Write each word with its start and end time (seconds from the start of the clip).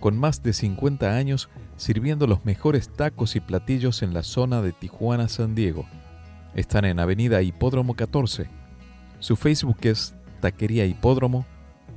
Con 0.00 0.16
más 0.18 0.42
de 0.42 0.52
50 0.52 1.16
años 1.16 1.48
sirviendo 1.76 2.26
los 2.26 2.44
mejores 2.44 2.88
tacos 2.88 3.36
y 3.36 3.40
platillos 3.40 4.02
en 4.02 4.14
la 4.14 4.22
zona 4.22 4.62
de 4.62 4.72
Tijuana, 4.72 5.28
San 5.28 5.54
Diego. 5.54 5.86
Están 6.54 6.84
en 6.84 7.00
Avenida 7.00 7.42
Hipódromo 7.42 7.94
14. 7.94 8.48
Su 9.20 9.36
Facebook 9.36 9.78
es 9.82 10.14
Taquería 10.40 10.86
Hipódromo 10.86 11.46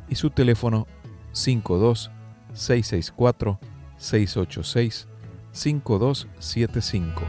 y 0.10 0.16
su 0.16 0.30
teléfono 0.30 0.88
52 1.32 2.12
664 2.54 3.60
686 3.98 5.08
5275. 5.52 7.22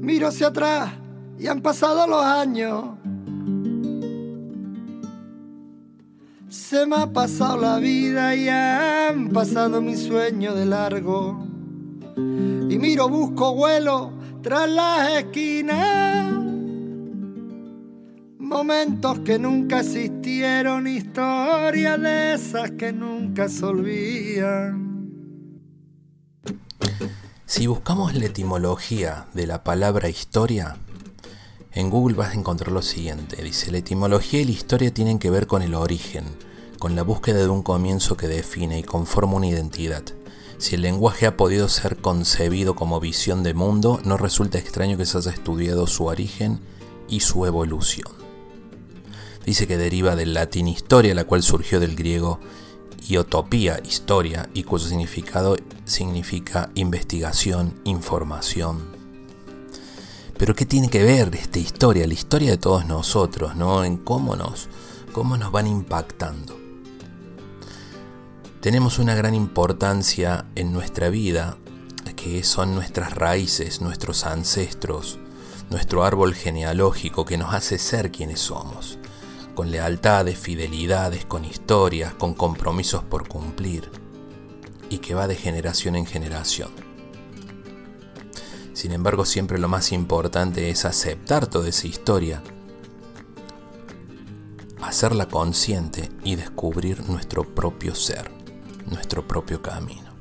Miro 0.00 0.28
hacia 0.28 0.48
atrás 0.48 0.92
y 1.38 1.46
han 1.46 1.60
pasado 1.60 2.06
los 2.06 2.24
años. 2.24 3.01
Se 6.52 6.84
me 6.84 6.96
ha 6.96 7.06
pasado 7.10 7.56
la 7.56 7.78
vida 7.78 8.36
y 8.36 8.46
han 8.46 9.30
pasado 9.30 9.80
mis 9.80 10.00
sueños 10.00 10.54
de 10.54 10.66
largo. 10.66 11.46
Y 12.14 12.78
miro, 12.78 13.08
busco 13.08 13.54
vuelo 13.54 14.12
tras 14.42 14.68
las 14.68 15.12
esquinas. 15.12 16.30
Momentos 18.38 19.20
que 19.20 19.38
nunca 19.38 19.80
existieron, 19.80 20.86
historias 20.86 21.98
de 21.98 22.34
esas 22.34 22.72
que 22.72 22.92
nunca 22.92 23.48
se 23.48 23.64
olvidan. 23.64 25.10
Si 27.46 27.66
buscamos 27.66 28.12
la 28.14 28.26
etimología 28.26 29.26
de 29.32 29.46
la 29.46 29.64
palabra 29.64 30.10
historia, 30.10 30.76
en 31.74 31.90
Google 31.90 32.16
vas 32.16 32.32
a 32.32 32.38
encontrar 32.38 32.72
lo 32.72 32.82
siguiente. 32.82 33.42
Dice, 33.42 33.70
la 33.70 33.78
etimología 33.78 34.40
y 34.40 34.44
la 34.44 34.50
historia 34.50 34.92
tienen 34.92 35.18
que 35.18 35.30
ver 35.30 35.46
con 35.46 35.62
el 35.62 35.74
origen, 35.74 36.24
con 36.78 36.94
la 36.94 37.02
búsqueda 37.02 37.38
de 37.38 37.48
un 37.48 37.62
comienzo 37.62 38.16
que 38.16 38.28
define 38.28 38.78
y 38.78 38.82
conforma 38.82 39.34
una 39.34 39.46
identidad. 39.46 40.02
Si 40.58 40.74
el 40.74 40.82
lenguaje 40.82 41.26
ha 41.26 41.36
podido 41.36 41.68
ser 41.68 41.96
concebido 41.96 42.74
como 42.74 43.00
visión 43.00 43.42
de 43.42 43.54
mundo, 43.54 44.00
no 44.04 44.16
resulta 44.16 44.58
extraño 44.58 44.96
que 44.96 45.06
se 45.06 45.18
haya 45.18 45.30
estudiado 45.30 45.86
su 45.86 46.04
origen 46.04 46.60
y 47.08 47.20
su 47.20 47.46
evolución. 47.46 48.12
Dice 49.44 49.66
que 49.66 49.76
deriva 49.76 50.14
del 50.14 50.34
latín 50.34 50.68
historia, 50.68 51.14
la 51.14 51.24
cual 51.24 51.42
surgió 51.42 51.80
del 51.80 51.96
griego 51.96 52.38
y 53.08 53.18
utopía, 53.18 53.80
historia, 53.82 54.48
y 54.54 54.62
cuyo 54.62 54.86
significado 54.86 55.56
significa 55.84 56.70
investigación, 56.74 57.74
información. 57.82 59.01
Pero 60.42 60.56
¿qué 60.56 60.66
tiene 60.66 60.90
que 60.90 61.04
ver 61.04 61.32
esta 61.36 61.60
historia, 61.60 62.04
la 62.04 62.14
historia 62.14 62.50
de 62.50 62.58
todos 62.58 62.84
nosotros, 62.84 63.54
¿no? 63.54 63.84
En 63.84 63.96
cómo 63.96 64.34
nos, 64.34 64.68
cómo 65.12 65.36
nos 65.36 65.52
van 65.52 65.68
impactando. 65.68 66.58
Tenemos 68.60 68.98
una 68.98 69.14
gran 69.14 69.36
importancia 69.36 70.46
en 70.56 70.72
nuestra 70.72 71.10
vida, 71.10 71.58
que 72.16 72.42
son 72.42 72.74
nuestras 72.74 73.14
raíces, 73.14 73.80
nuestros 73.80 74.26
ancestros, 74.26 75.20
nuestro 75.70 76.02
árbol 76.02 76.34
genealógico 76.34 77.24
que 77.24 77.38
nos 77.38 77.54
hace 77.54 77.78
ser 77.78 78.10
quienes 78.10 78.40
somos 78.40 78.98
con 79.54 79.70
lealtades, 79.70 80.40
fidelidades, 80.40 81.24
con 81.24 81.44
historias, 81.44 82.14
con 82.14 82.34
compromisos 82.34 83.04
por 83.04 83.28
cumplir, 83.28 83.92
y 84.90 84.98
que 84.98 85.14
va 85.14 85.28
de 85.28 85.36
generación 85.36 85.94
en 85.94 86.04
generación. 86.04 86.81
Sin 88.72 88.92
embargo, 88.92 89.24
siempre 89.24 89.58
lo 89.58 89.68
más 89.68 89.92
importante 89.92 90.70
es 90.70 90.84
aceptar 90.84 91.46
toda 91.46 91.68
esa 91.68 91.86
historia, 91.86 92.42
hacerla 94.80 95.28
consciente 95.28 96.10
y 96.24 96.36
descubrir 96.36 97.08
nuestro 97.08 97.44
propio 97.44 97.94
ser, 97.94 98.30
nuestro 98.86 99.26
propio 99.26 99.62
camino. 99.62 100.12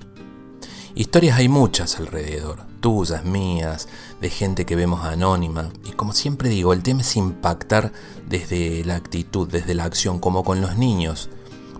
Historias 0.93 1.37
hay 1.37 1.47
muchas 1.47 1.97
alrededor, 1.97 2.65
tuyas, 2.81 3.23
mías, 3.23 3.87
de 4.19 4.29
gente 4.29 4.65
que 4.65 4.75
vemos 4.75 5.05
anónima. 5.05 5.71
Y 5.85 5.91
como 5.91 6.11
siempre 6.11 6.49
digo, 6.49 6.73
el 6.73 6.83
tema 6.83 7.01
es 7.01 7.15
impactar 7.15 7.93
desde 8.27 8.83
la 8.83 8.97
actitud, 8.97 9.47
desde 9.47 9.73
la 9.73 9.85
acción, 9.85 10.19
como 10.19 10.43
con 10.43 10.59
los 10.59 10.77
niños, 10.77 11.29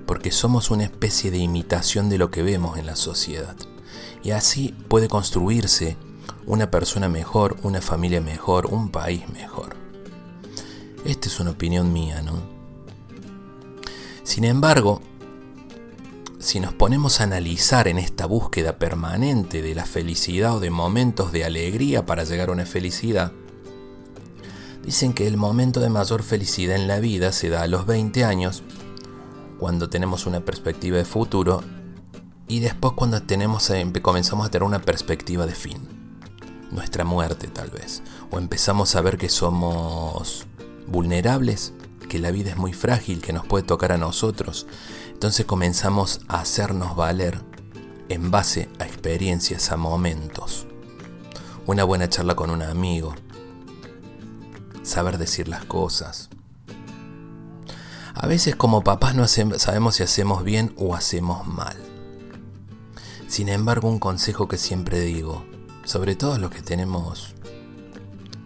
porque 0.06 0.32
somos 0.32 0.72
una 0.72 0.86
especie 0.86 1.30
de 1.30 1.40
imitación 1.40 2.10
de 2.10 2.18
lo 2.18 2.32
que 2.32 2.42
vemos 2.42 2.78
en 2.78 2.86
la 2.86 2.96
sociedad. 2.96 3.58
Y 4.24 4.32
así 4.32 4.74
puede 4.88 5.10
construirse 5.10 5.98
una 6.46 6.72
persona 6.72 7.10
mejor, 7.10 7.58
una 7.64 7.82
familia 7.82 8.22
mejor, 8.22 8.68
un 8.68 8.90
país 8.90 9.28
mejor. 9.30 9.76
Esta 11.06 11.28
es 11.28 11.40
una 11.40 11.52
opinión 11.52 11.92
mía, 11.94 12.22
¿no? 12.22 12.42
Sin 14.24 14.44
embargo, 14.44 15.02
si 16.40 16.60
nos 16.60 16.74
ponemos 16.74 17.22
a 17.22 17.26
analizar 17.26 17.88
en 17.88 17.98
esta 17.98 18.26
búsqueda 18.26 18.78
permanente 18.80 19.62
de 19.62 19.76
la 19.76 19.86
felicidad 19.86 20.56
o 20.56 20.60
de 20.60 20.72
momentos 20.72 21.32
de 21.32 21.46
alegría 21.46 22.06
para 22.06 22.24
llegar 22.24 22.50
a 22.50 22.54
una 22.54 22.66
felicidad, 22.66 23.32
dicen 24.84 25.14
que 25.14 25.28
el 25.28 25.38
momento 25.38 25.80
de 25.80 25.90
mayor 25.90 26.24
felicidad 26.24 26.76
en 26.76 26.88
la 26.88 27.00
vida 27.00 27.32
se 27.32 27.50
da 27.50 27.62
a 27.62 27.68
los 27.68 27.86
20 27.86 28.24
años, 28.24 28.64
cuando 29.60 29.90
tenemos 29.90 30.26
una 30.26 30.44
perspectiva 30.44 30.98
de 30.98 31.06
futuro, 31.06 31.64
y 32.48 32.60
después 32.60 32.94
cuando 32.96 33.22
tenemos, 33.22 33.72
comenzamos 34.02 34.48
a 34.48 34.50
tener 34.50 34.64
una 34.64 34.82
perspectiva 34.82 35.46
de 35.46 35.54
fin, 35.54 36.01
nuestra 36.72 37.04
muerte 37.04 37.48
tal 37.48 37.70
vez, 37.70 38.02
o 38.30 38.40
empezamos 38.40 38.96
a 38.96 39.02
ver 39.02 39.18
que 39.18 39.30
somos 39.30 40.48
vulnerables, 40.88 41.74
que 42.10 42.20
la 42.20 42.32
vida 42.32 42.52
es 42.52 42.58
muy 42.58 42.74
frágil, 42.74 43.22
que 43.22 43.34
nos 43.34 43.46
puede 43.46 43.64
tocar 43.64 43.92
a 43.92 43.98
nosotros, 43.98 44.68
entonces 45.12 45.46
comenzamos 45.46 46.22
a 46.28 46.42
hacernos 46.42 46.96
valer 46.96 47.40
en 48.10 48.32
base 48.32 48.70
a 48.80 48.86
experiencias, 48.86 49.72
a 49.72 49.78
momentos. 49.78 50.68
Una 51.66 51.84
buena 51.84 52.10
charla 52.10 52.36
con 52.36 52.50
un 52.50 52.62
amigo. 52.62 53.16
Saber 54.84 55.18
decir 55.18 55.48
las 55.48 55.64
cosas. 55.64 56.30
A 58.14 58.28
veces 58.28 58.56
como 58.56 58.84
papás 58.84 59.16
no 59.16 59.28
sabemos 59.28 59.96
si 59.96 60.04
hacemos 60.04 60.44
bien 60.44 60.74
o 60.78 60.96
hacemos 60.96 61.48
mal. 61.48 61.78
Sin 63.28 63.48
embargo, 63.48 63.88
un 63.88 64.00
consejo 64.00 64.50
que 64.50 64.58
siempre 64.58 65.00
digo, 65.00 65.46
sobre 65.92 66.16
todo 66.16 66.38
los 66.38 66.52
que 66.52 66.62
tenemos 66.62 67.36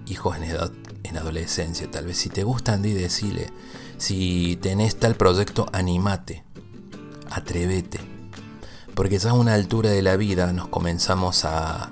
hijos 0.08 0.36
en 0.36 0.46
edad, 0.46 0.72
en 1.04 1.16
adolescencia, 1.18 1.90
tal 1.92 2.08
vez 2.08 2.18
si 2.18 2.30
te 2.30 2.44
gustan, 2.44 2.82
di 2.82 2.94
decirle, 2.94 3.52
si 3.98 4.58
tenés 4.62 4.96
tal 4.96 5.14
proyecto, 5.14 5.68
animate 5.72 6.44
atrévete. 7.30 8.00
Porque 8.96 9.20
ya 9.20 9.30
a 9.30 9.34
una 9.34 9.54
altura 9.54 9.92
de 9.92 10.02
la 10.02 10.16
vida 10.16 10.52
nos 10.54 10.70
comenzamos 10.70 11.46
a 11.46 11.92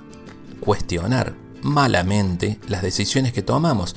cuestionar 0.58 1.36
malamente 1.62 2.58
las 2.66 2.82
decisiones 2.82 3.32
que 3.32 3.42
tomamos. 3.42 3.94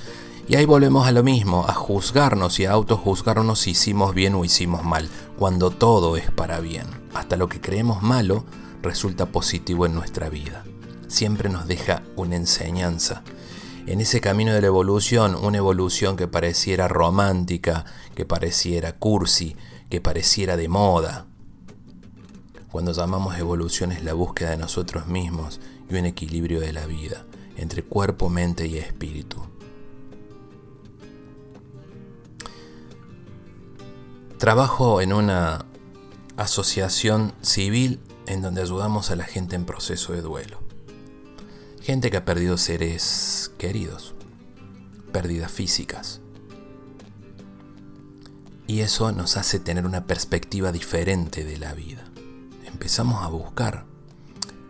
Y 0.47 0.57
ahí 0.57 0.65
volvemos 0.65 1.07
a 1.07 1.11
lo 1.11 1.23
mismo, 1.23 1.65
a 1.67 1.73
juzgarnos 1.73 2.59
y 2.59 2.65
a 2.65 2.71
autojuzgarnos 2.71 3.59
si 3.59 3.71
hicimos 3.71 4.13
bien 4.13 4.35
o 4.35 4.45
hicimos 4.45 4.83
mal, 4.83 5.09
cuando 5.37 5.71
todo 5.71 6.17
es 6.17 6.29
para 6.29 6.59
bien. 6.59 6.85
Hasta 7.15 7.35
lo 7.35 7.49
que 7.49 7.61
creemos 7.61 8.03
malo 8.03 8.45
resulta 8.83 9.25
positivo 9.25 9.87
en 9.87 9.95
nuestra 9.95 10.29
vida. 10.29 10.63
Siempre 11.07 11.49
nos 11.49 11.67
deja 11.67 12.03
una 12.15 12.35
enseñanza. 12.35 13.23
En 13.85 14.01
ese 14.01 14.19
camino 14.19 14.53
de 14.53 14.61
la 14.61 14.67
evolución, 14.67 15.35
una 15.35 15.57
evolución 15.57 16.17
que 16.17 16.27
pareciera 16.27 16.87
romántica, 16.87 17.85
que 18.15 18.25
pareciera 18.25 18.93
cursi, 18.93 19.55
que 19.89 20.01
pareciera 20.01 20.57
de 20.57 20.67
moda, 20.67 21.25
cuando 22.71 22.91
llamamos 22.91 23.37
evolución 23.37 23.91
es 23.91 24.03
la 24.03 24.13
búsqueda 24.13 24.51
de 24.51 24.57
nosotros 24.57 25.07
mismos 25.07 25.61
y 25.89 25.95
un 25.95 26.05
equilibrio 26.05 26.59
de 26.59 26.73
la 26.73 26.85
vida 26.85 27.25
entre 27.55 27.81
cuerpo, 27.83 28.29
mente 28.29 28.67
y 28.67 28.77
espíritu. 28.77 29.41
Trabajo 34.37 35.01
en 35.01 35.13
una 35.13 35.65
asociación 36.35 37.33
civil 37.41 37.99
en 38.27 38.41
donde 38.41 38.61
ayudamos 38.61 39.09
a 39.09 39.15
la 39.15 39.23
gente 39.23 39.55
en 39.55 39.65
proceso 39.65 40.13
de 40.13 40.21
duelo. 40.21 40.66
Gente 41.87 42.11
que 42.11 42.17
ha 42.17 42.25
perdido 42.25 42.59
seres 42.59 43.51
queridos, 43.57 44.13
pérdidas 45.11 45.51
físicas. 45.51 46.21
Y 48.67 48.81
eso 48.81 49.11
nos 49.11 49.37
hace 49.37 49.59
tener 49.59 49.87
una 49.87 50.05
perspectiva 50.05 50.71
diferente 50.71 51.43
de 51.43 51.57
la 51.57 51.73
vida 51.73 52.07
empezamos 52.77 53.23
a 53.23 53.27
buscar, 53.27 53.85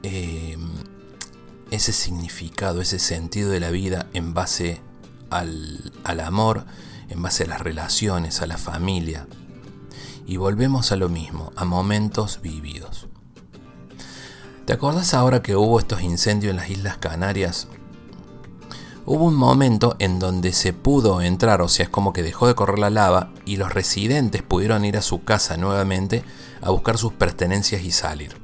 em, 0.01 0.61
ese 1.71 1.91
significado, 1.91 2.79
ese 2.79 2.99
sentido 2.99 3.49
de 3.49 3.59
la 3.59 3.69
vida 3.69 4.07
en 4.13 4.33
base 4.33 4.81
al, 5.29 5.91
al 6.05 6.21
amor, 6.21 6.65
en 7.09 7.21
base 7.21 7.43
a 7.43 7.47
las 7.47 7.59
relaciones, 7.59 8.41
a 8.41 8.47
la 8.47 8.57
familia. 8.57 9.27
Y 10.25 10.37
volvemos 10.37 10.93
a 10.93 10.95
lo 10.95 11.09
mismo, 11.09 11.51
a 11.57 11.65
momentos 11.65 12.39
vividos. 12.41 13.09
¿Te 14.67 14.73
acordás 14.73 15.13
ahora 15.13 15.41
que 15.41 15.55
hubo 15.55 15.79
estos 15.79 16.01
incendios 16.01 16.51
en 16.51 16.57
las 16.57 16.69
Islas 16.69 16.97
Canarias? 16.97 17.69
Hubo 19.05 19.23
un 19.23 19.33
momento 19.33 19.95
en 19.99 20.19
donde 20.19 20.51
se 20.51 20.73
pudo 20.73 21.21
entrar, 21.21 21.61
o 21.61 21.69
sea, 21.69 21.85
es 21.85 21.89
como 21.89 22.11
que 22.11 22.21
dejó 22.21 22.47
de 22.47 22.55
correr 22.55 22.77
la 22.77 22.89
lava 22.89 23.31
y 23.45 23.55
los 23.55 23.73
residentes 23.73 24.43
pudieron 24.43 24.83
ir 24.83 24.97
a 24.97 25.01
su 25.01 25.23
casa 25.23 25.55
nuevamente 25.55 26.25
a 26.61 26.69
buscar 26.71 26.97
sus 26.97 27.13
pertenencias 27.13 27.81
y 27.81 27.91
salir. 27.91 28.35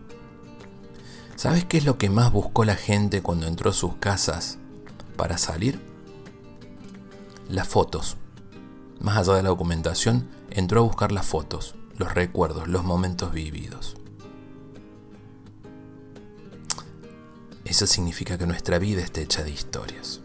¿Sabes 1.35 1.65
qué 1.65 1.79
es 1.79 1.83
lo 1.83 1.97
que 1.97 2.09
más 2.09 2.31
buscó 2.31 2.63
la 2.63 2.77
gente 2.77 3.21
cuando 3.21 3.45
entró 3.45 3.71
a 3.71 3.73
sus 3.73 3.95
casas 3.97 4.59
para 5.17 5.37
salir? 5.37 5.81
Las 7.49 7.67
fotos. 7.67 8.15
Más 9.01 9.17
allá 9.17 9.35
de 9.35 9.43
la 9.43 9.49
documentación, 9.49 10.29
entró 10.51 10.79
a 10.79 10.83
buscar 10.83 11.11
las 11.11 11.25
fotos, 11.25 11.75
los 11.97 12.13
recuerdos, 12.13 12.69
los 12.69 12.85
momentos 12.85 13.33
vividos. 13.33 13.97
Eso 17.73 17.87
significa 17.87 18.37
que 18.37 18.45
nuestra 18.45 18.77
vida 18.77 19.01
está 19.01 19.19
hecha 19.21 19.41
de 19.41 19.49
historias. 19.49 20.21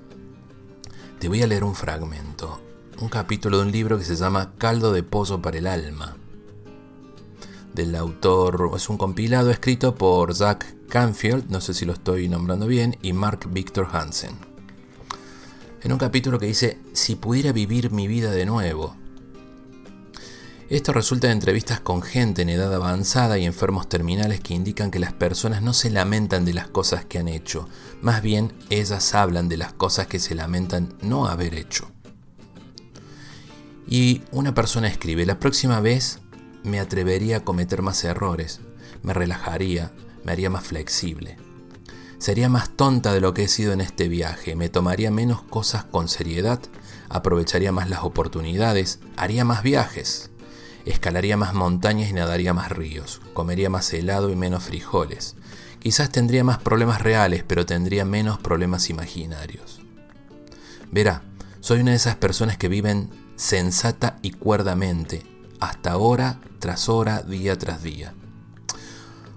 Te 1.18 1.28
voy 1.28 1.42
a 1.42 1.46
leer 1.46 1.64
un 1.64 1.74
fragmento, 1.74 2.60
un 3.00 3.08
capítulo 3.08 3.56
de 3.56 3.62
un 3.62 3.72
libro 3.72 3.96
que 3.96 4.04
se 4.04 4.16
llama 4.16 4.52
Caldo 4.58 4.92
de 4.92 5.02
Pollo 5.02 5.40
para 5.40 5.56
el 5.56 5.66
Alma. 5.66 6.18
Del 7.72 7.94
autor, 7.94 8.70
es 8.76 8.90
un 8.90 8.98
compilado 8.98 9.50
escrito 9.50 9.94
por 9.94 10.34
Zach 10.34 10.62
Canfield, 10.90 11.48
no 11.48 11.62
sé 11.62 11.72
si 11.72 11.86
lo 11.86 11.94
estoy 11.94 12.28
nombrando 12.28 12.66
bien, 12.66 12.98
y 13.00 13.14
Mark 13.14 13.48
Victor 13.50 13.88
Hansen. 13.92 14.36
En 15.82 15.90
un 15.90 15.98
capítulo 15.98 16.38
que 16.38 16.44
dice, 16.44 16.78
si 16.92 17.14
pudiera 17.14 17.52
vivir 17.52 17.90
mi 17.90 18.08
vida 18.08 18.30
de 18.30 18.44
nuevo, 18.44 18.94
esto 20.76 20.92
resulta 20.92 21.28
de 21.28 21.32
entrevistas 21.32 21.80
con 21.80 22.02
gente 22.02 22.42
en 22.42 22.50
edad 22.50 22.74
avanzada 22.74 23.38
y 23.38 23.46
enfermos 23.46 23.88
terminales 23.88 24.40
que 24.40 24.52
indican 24.52 24.90
que 24.90 24.98
las 24.98 25.14
personas 25.14 25.62
no 25.62 25.72
se 25.72 25.88
lamentan 25.88 26.44
de 26.44 26.52
las 26.52 26.68
cosas 26.68 27.06
que 27.06 27.18
han 27.18 27.28
hecho, 27.28 27.66
más 28.02 28.20
bien 28.20 28.52
ellas 28.68 29.14
hablan 29.14 29.48
de 29.48 29.56
las 29.56 29.72
cosas 29.72 30.08
que 30.08 30.18
se 30.18 30.34
lamentan 30.34 30.94
no 31.00 31.26
haber 31.26 31.54
hecho. 31.54 31.90
Y 33.86 34.20
una 34.30 34.54
persona 34.54 34.88
escribe, 34.88 35.24
la 35.24 35.40
próxima 35.40 35.80
vez 35.80 36.18
me 36.64 36.80
atrevería 36.80 37.38
a 37.38 37.44
cometer 37.44 37.80
más 37.80 38.04
errores, 38.04 38.60
me 39.02 39.14
relajaría, 39.14 39.92
me 40.22 40.32
haría 40.32 40.50
más 40.50 40.64
flexible. 40.64 41.38
Sería 42.18 42.50
más 42.50 42.68
tonta 42.76 43.14
de 43.14 43.22
lo 43.22 43.32
que 43.32 43.44
he 43.44 43.48
sido 43.48 43.72
en 43.72 43.80
este 43.80 44.08
viaje, 44.08 44.54
me 44.54 44.68
tomaría 44.68 45.10
menos 45.10 45.42
cosas 45.44 45.84
con 45.84 46.08
seriedad, 46.08 46.60
aprovecharía 47.08 47.72
más 47.72 47.88
las 47.88 48.02
oportunidades, 48.02 48.98
haría 49.16 49.46
más 49.46 49.62
viajes 49.62 50.27
escalaría 50.90 51.36
más 51.36 51.54
montañas 51.54 52.10
y 52.10 52.12
nadaría 52.12 52.54
más 52.54 52.72
ríos, 52.72 53.20
comería 53.34 53.70
más 53.70 53.92
helado 53.92 54.30
y 54.30 54.36
menos 54.36 54.64
frijoles. 54.64 55.36
Quizás 55.80 56.10
tendría 56.10 56.44
más 56.44 56.58
problemas 56.58 57.02
reales, 57.02 57.44
pero 57.46 57.66
tendría 57.66 58.04
menos 58.04 58.38
problemas 58.38 58.90
imaginarios. 58.90 59.80
Verá, 60.90 61.22
soy 61.60 61.80
una 61.80 61.90
de 61.90 61.98
esas 61.98 62.16
personas 62.16 62.56
que 62.56 62.68
viven 62.68 63.10
sensata 63.36 64.18
y 64.22 64.30
cuerdamente, 64.32 65.22
hasta 65.60 65.96
hora 65.96 66.40
tras 66.58 66.88
hora, 66.88 67.22
día 67.22 67.56
tras 67.56 67.82
día. 67.82 68.14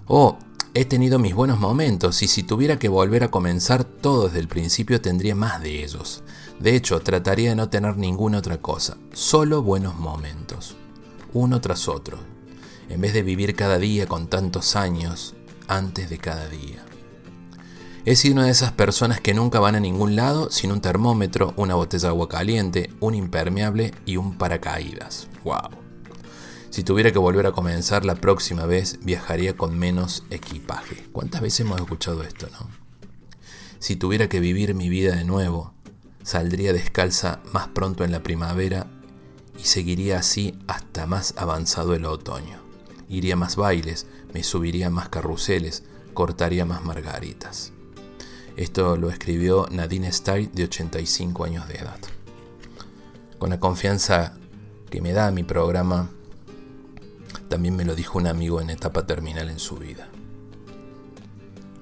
Oh, 0.06 0.38
he 0.74 0.84
tenido 0.84 1.18
mis 1.18 1.34
buenos 1.34 1.60
momentos 1.60 2.22
y 2.22 2.28
si 2.28 2.42
tuviera 2.42 2.78
que 2.78 2.88
volver 2.88 3.24
a 3.24 3.30
comenzar 3.30 3.84
todo 3.84 4.24
desde 4.24 4.40
el 4.40 4.48
principio 4.48 5.00
tendría 5.00 5.34
más 5.34 5.60
de 5.60 5.84
ellos. 5.84 6.24
De 6.58 6.74
hecho, 6.74 7.00
trataría 7.00 7.50
de 7.50 7.56
no 7.56 7.68
tener 7.68 7.96
ninguna 7.96 8.38
otra 8.38 8.58
cosa, 8.58 8.96
solo 9.12 9.62
buenos 9.62 9.96
momentos 9.96 10.76
uno 11.32 11.60
tras 11.60 11.88
otro, 11.88 12.18
en 12.88 13.00
vez 13.00 13.14
de 13.14 13.22
vivir 13.22 13.54
cada 13.54 13.78
día 13.78 14.06
con 14.06 14.28
tantos 14.28 14.76
años 14.76 15.34
antes 15.68 16.10
de 16.10 16.18
cada 16.18 16.48
día. 16.48 16.84
He 18.04 18.16
sido 18.16 18.34
una 18.34 18.46
de 18.46 18.50
esas 18.50 18.72
personas 18.72 19.20
que 19.20 19.32
nunca 19.32 19.60
van 19.60 19.76
a 19.76 19.80
ningún 19.80 20.16
lado 20.16 20.50
sin 20.50 20.72
un 20.72 20.80
termómetro, 20.80 21.54
una 21.56 21.76
botella 21.76 22.02
de 22.02 22.08
agua 22.08 22.28
caliente, 22.28 22.90
un 22.98 23.14
impermeable 23.14 23.92
y 24.04 24.16
un 24.16 24.36
paracaídas. 24.36 25.28
¡Wow! 25.44 25.70
Si 26.70 26.82
tuviera 26.82 27.12
que 27.12 27.18
volver 27.18 27.46
a 27.46 27.52
comenzar 27.52 28.04
la 28.04 28.16
próxima 28.16 28.66
vez, 28.66 28.98
viajaría 29.04 29.56
con 29.56 29.78
menos 29.78 30.24
equipaje. 30.30 31.06
¿Cuántas 31.12 31.42
veces 31.42 31.60
hemos 31.60 31.80
escuchado 31.80 32.24
esto, 32.24 32.48
no? 32.50 32.68
Si 33.78 33.94
tuviera 33.94 34.28
que 34.28 34.40
vivir 34.40 34.74
mi 34.74 34.88
vida 34.88 35.14
de 35.14 35.24
nuevo, 35.24 35.74
saldría 36.24 36.72
descalza 36.72 37.40
más 37.52 37.68
pronto 37.68 38.04
en 38.04 38.10
la 38.10 38.22
primavera 38.22 38.86
y 39.58 39.64
seguiría 39.64 40.18
así 40.18 40.58
hasta 40.66 41.06
más 41.06 41.34
avanzado 41.36 41.94
el 41.94 42.04
otoño. 42.04 42.58
Iría 43.08 43.36
más 43.36 43.56
bailes, 43.56 44.06
me 44.32 44.42
subiría 44.42 44.90
más 44.90 45.08
carruseles, 45.08 45.84
cortaría 46.14 46.64
más 46.64 46.84
margaritas. 46.84 47.72
Esto 48.56 48.96
lo 48.96 49.10
escribió 49.10 49.66
Nadine 49.70 50.12
Style 50.12 50.50
de 50.52 50.64
85 50.64 51.44
años 51.44 51.68
de 51.68 51.74
edad. 51.74 51.98
Con 53.38 53.50
la 53.50 53.60
confianza 53.60 54.34
que 54.90 55.00
me 55.00 55.12
da 55.12 55.30
mi 55.30 55.42
programa, 55.42 56.10
también 57.48 57.76
me 57.76 57.84
lo 57.84 57.94
dijo 57.94 58.18
un 58.18 58.26
amigo 58.26 58.60
en 58.60 58.70
etapa 58.70 59.06
terminal 59.06 59.48
en 59.48 59.58
su 59.58 59.76
vida. 59.76 60.08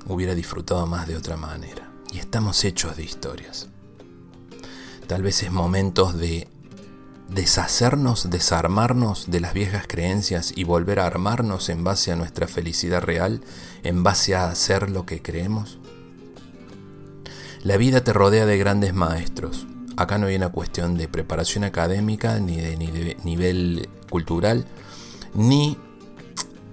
Hubiera 0.06 0.34
disfrutado 0.34 0.86
más 0.86 1.06
de 1.06 1.16
otra 1.16 1.36
manera. 1.36 1.90
Y 2.12 2.18
estamos 2.18 2.64
hechos 2.64 2.96
de 2.96 3.04
historias. 3.04 3.68
Tal 5.06 5.22
vez 5.22 5.42
es 5.42 5.52
momentos 5.52 6.16
de 6.18 6.48
deshacernos, 7.30 8.28
desarmarnos 8.28 9.30
de 9.30 9.40
las 9.40 9.54
viejas 9.54 9.84
creencias 9.86 10.52
y 10.54 10.64
volver 10.64 10.98
a 10.98 11.06
armarnos 11.06 11.68
en 11.68 11.84
base 11.84 12.12
a 12.12 12.16
nuestra 12.16 12.48
felicidad 12.48 13.02
real, 13.02 13.40
en 13.82 14.02
base 14.02 14.34
a 14.34 14.48
hacer 14.48 14.90
lo 14.90 15.06
que 15.06 15.22
creemos? 15.22 15.78
La 17.62 17.76
vida 17.76 18.02
te 18.02 18.12
rodea 18.12 18.46
de 18.46 18.58
grandes 18.58 18.94
maestros. 18.94 19.66
Acá 19.96 20.18
no 20.18 20.26
hay 20.26 20.36
una 20.36 20.48
cuestión 20.48 20.96
de 20.96 21.08
preparación 21.08 21.62
académica, 21.62 22.38
ni 22.38 22.56
de, 22.56 22.76
ni 22.76 22.86
de 22.86 23.16
nivel 23.22 23.88
cultural, 24.08 24.66
ni 25.34 25.78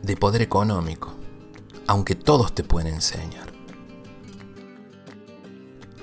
de 0.02 0.16
poder 0.16 0.42
económico, 0.42 1.14
aunque 1.88 2.16
todos 2.16 2.56
te 2.56 2.64
pueden 2.64 2.94
enseñar. 2.94 3.48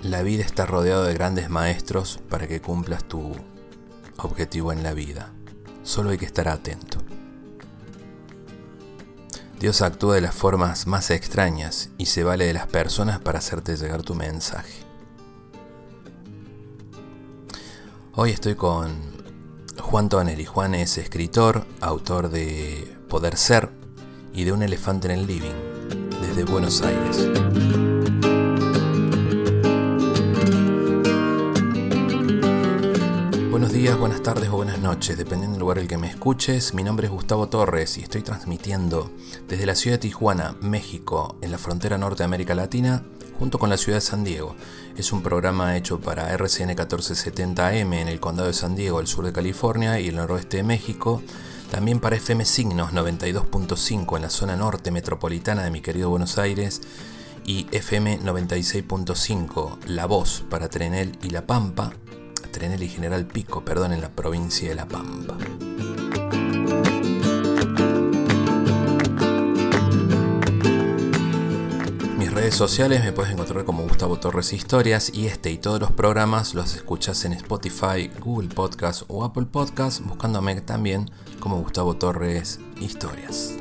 La 0.02 0.22
vida 0.22 0.44
está 0.44 0.66
rodeada 0.66 1.06
de 1.06 1.14
grandes 1.14 1.48
maestros 1.48 2.20
para 2.28 2.46
que 2.46 2.60
cumplas 2.60 3.04
tu 3.04 3.34
objetivo 4.18 4.72
en 4.72 4.82
la 4.82 4.94
vida. 4.94 5.32
Solo 5.82 6.10
hay 6.10 6.18
que 6.18 6.26
estar 6.26 6.48
atento. 6.48 6.98
Dios 9.60 9.82
actúa 9.82 10.16
de 10.16 10.20
las 10.20 10.34
formas 10.34 10.86
más 10.86 11.10
extrañas 11.10 11.90
y 11.96 12.06
se 12.06 12.24
vale 12.24 12.44
de 12.46 12.52
las 12.52 12.66
personas 12.66 13.18
para 13.20 13.38
hacerte 13.38 13.76
llegar 13.76 14.02
tu 14.02 14.14
mensaje. 14.14 14.84
Hoy 18.14 18.30
estoy 18.30 18.54
con 18.54 19.14
Juan 19.80 20.08
Toneri. 20.08 20.44
Juan 20.44 20.74
es 20.74 20.98
escritor, 20.98 21.66
autor 21.80 22.30
de 22.30 22.96
Poder 23.08 23.36
Ser 23.36 23.70
y 24.32 24.44
de 24.44 24.52
Un 24.52 24.62
elefante 24.62 25.10
en 25.10 25.18
el 25.18 25.26
living, 25.26 25.54
desde 26.20 26.44
Buenos 26.44 26.82
Aires. 26.82 27.83
Buenas 33.92 34.22
tardes 34.22 34.48
o 34.48 34.56
buenas 34.56 34.78
noches, 34.78 35.18
dependiendo 35.18 35.54
del 35.54 35.60
lugar 35.60 35.76
en 35.76 35.82
el 35.82 35.88
que 35.88 35.98
me 35.98 36.08
escuches. 36.08 36.72
Mi 36.72 36.82
nombre 36.82 37.06
es 37.06 37.12
Gustavo 37.12 37.48
Torres 37.48 37.98
y 37.98 38.02
estoy 38.02 38.22
transmitiendo 38.22 39.10
desde 39.46 39.66
la 39.66 39.74
ciudad 39.74 39.96
de 39.96 40.08
Tijuana, 40.08 40.56
México, 40.62 41.36
en 41.42 41.50
la 41.50 41.58
frontera 41.58 41.98
norte 41.98 42.22
de 42.22 42.24
América 42.24 42.54
Latina, 42.54 43.04
junto 43.38 43.58
con 43.58 43.68
la 43.68 43.76
ciudad 43.76 43.98
de 43.98 44.00
San 44.00 44.24
Diego. 44.24 44.56
Es 44.96 45.12
un 45.12 45.22
programa 45.22 45.76
hecho 45.76 46.00
para 46.00 46.32
RCN 46.32 46.70
1470M 46.70 48.00
en 48.00 48.08
el 48.08 48.20
condado 48.20 48.48
de 48.48 48.54
San 48.54 48.74
Diego, 48.74 48.98
al 48.98 49.06
sur 49.06 49.26
de 49.26 49.34
California 49.34 50.00
y 50.00 50.08
el 50.08 50.16
noroeste 50.16 50.56
de 50.56 50.62
México. 50.62 51.22
También 51.70 52.00
para 52.00 52.16
FM 52.16 52.46
Signos 52.46 52.92
92.5 52.92 54.16
en 54.16 54.22
la 54.22 54.30
zona 54.30 54.56
norte 54.56 54.90
metropolitana 54.92 55.62
de 55.62 55.70
mi 55.70 55.82
querido 55.82 56.08
Buenos 56.08 56.38
Aires 56.38 56.80
y 57.44 57.66
FM 57.70 58.20
96.5 58.22 59.84
La 59.88 60.06
Voz 60.06 60.42
para 60.48 60.70
Trenel 60.70 61.18
y 61.22 61.30
La 61.30 61.46
Pampa 61.46 61.92
Trenel 62.54 62.84
y 62.84 62.88
General 62.88 63.26
Pico, 63.26 63.64
perdón, 63.64 63.92
en 63.92 64.00
la 64.00 64.10
provincia 64.10 64.68
de 64.68 64.76
La 64.76 64.86
Pampa. 64.86 65.36
Mis 72.16 72.32
redes 72.32 72.54
sociales 72.54 73.02
me 73.02 73.10
puedes 73.10 73.32
encontrar 73.32 73.64
como 73.64 73.82
Gustavo 73.82 74.20
Torres 74.20 74.52
Historias 74.52 75.12
y 75.12 75.26
este 75.26 75.50
y 75.50 75.58
todos 75.58 75.80
los 75.80 75.90
programas 75.90 76.54
los 76.54 76.76
escuchas 76.76 77.24
en 77.24 77.32
Spotify, 77.32 78.08
Google 78.20 78.48
Podcast 78.50 79.02
o 79.08 79.24
Apple 79.24 79.46
Podcast 79.50 80.02
buscándome 80.02 80.60
también 80.60 81.10
como 81.40 81.60
Gustavo 81.60 81.96
Torres 81.96 82.60
Historias. 82.80 83.54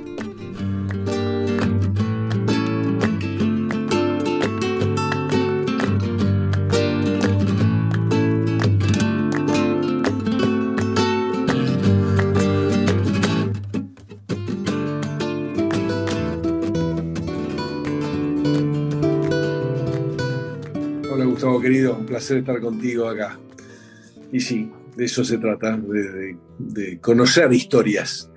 Querido, 21.64 21.96
un 21.96 22.06
placer 22.06 22.38
estar 22.38 22.60
contigo 22.62 23.08
acá. 23.08 23.40
Y 24.32 24.40
sí, 24.40 24.70
de 24.96 25.06
eso 25.06 25.24
se 25.24 25.38
trata, 25.38 25.78
de, 25.78 27.00
conocer 27.00 27.52
historias, 27.52 28.30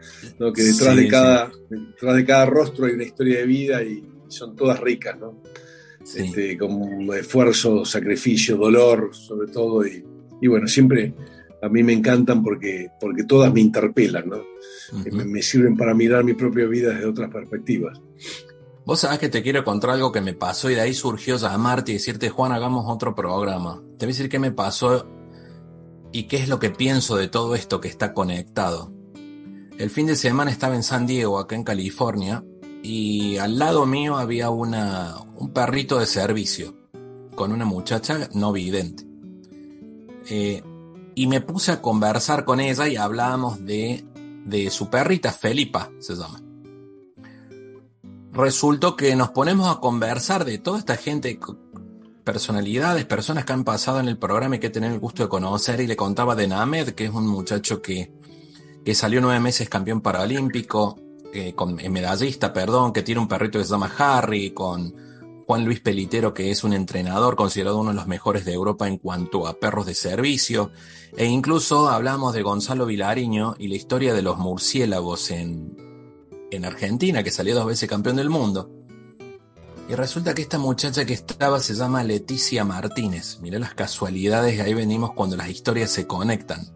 que 0.54 0.62
detrás, 0.62 0.96
de 0.96 1.08
cada, 1.08 1.50
detrás 1.68 2.16
de 2.16 2.24
cada 2.24 2.46
rostro 2.46 2.86
hay 2.86 2.92
una 2.92 3.04
historia 3.04 3.38
de 3.38 3.46
vida 3.46 3.82
y 3.82 4.08
son 4.28 4.56
todas 4.56 4.80
ricas, 4.80 5.18
¿no? 5.18 5.42
Este, 6.00 6.56
como 6.56 7.12
esfuerzo, 7.14 7.84
sacrificio, 7.84 8.56
dolor, 8.56 9.10
sobre 9.12 9.48
todo, 9.48 9.84
y, 9.84 10.46
bueno, 10.46 10.68
siempre 10.68 11.14
a 11.62 11.68
mí 11.68 11.82
me 11.82 11.92
encantan 11.92 12.42
porque, 12.42 12.88
porque 13.00 13.24
todas 13.24 13.52
me 13.52 13.60
interpelan, 13.60 14.28
¿no? 14.28 14.44
me, 15.10 15.42
sirven 15.42 15.76
para 15.76 15.94
mirar 15.94 16.22
mi 16.22 16.34
propia 16.34 16.66
vida 16.66 16.90
desde 16.90 17.06
otras 17.06 17.30
perspectivas. 17.32 18.00
Vos 18.86 19.00
sabés 19.00 19.18
que 19.18 19.28
te 19.28 19.42
quiero 19.42 19.64
contar 19.64 19.90
algo 19.90 20.12
que 20.12 20.20
me 20.20 20.32
pasó 20.32 20.70
y 20.70 20.76
de 20.76 20.80
ahí 20.80 20.94
surgió 20.94 21.36
llamarte 21.38 21.90
y 21.90 21.94
decirte, 21.94 22.30
Juan, 22.30 22.52
hagamos 22.52 22.84
otro 22.86 23.16
programa. 23.16 23.82
Te 23.98 24.06
voy 24.06 24.12
a 24.12 24.14
decir 24.14 24.28
qué 24.28 24.38
me 24.38 24.52
pasó 24.52 25.08
y 26.12 26.28
qué 26.28 26.36
es 26.36 26.48
lo 26.48 26.60
que 26.60 26.70
pienso 26.70 27.16
de 27.16 27.26
todo 27.26 27.56
esto 27.56 27.80
que 27.80 27.88
está 27.88 28.14
conectado. 28.14 28.92
El 29.76 29.90
fin 29.90 30.06
de 30.06 30.14
semana 30.14 30.52
estaba 30.52 30.76
en 30.76 30.84
San 30.84 31.04
Diego, 31.04 31.40
acá 31.40 31.56
en 31.56 31.64
California, 31.64 32.44
y 32.80 33.38
al 33.38 33.58
lado 33.58 33.86
mío 33.86 34.18
había 34.18 34.50
una, 34.50 35.16
un 35.34 35.52
perrito 35.52 35.98
de 35.98 36.06
servicio 36.06 36.76
con 37.34 37.50
una 37.50 37.64
muchacha 37.64 38.28
no 38.34 38.52
vidente. 38.52 39.04
Eh, 40.30 40.62
y 41.16 41.26
me 41.26 41.40
puse 41.40 41.72
a 41.72 41.82
conversar 41.82 42.44
con 42.44 42.60
ella 42.60 42.86
y 42.86 42.94
hablábamos 42.94 43.64
de, 43.64 44.04
de 44.44 44.70
su 44.70 44.88
perrita, 44.88 45.32
Felipa 45.32 45.90
se 45.98 46.14
llama 46.14 46.45
resultó 48.36 48.96
que 48.96 49.16
nos 49.16 49.30
ponemos 49.30 49.74
a 49.74 49.80
conversar 49.80 50.44
de 50.44 50.58
toda 50.58 50.78
esta 50.78 50.96
gente, 50.96 51.40
personalidades, 52.22 53.04
personas 53.06 53.44
que 53.44 53.52
han 53.52 53.64
pasado 53.64 53.98
en 53.98 54.08
el 54.08 54.18
programa 54.18 54.56
y 54.56 54.58
que 54.58 54.66
he 54.66 54.70
tenido 54.70 54.92
el 54.92 55.00
gusto 55.00 55.22
de 55.22 55.28
conocer. 55.28 55.80
Y 55.80 55.86
le 55.86 55.96
contaba 55.96 56.34
de 56.34 56.46
Named, 56.46 56.90
que 56.90 57.06
es 57.06 57.10
un 57.10 57.26
muchacho 57.26 57.80
que, 57.80 58.12
que 58.84 58.94
salió 58.94 59.20
nueve 59.20 59.40
meses 59.40 59.68
campeón 59.68 60.02
paralímpico, 60.02 61.00
eh, 61.32 61.54
con, 61.54 61.80
eh, 61.80 61.88
medallista, 61.88 62.52
perdón, 62.52 62.92
que 62.92 63.02
tiene 63.02 63.20
un 63.20 63.28
perrito 63.28 63.58
que 63.58 63.64
se 63.64 63.70
llama 63.70 63.92
Harry, 63.98 64.50
con 64.50 64.94
Juan 65.46 65.64
Luis 65.64 65.80
Pelitero, 65.80 66.34
que 66.34 66.50
es 66.50 66.62
un 66.62 66.74
entrenador 66.74 67.36
considerado 67.36 67.78
uno 67.78 67.90
de 67.90 67.96
los 67.96 68.06
mejores 68.06 68.44
de 68.44 68.52
Europa 68.52 68.86
en 68.86 68.98
cuanto 68.98 69.46
a 69.46 69.54
perros 69.54 69.86
de 69.86 69.94
servicio. 69.94 70.72
E 71.16 71.24
incluso 71.24 71.88
hablamos 71.88 72.34
de 72.34 72.42
Gonzalo 72.42 72.84
Vilariño 72.84 73.54
y 73.58 73.68
la 73.68 73.76
historia 73.76 74.12
de 74.12 74.22
los 74.22 74.36
murciélagos 74.36 75.30
en, 75.30 75.95
en 76.50 76.64
Argentina, 76.64 77.22
que 77.22 77.30
salió 77.30 77.54
dos 77.54 77.66
veces 77.66 77.88
campeón 77.88 78.16
del 78.16 78.30
mundo. 78.30 78.70
Y 79.88 79.94
resulta 79.94 80.34
que 80.34 80.42
esta 80.42 80.58
muchacha 80.58 81.04
que 81.04 81.12
estaba 81.12 81.60
se 81.60 81.74
llama 81.74 82.02
Leticia 82.02 82.64
Martínez. 82.64 83.38
Mirá 83.40 83.58
las 83.60 83.74
casualidades, 83.74 84.60
ahí 84.60 84.74
venimos 84.74 85.12
cuando 85.12 85.36
las 85.36 85.48
historias 85.48 85.90
se 85.90 86.06
conectan. 86.06 86.72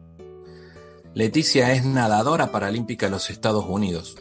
Leticia 1.14 1.72
es 1.72 1.84
nadadora 1.84 2.52
paralímpica 2.52 3.06
de 3.06 3.12
los 3.12 3.30
Estados 3.30 3.64
Unidos. 3.68 4.16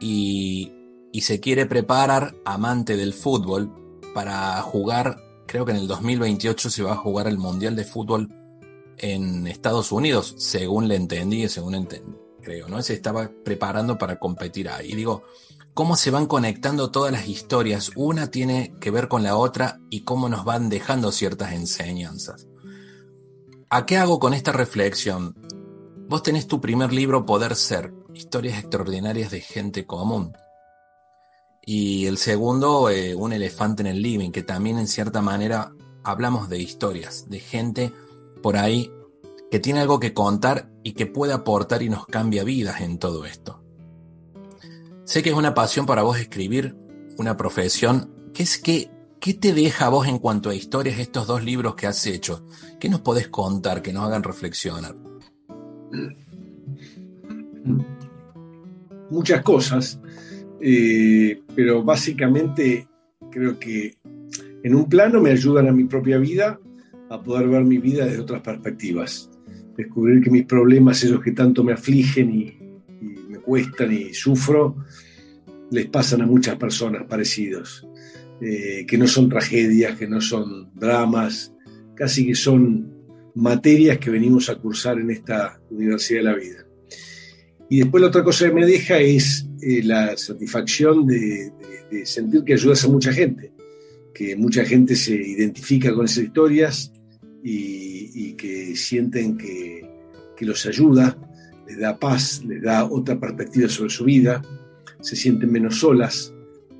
Y, 0.00 0.74
se 1.22 1.40
quiere 1.40 1.66
preparar, 1.66 2.36
amante 2.44 2.96
del 2.96 3.12
fútbol, 3.12 3.74
para 4.14 4.60
jugar, 4.62 5.16
creo 5.46 5.64
que 5.64 5.72
en 5.72 5.78
el 5.78 5.88
2028 5.88 6.70
se 6.70 6.82
va 6.84 6.92
a 6.92 6.96
jugar 6.96 7.26
el 7.26 7.38
Mundial 7.38 7.74
de 7.74 7.84
Fútbol 7.84 8.28
en 8.98 9.46
Estados 9.48 9.90
Unidos, 9.90 10.36
según 10.38 10.86
le 10.86 10.94
entendí, 10.94 11.48
según 11.48 11.74
entendí 11.74 12.27
¿no? 12.68 12.82
Se 12.82 12.94
estaba 12.94 13.30
preparando 13.44 13.98
para 13.98 14.18
competir 14.18 14.68
ahí. 14.68 14.94
Digo, 14.94 15.24
cómo 15.74 15.96
se 15.96 16.10
van 16.10 16.26
conectando 16.26 16.90
todas 16.90 17.12
las 17.12 17.28
historias. 17.28 17.92
Una 17.94 18.30
tiene 18.30 18.74
que 18.80 18.90
ver 18.90 19.08
con 19.08 19.22
la 19.22 19.36
otra 19.36 19.78
y 19.90 20.00
cómo 20.00 20.28
nos 20.28 20.44
van 20.44 20.68
dejando 20.68 21.12
ciertas 21.12 21.52
enseñanzas. 21.52 22.48
¿A 23.70 23.86
qué 23.86 23.96
hago 23.96 24.18
con 24.18 24.34
esta 24.34 24.50
reflexión? 24.50 25.36
Vos 26.08 26.22
tenés 26.22 26.46
tu 26.48 26.60
primer 26.60 26.92
libro, 26.92 27.26
Poder 27.26 27.54
Ser, 27.54 27.92
historias 28.14 28.58
extraordinarias 28.58 29.30
de 29.30 29.40
gente 29.40 29.86
común. 29.86 30.32
Y 31.64 32.06
el 32.06 32.16
segundo, 32.16 32.88
eh, 32.88 33.14
Un 33.14 33.32
elefante 33.32 33.82
en 33.82 33.88
el 33.88 34.00
living, 34.00 34.30
que 34.30 34.42
también 34.42 34.78
en 34.78 34.88
cierta 34.88 35.20
manera 35.20 35.72
hablamos 36.02 36.48
de 36.48 36.58
historias, 36.58 37.28
de 37.28 37.40
gente 37.40 37.92
por 38.42 38.56
ahí 38.56 38.90
que 39.50 39.58
tiene 39.58 39.80
algo 39.80 39.98
que 39.98 40.12
contar 40.12 40.70
y 40.82 40.92
que 40.92 41.06
puede 41.06 41.32
aportar 41.32 41.82
y 41.82 41.88
nos 41.88 42.06
cambia 42.06 42.44
vidas 42.44 42.80
en 42.80 42.98
todo 42.98 43.24
esto. 43.24 43.62
Sé 45.04 45.22
que 45.22 45.30
es 45.30 45.36
una 45.36 45.54
pasión 45.54 45.86
para 45.86 46.02
vos 46.02 46.18
escribir, 46.18 46.76
una 47.16 47.36
profesión. 47.36 48.10
¿Qué 48.34 48.42
es 48.42 48.58
que 48.58 48.90
qué 49.20 49.34
te 49.34 49.54
deja 49.54 49.86
a 49.86 49.88
vos 49.88 50.06
en 50.06 50.18
cuanto 50.18 50.50
a 50.50 50.54
historias 50.54 50.98
estos 50.98 51.26
dos 51.26 51.42
libros 51.42 51.74
que 51.74 51.86
has 51.86 52.06
hecho? 52.06 52.44
¿Qué 52.78 52.88
nos 52.88 53.00
podés 53.00 53.28
contar 53.28 53.80
que 53.80 53.92
nos 53.92 54.04
hagan 54.04 54.22
reflexionar? 54.22 54.94
Muchas 59.10 59.42
cosas, 59.42 59.98
eh, 60.60 61.42
pero 61.54 61.82
básicamente 61.82 62.86
creo 63.30 63.58
que 63.58 63.96
en 64.62 64.74
un 64.74 64.88
plano 64.90 65.22
me 65.22 65.30
ayudan 65.30 65.68
a 65.68 65.72
mi 65.72 65.84
propia 65.84 66.18
vida 66.18 66.60
a 67.08 67.22
poder 67.22 67.48
ver 67.48 67.64
mi 67.64 67.78
vida 67.78 68.04
desde 68.04 68.20
otras 68.20 68.42
perspectivas 68.42 69.30
descubrir 69.78 70.20
que 70.20 70.30
mis 70.30 70.44
problemas, 70.44 71.04
esos 71.04 71.22
que 71.22 71.30
tanto 71.30 71.62
me 71.62 71.72
afligen 71.72 72.34
y, 72.34 72.58
me 73.28 73.38
cuestan 73.38 73.92
y 73.92 74.12
sufro, 74.12 74.84
les 75.70 75.86
pasan 75.86 76.20
a 76.22 76.26
muchas 76.26 76.56
personas 76.56 77.04
parecidos, 77.08 77.86
eh, 78.40 78.84
que 78.86 78.98
no 78.98 79.06
son 79.06 79.28
tragedias, 79.28 79.96
que 79.96 80.08
no 80.08 80.20
son 80.20 80.74
dramas, 80.74 81.54
casi 81.94 82.26
que 82.26 82.34
son 82.34 82.92
materias 83.36 83.98
que 83.98 84.10
venimos 84.10 84.50
a 84.50 84.56
cursar 84.56 84.98
en 84.98 85.12
esta 85.12 85.60
Universidad 85.70 86.20
de 86.20 86.24
la 86.24 86.34
Vida. 86.34 86.66
Y 87.70 87.78
después 87.78 88.00
la 88.00 88.08
otra 88.08 88.24
cosa 88.24 88.48
que 88.48 88.54
me 88.54 88.66
deja 88.66 88.98
es 88.98 89.46
eh, 89.62 89.82
la 89.84 90.16
satisfacción 90.16 91.06
de, 91.06 91.52
sentir 92.04 92.42
que 92.42 92.54
ayudas 92.54 92.84
a 92.84 92.88
mucha 92.88 93.12
gente, 93.12 93.52
que 94.12 94.34
mucha 94.34 94.64
gente 94.64 94.96
se 94.96 95.14
identifica 95.14 95.94
con 95.94 96.06
esas 96.06 96.24
historias 96.24 96.92
y, 97.42 98.32
que 98.34 98.76
sienten 98.76 99.36
que, 99.36 99.86
los 100.40 100.66
ayuda, 100.66 101.18
les 101.66 101.78
da 101.78 101.98
paz, 101.98 102.44
les 102.46 102.62
da 102.62 102.84
otra 102.84 103.18
perspectiva 103.18 103.68
sobre 103.68 103.90
su 103.90 104.04
vida, 104.04 104.40
se 105.00 105.16
sienten 105.16 105.50
menos 105.50 105.80
solas, 105.80 106.32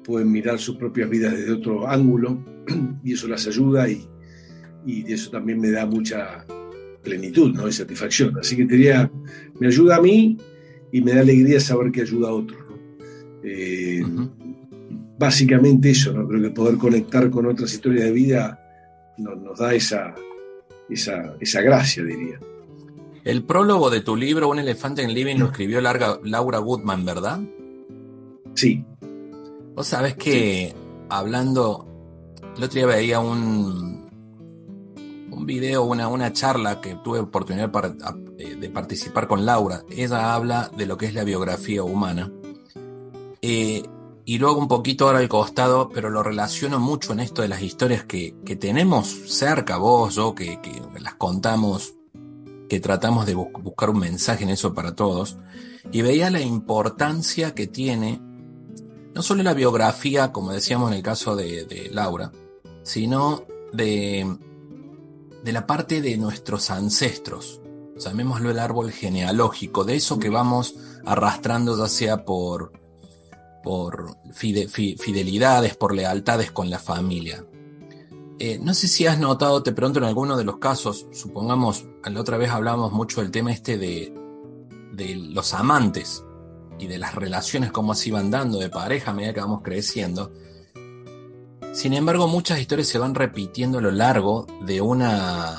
pueden 0.04 0.30
mirar 0.30 0.58
sus 0.58 0.76
propias 0.76 1.10
vidas 1.10 1.36
desde 1.36 1.52
otro 1.52 1.88
ángulo 1.88 2.42
y 3.04 3.12
eso 3.12 3.28
las 3.28 3.46
ayuda 3.46 3.88
y, 3.88 4.06
y 4.86 5.12
eso 5.12 5.30
también 5.30 5.60
me 5.60 5.70
da 5.70 5.86
mucha 5.86 6.46
plenitud 7.02 7.52
¿no? 7.54 7.68
y 7.68 7.72
satisfacción. 7.72 8.38
Así 8.38 8.56
que 8.56 8.64
diría, 8.64 9.10
me 9.58 9.66
ayuda 9.66 9.96
a 9.96 10.00
mí 10.00 10.38
y 10.92 11.00
me 11.00 11.12
da 11.12 11.20
alegría 11.20 11.60
saber 11.60 11.90
que 11.90 12.02
ayuda 12.02 12.28
a 12.28 12.32
otros. 12.32 12.60
Eh, 13.42 14.02
básicamente 15.18 15.90
eso, 15.90 16.12
¿no? 16.12 16.28
creo 16.28 16.42
que 16.42 16.50
poder 16.50 16.76
conectar 16.76 17.30
con 17.30 17.46
otras 17.46 17.72
historias 17.72 18.04
de 18.04 18.12
vida 18.12 18.60
nos 19.18 19.58
da 19.58 19.74
esa, 19.74 20.14
esa, 20.94 21.60
gracia, 21.60 22.02
diría. 22.02 22.38
El 23.24 23.44
prólogo 23.44 23.90
de 23.90 24.00
tu 24.00 24.16
libro, 24.16 24.48
Un 24.48 24.58
elefante 24.58 25.02
en 25.02 25.12
living, 25.12 25.36
lo 25.36 25.46
escribió 25.46 25.80
Laura 25.80 26.58
Goodman, 26.58 27.04
¿verdad? 27.04 27.40
Sí. 28.54 28.84
Vos 29.74 29.86
sabés 29.86 30.16
que 30.16 30.74
hablando, 31.08 31.86
el 32.56 32.64
otro 32.64 32.74
día 32.74 32.86
veía 32.86 33.20
un, 33.20 34.08
un 35.30 35.46
video, 35.46 35.84
una, 35.84 36.08
una 36.08 36.32
charla 36.32 36.80
que 36.80 36.96
tuve 36.96 37.20
oportunidad 37.20 37.70
eh, 38.38 38.56
de 38.56 38.70
participar 38.70 39.28
con 39.28 39.46
Laura. 39.46 39.82
Ella 39.90 40.34
habla 40.34 40.70
de 40.76 40.86
lo 40.86 40.96
que 40.96 41.06
es 41.06 41.14
la 41.14 41.24
biografía 41.24 41.82
humana. 41.82 42.32
Eh, 43.40 43.82
y 44.28 44.36
luego 44.36 44.60
un 44.60 44.68
poquito 44.68 45.06
ahora 45.06 45.20
al 45.20 45.28
costado, 45.30 45.88
pero 45.88 46.10
lo 46.10 46.22
relaciono 46.22 46.78
mucho 46.78 47.14
en 47.14 47.20
esto 47.20 47.40
de 47.40 47.48
las 47.48 47.62
historias 47.62 48.04
que, 48.04 48.34
tenemos 48.60 49.08
cerca, 49.08 49.78
vos, 49.78 50.16
yo, 50.16 50.34
que, 50.34 50.60
las 51.00 51.14
contamos, 51.14 51.94
que 52.68 52.78
tratamos 52.78 53.24
de 53.24 53.34
buscar 53.34 53.88
un 53.88 54.00
mensaje 54.00 54.44
en 54.44 54.50
eso 54.50 54.74
para 54.74 54.94
todos, 54.94 55.38
y 55.90 56.02
veía 56.02 56.28
la 56.28 56.42
importancia 56.42 57.54
que 57.54 57.68
tiene 57.68 58.20
no 59.14 59.22
solo 59.22 59.42
la 59.42 59.54
biografía, 59.54 60.30
como 60.30 60.52
decíamos 60.52 60.90
en 60.90 60.98
el 60.98 61.02
caso 61.02 61.34
de, 61.34 61.88
Laura, 61.90 62.30
sino 62.82 63.44
de, 63.72 64.36
de 65.42 65.52
la 65.52 65.66
parte 65.66 66.02
de 66.02 66.18
nuestros 66.18 66.68
ancestros, 66.70 67.62
llamémoslo 67.96 68.50
el 68.50 68.58
árbol 68.58 68.92
genealógico, 68.92 69.84
de 69.84 69.96
eso 69.96 70.18
que 70.18 70.28
vamos 70.28 70.74
arrastrando 71.06 71.78
ya 71.78 71.88
sea 71.88 72.26
por 72.26 72.77
por 73.62 74.16
fidelidades, 74.32 75.76
por 75.76 75.94
lealtades 75.94 76.50
con 76.50 76.70
la 76.70 76.78
familia. 76.78 77.44
Eh, 78.40 78.58
no 78.62 78.72
sé 78.72 78.86
si 78.86 79.06
has 79.06 79.18
notado, 79.18 79.62
te 79.62 79.72
pregunto 79.72 79.98
en 79.98 80.04
alguno 80.04 80.36
de 80.36 80.44
los 80.44 80.58
casos, 80.58 81.06
supongamos, 81.12 81.86
la 82.04 82.20
otra 82.20 82.36
vez 82.36 82.50
hablamos 82.50 82.92
mucho 82.92 83.20
del 83.20 83.32
tema 83.32 83.52
este 83.52 83.78
de, 83.78 84.14
de 84.92 85.16
los 85.16 85.54
amantes 85.54 86.24
y 86.78 86.86
de 86.86 86.98
las 86.98 87.16
relaciones, 87.16 87.72
cómo 87.72 87.94
se 87.94 88.10
iban 88.10 88.30
dando 88.30 88.58
de 88.58 88.70
pareja 88.70 89.10
a 89.10 89.14
medida 89.14 89.34
que 89.34 89.40
vamos 89.40 89.62
creciendo. 89.62 90.32
Sin 91.72 91.92
embargo, 91.94 92.28
muchas 92.28 92.60
historias 92.60 92.88
se 92.88 92.98
van 92.98 93.14
repitiendo 93.14 93.78
a 93.78 93.82
lo 93.82 93.90
largo 93.90 94.46
de 94.62 94.80
una 94.80 95.56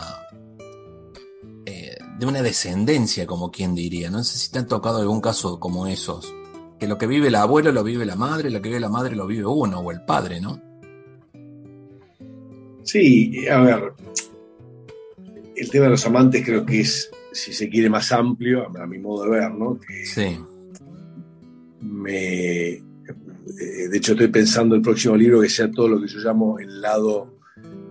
eh, 1.66 1.98
de 2.18 2.26
una 2.26 2.42
descendencia, 2.42 3.28
como 3.28 3.52
quien 3.52 3.76
diría. 3.76 4.10
No 4.10 4.24
sé 4.24 4.38
si 4.38 4.52
te 4.52 4.60
han 4.60 4.68
tocado 4.68 5.00
algún 5.00 5.22
caso 5.22 5.60
como 5.60 5.88
esos. 5.88 6.34
Que 6.80 6.88
lo 6.88 6.98
que 6.98 7.08
vive 7.08 7.28
el 7.28 7.36
abuelo 7.36 7.72
lo 7.72 7.84
vive 7.84 8.06
la 8.06 8.16
madre, 8.16 8.50
lo 8.50 8.62
que 8.62 8.70
vive 8.70 8.80
la 8.80 8.90
madre 8.90 9.16
lo 9.16 9.28
vive 9.28 9.46
uno, 9.46 9.80
o 9.80 9.92
el 9.92 10.02
padre, 10.02 10.40
¿no? 10.40 10.62
Sí, 12.84 13.48
a 13.48 13.62
ver, 13.62 13.94
el 15.56 15.70
tema 15.70 15.86
de 15.86 15.92
los 15.92 16.06
amantes 16.06 16.44
creo 16.46 16.66
que 16.66 16.82
es, 16.82 17.12
si 17.32 17.54
se 17.54 17.70
quiere, 17.70 17.90
más 17.90 18.12
amplio, 18.12 18.66
a 18.78 18.88
mi 18.88 18.98
modo 18.98 19.26
de 19.26 19.30
ver, 19.32 19.52
¿no? 19.54 19.80
sí. 20.06 20.40
Me, 21.82 22.82
eh, 23.58 23.88
de 23.90 23.98
hecho, 23.98 24.14
estoy 24.14 24.28
pensando 24.28 24.76
el 24.76 24.82
próximo 24.82 25.16
libro 25.16 25.42
que 25.42 25.50
sea 25.50 25.72
todo 25.72 25.88
lo 25.88 26.02
que 26.02 26.08
yo 26.08 26.20
llamo 26.20 26.60
el 26.60 26.82
lado, 26.82 27.40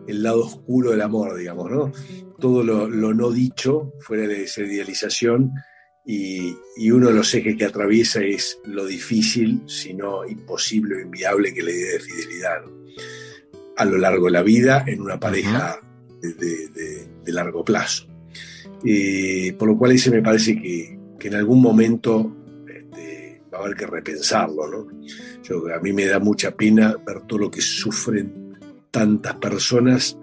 el 0.07 0.23
lado 0.23 0.45
oscuro 0.45 0.91
del 0.91 1.03
amor, 1.03 1.37
digamos, 1.37 1.71
¿no? 1.71 1.93
Todo 2.39 2.63
lo, 2.63 2.89
no 2.89 3.31
dicho, 3.31 3.93
fuera 4.01 4.27
de 4.27 4.45
esa 4.45 4.63
idealización, 4.63 5.53
y, 6.11 6.57
y, 6.75 6.91
uno 6.91 7.09
de 7.09 7.15
los 7.15 7.35
ejes 7.35 7.55
que 7.57 7.67
atraviesa 7.67 8.23
es 8.23 8.59
lo 8.65 8.87
difícil, 8.87 9.61
si 9.67 9.93
no 9.93 10.27
imposible 10.27 10.97
o 10.97 11.01
inviable, 11.01 11.53
que 11.53 11.63
la 11.63 11.71
idea 11.71 11.93
de 11.93 12.01
fidelidad 12.01 12.63
a 13.77 13.85
lo 13.85 13.99
largo 13.99 14.25
de 14.25 14.33
la 14.33 14.43
vida 14.43 14.85
en 14.87 15.03
una 15.03 15.21
pareja 15.21 15.81
de, 16.23 17.09
largo 17.27 17.63
plazo. 17.63 18.07
por 19.59 19.69
lo 19.69 19.77
cual 19.77 19.93
ese 19.93 20.11
me 20.11 20.23
parece 20.23 20.57
que, 20.57 20.99
en 21.21 21.35
algún 21.35 21.61
momento 21.61 22.35
este, 22.67 23.43
va 23.53 23.59
a 23.59 23.63
haber 23.65 23.77
que 23.77 23.87
repensarlo. 23.87 24.67
¿no? 24.67 25.75
a 25.75 25.81
mí 25.81 25.93
me 25.93 26.07
da 26.07 26.19
mucha 26.21 26.53
pena 26.53 26.97
ver 27.07 27.21
todo 27.27 27.39
lo 27.39 27.51
que 27.51 27.61
sufren 27.61 28.59
tantas 28.91 29.35
personas 29.37 30.17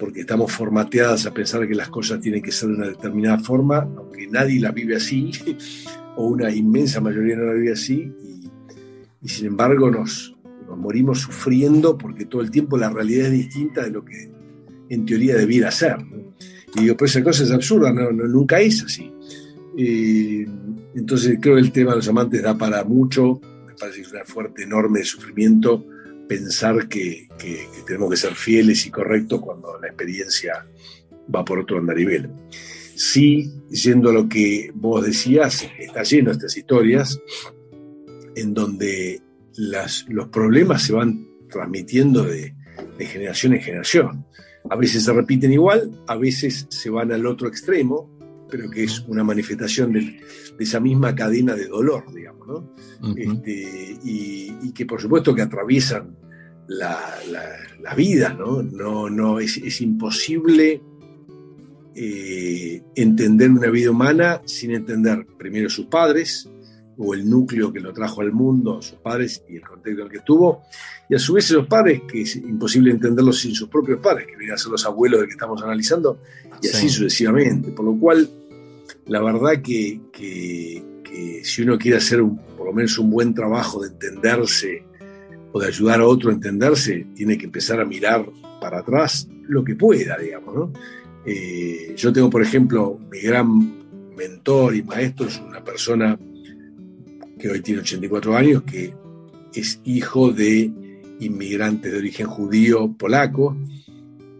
porque 0.00 0.20
estamos 0.20 0.50
formateadas 0.50 1.26
a 1.26 1.34
pensar 1.34 1.68
que 1.68 1.74
las 1.74 1.90
cosas 1.90 2.20
tienen 2.20 2.42
que 2.42 2.50
ser 2.50 2.70
de 2.70 2.76
una 2.76 2.88
determinada 2.88 3.38
forma, 3.38 3.86
aunque 3.96 4.26
nadie 4.26 4.58
la 4.58 4.72
vive 4.72 4.96
así, 4.96 5.30
o 6.16 6.26
una 6.26 6.50
inmensa 6.50 7.00
mayoría 7.00 7.36
no 7.36 7.44
la 7.44 7.52
vive 7.52 7.72
así, 7.72 8.10
y 9.22 9.28
sin 9.28 9.46
embargo 9.46 9.90
nos, 9.90 10.34
nos 10.66 10.78
morimos 10.78 11.20
sufriendo 11.20 11.98
porque 11.98 12.24
todo 12.24 12.40
el 12.40 12.50
tiempo 12.50 12.78
la 12.78 12.88
realidad 12.88 13.26
es 13.26 13.32
distinta 13.32 13.82
de 13.82 13.90
lo 13.90 14.04
que 14.04 14.32
en 14.88 15.04
teoría 15.04 15.36
debiera 15.36 15.70
ser. 15.70 15.98
Y 16.74 16.80
digo, 16.80 16.96
pues 16.96 17.10
esa 17.10 17.22
cosa 17.22 17.44
es 17.44 17.50
absurda, 17.50 17.92
no, 17.92 18.10
nunca 18.10 18.58
es 18.58 18.82
así. 18.82 19.12
entonces 19.76 21.38
creo 21.40 21.56
que 21.56 21.60
el 21.60 21.72
tema 21.72 21.90
de 21.90 21.98
los 21.98 22.08
amantes 22.08 22.42
da 22.42 22.56
para 22.56 22.82
mucho, 22.84 23.38
me 23.66 23.74
parece 23.74 23.98
que 23.98 24.06
es 24.06 24.12
una 24.12 24.24
fuerte, 24.24 24.62
enorme 24.62 25.04
sufrimiento 25.04 25.84
pensar 26.30 26.86
que, 26.86 27.26
tenemos 27.84 28.08
que 28.08 28.16
ser 28.16 28.36
fieles 28.36 28.86
y 28.86 28.90
correctos 28.92 29.40
cuando 29.40 29.80
la 29.80 29.88
experiencia 29.88 30.64
va 31.34 31.44
por 31.44 31.58
otro 31.58 31.78
andarivel. 31.78 32.30
Sí, 32.94 33.50
siendo 33.72 34.12
lo 34.12 34.28
que 34.28 34.70
vos 34.72 35.04
decías, 35.04 35.68
está 35.76 36.04
lleno 36.04 36.30
estas 36.30 36.56
historias 36.56 37.20
en 38.36 38.54
donde 38.54 39.20
los 39.56 40.28
problemas 40.28 40.84
se 40.84 40.92
van 40.92 41.26
transmitiendo 41.48 42.22
de, 42.22 42.54
generación 43.00 43.54
en 43.54 43.62
generación. 43.62 44.24
A 44.70 44.76
veces 44.76 45.02
se 45.02 45.12
repiten 45.12 45.52
igual, 45.52 45.90
a 46.06 46.14
veces 46.14 46.68
se 46.68 46.90
van 46.90 47.10
al 47.10 47.26
otro 47.26 47.48
extremo, 47.48 48.08
pero 48.50 48.70
que 48.70 48.84
es 48.84 49.00
una 49.06 49.24
manifestación 49.24 49.92
de, 49.92 50.20
esa 50.58 50.80
misma 50.80 51.14
cadena 51.14 51.54
de 51.54 51.66
dolor, 51.66 52.12
digamos, 52.12 52.46
¿no? 52.46 52.74
Este, 53.16 53.98
y, 54.04 54.72
que 54.72 54.86
por 54.86 55.00
supuesto 55.00 55.34
que 55.34 55.42
atraviesan 55.42 56.16
la, 56.68 57.94
vida, 57.96 58.34
¿no? 58.34 58.62
No, 58.62 59.10
no 59.10 59.40
es, 59.40 59.80
imposible 59.80 60.82
eh, 61.94 62.82
entender 62.94 63.50
una 63.50 63.68
vida 63.68 63.90
humana 63.90 64.42
sin 64.44 64.72
entender 64.72 65.26
primero 65.38 65.68
sus 65.68 65.86
padres, 65.86 66.48
o 67.02 67.14
el 67.14 67.28
núcleo 67.28 67.72
que 67.72 67.80
lo 67.80 67.94
trajo 67.94 68.20
al 68.20 68.30
mundo, 68.30 68.82
sus 68.82 68.98
padres 68.98 69.42
y 69.48 69.56
el 69.56 69.62
contexto 69.62 70.02
en 70.02 70.06
el 70.06 70.12
que 70.12 70.18
estuvo, 70.18 70.62
y 71.08 71.14
a 71.14 71.18
su 71.18 71.32
vez 71.32 71.46
esos 71.46 71.66
padres, 71.66 72.02
que 72.06 72.20
es 72.22 72.36
imposible 72.36 72.90
entenderlos 72.90 73.40
sin 73.40 73.54
sus 73.54 73.68
propios 73.68 74.00
padres, 74.00 74.26
que 74.26 74.36
vienen 74.36 74.54
a 74.54 74.58
ser 74.58 74.70
los 74.70 74.84
abuelos 74.84 75.20
de 75.20 75.26
que 75.26 75.32
estamos 75.32 75.62
analizando, 75.62 76.20
y 76.62 76.68
así 76.68 76.90
sucesivamente. 76.90 77.70
Por 77.70 77.86
lo 77.86 77.98
cual, 77.98 78.28
la 79.06 79.20
verdad 79.22 79.62
que, 79.62 80.00
si 81.42 81.62
uno 81.62 81.78
quiere 81.78 81.96
hacer 81.96 82.20
por 82.56 82.66
lo 82.66 82.72
menos 82.72 82.98
un 82.98 83.10
buen 83.10 83.34
trabajo 83.34 83.82
de 83.82 83.88
entenderse 83.88 84.84
o 85.52 85.60
de 85.60 85.66
ayudar 85.66 86.00
a 86.00 86.06
otro 86.06 86.30
a 86.30 86.34
entenderse, 86.34 87.06
tiene 87.14 87.36
que 87.36 87.46
empezar 87.46 87.80
a 87.80 87.84
mirar 87.84 88.28
para 88.60 88.80
atrás 88.80 89.28
lo 89.48 89.64
que 89.64 89.74
pueda, 89.74 90.16
digamos. 90.18 90.70
Eh, 91.24 91.94
yo 91.96 92.12
tengo, 92.12 92.30
por 92.30 92.42
ejemplo, 92.42 92.98
mi 93.10 93.20
gran 93.20 93.80
mentor 94.16 94.76
y 94.76 94.82
maestro 94.82 95.26
es 95.26 95.40
una 95.40 95.62
persona 95.64 96.18
que 97.38 97.50
hoy 97.50 97.60
tiene 97.62 97.80
84 97.80 98.36
años, 98.36 98.62
que 98.62 98.94
es 99.54 99.80
hijo 99.84 100.30
de 100.30 100.70
inmigrantes 101.20 101.90
de 101.90 101.98
origen 101.98 102.26
judío 102.26 102.92
polaco, 102.96 103.56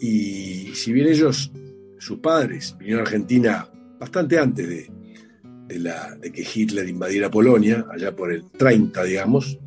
y 0.01 0.71
si 0.75 0.93
bien 0.93 1.09
ellos, 1.09 1.53
sus 1.99 2.19
padres, 2.19 2.77
vinieron 2.79 3.01
a 3.01 3.05
Argentina 3.05 3.70
bastante 4.01 4.39
antes 4.39 4.67
de, 4.67 5.79
la, 5.79 6.17
de 6.17 6.33
que 6.33 6.43
Hitler 6.43 6.89
invadiera 6.89 7.31
Polonia, 7.31 7.87
allá 7.93 8.17
por 8.17 8.33
el 8.33 8.51
30, 8.51 9.05
digamos, 9.05 9.59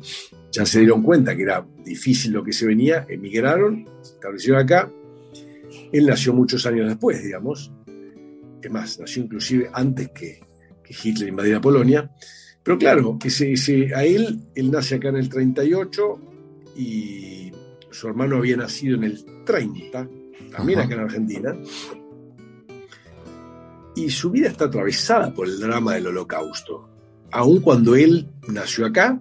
ya 0.50 0.66
se 0.66 0.80
dieron 0.80 1.02
cuenta 1.02 1.36
que 1.36 1.42
era 1.42 1.64
difícil 1.84 2.32
lo 2.32 2.42
que 2.42 2.52
se 2.52 2.66
venía, 2.66 3.06
emigraron, 3.08 3.88
se 4.02 4.14
establecieron 4.14 4.60
acá. 4.60 4.90
Él 5.92 6.06
nació 6.06 6.34
muchos 6.34 6.66
años 6.66 6.88
después, 6.88 7.22
digamos. 7.22 7.72
Es 8.60 8.70
más, 8.70 8.98
nació 8.98 9.22
inclusive 9.22 9.70
antes 9.72 10.10
que, 10.10 10.40
que 10.82 10.94
Hitler 11.02 11.28
invadiera 11.28 11.60
Polonia. 11.60 12.10
Pero 12.62 12.78
claro, 12.78 13.18
que 13.18 13.30
se, 13.30 13.94
a 13.94 14.04
él, 14.04 14.40
él 14.54 14.70
nace 14.70 14.96
acá 14.96 15.10
en 15.10 15.16
el 15.16 15.28
38 15.28 16.20
y 16.76 17.52
su 17.90 18.08
hermano 18.08 18.36
había 18.36 18.56
nacido 18.56 18.96
en 18.96 19.04
el 19.04 19.24
30, 19.44 20.08
también 20.50 20.80
acá 20.80 20.94
en 20.94 21.00
Argentina. 21.00 21.56
Y 23.96 24.10
su 24.10 24.30
vida 24.30 24.48
está 24.48 24.66
atravesada 24.66 25.32
por 25.32 25.48
el 25.48 25.58
drama 25.60 25.94
del 25.94 26.08
holocausto. 26.08 26.88
Aun 27.30 27.60
cuando 27.60 27.96
él 27.96 28.28
nació 28.48 28.86
acá, 28.86 29.20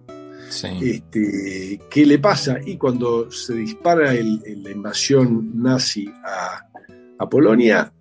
este, 0.81 1.79
¿qué 1.89 2.05
le 2.05 2.19
pasa? 2.19 2.59
Y 2.63 2.77
cuando 2.77 3.31
se 3.31 3.55
dispara 3.55 4.13
la 4.13 4.71
invasión 4.71 5.51
nazi 5.61 6.07
a, 6.23 6.67
a 7.17 7.29
Polonia, 7.29 7.91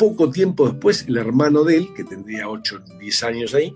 poco 0.00 0.30
tiempo 0.30 0.66
después, 0.66 1.04
el 1.08 1.18
hermano 1.18 1.62
de 1.62 1.76
él, 1.76 1.88
que 1.94 2.04
tendría 2.04 2.48
8 2.48 2.76
o 2.76 2.98
10 2.98 3.22
años 3.24 3.54
ahí, 3.54 3.74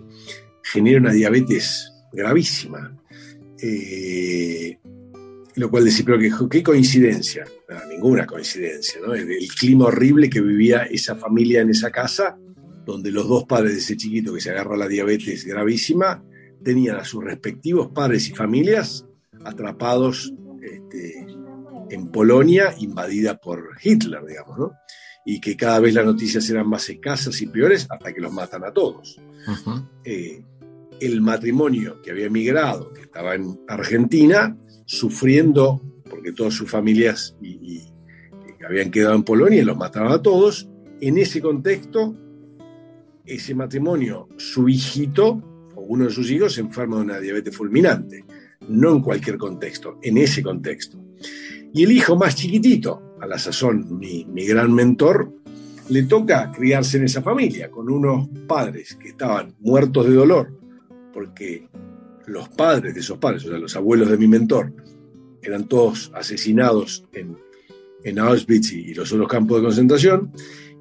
genera 0.63 1.01
una 1.01 1.13
diabetes 1.13 1.93
gravísima. 2.13 2.97
Eh, 3.61 4.79
lo 5.57 5.71
cual 5.71 5.85
decir, 5.85 6.05
pero 6.05 6.49
qué, 6.49 6.62
coincidencia, 6.62 7.45
ninguna 7.88 8.27
coincidencia, 8.27 9.01
¿no? 9.05 9.14
El, 9.14 9.29
clima 9.59 9.87
horrible 9.87 10.29
que 10.29 10.40
vivía 10.40 10.83
esa 10.85 11.14
familia 11.17 11.61
en 11.61 11.71
esa 11.71 11.90
casa, 11.90 12.37
donde 12.85 13.11
los 13.11 13.29
dos 13.29 13.45
padres 13.45 13.73
de 13.73 13.79
ese 13.79 13.97
chiquito 13.97 14.35
que 14.35 14.40
se 14.40 14.51
agarra 14.51 14.77
la 14.77 14.88
diabetes 14.88 15.45
gravísima, 15.45 16.23
tenían 16.62 16.97
a 16.97 17.05
sus 17.05 17.23
respectivos 17.23 17.88
padres 17.88 18.29
y 18.29 18.35
familias 18.35 19.07
atrapados 19.45 20.33
este, 20.61 21.27
en 21.90 22.09
Polonia, 22.09 22.75
invadida 22.79 23.37
por 23.37 23.71
Hitler, 23.83 24.25
digamos, 24.27 24.59
¿no? 24.59 24.73
Y 25.27 25.40
que 25.40 25.57
cada 25.57 25.81
vez 25.81 25.95
las 25.95 26.05
noticias 26.05 26.49
eran 26.51 26.69
más 26.69 26.88
escasas 26.88 27.40
y 27.40 27.47
peores 27.47 27.87
hasta 27.88 28.12
que 28.12 28.21
los 28.21 28.33
matan 28.33 28.64
a 28.64 28.73
todos 28.73 29.21
el 31.01 31.21
matrimonio 31.21 32.01
que 32.03 32.11
había 32.11 32.27
emigrado, 32.27 32.93
que 32.93 33.03
estaba 33.03 33.35
en 33.35 33.61
Argentina, 33.69 34.57
sufriendo, 34.87 35.83
porque 36.09 36.33
todas 36.33 36.55
sus 36.55 36.70
familias 36.70 37.37
y, 37.40 37.83
habían 38.66 38.90
quedado 38.90 39.14
en 39.14 39.25
Polonia 39.25 39.61
y 39.61 39.64
los 39.64 39.77
mataban 39.77 40.11
a 40.11 40.23
todos, 40.23 40.70
en 41.01 41.18
ese 41.18 41.42
contexto, 41.42 42.16
ese 43.27 43.55
matrimonio, 43.55 44.29
su 44.38 44.70
hijito, 44.70 45.42
o 45.75 45.83
uno 45.83 46.07
de 46.07 46.11
sus 46.11 46.31
hijos, 46.31 46.55
se 46.55 46.62
enferma 46.62 46.97
de 46.97 47.03
una 47.03 47.20
diabetes 47.20 47.55
fulminante. 47.55 48.25
No 48.68 48.92
en 48.92 49.03
cualquier 49.03 49.37
contexto, 49.37 49.99
en 50.01 50.16
ese 50.16 50.42
contexto. 50.42 50.99
Y 51.75 51.83
el 51.83 51.92
hijo 51.92 52.16
más 52.16 52.37
chiquitito, 52.37 53.16
a 53.20 53.27
la 53.27 53.38
sazón 53.38 53.99
mi, 53.99 54.25
mi 54.25 54.47
gran 54.47 54.73
mentor, 54.73 55.31
le 55.90 56.05
toca 56.05 56.51
criarse 56.51 56.97
en 56.97 57.05
esa 57.05 57.20
familia, 57.20 57.70
con 57.70 57.90
unos 57.90 58.29
padres 58.47 58.94
que 58.94 59.09
estaban 59.09 59.55
muertos 59.61 60.07
de 60.07 60.14
dolor 60.14 60.64
porque 61.14 61.68
los 62.27 62.49
padres 62.51 62.95
de 62.95 63.01
esos 63.01 63.19
padres, 63.19 63.45
o 63.45 63.49
sea, 63.49 63.59
los 63.59 63.77
abuelos 63.77 64.09
de 64.09 64.17
mi 64.17 64.27
mentor, 64.27 64.73
eran 65.43 65.69
todos 65.69 66.11
asesinados 66.15 67.05
en, 67.13 67.37
Auschwitz 68.19 68.73
y, 68.73 68.95
los 68.95 69.13
otros 69.13 69.29
campos 69.29 69.59
de 69.59 69.65
concentración, 69.65 70.33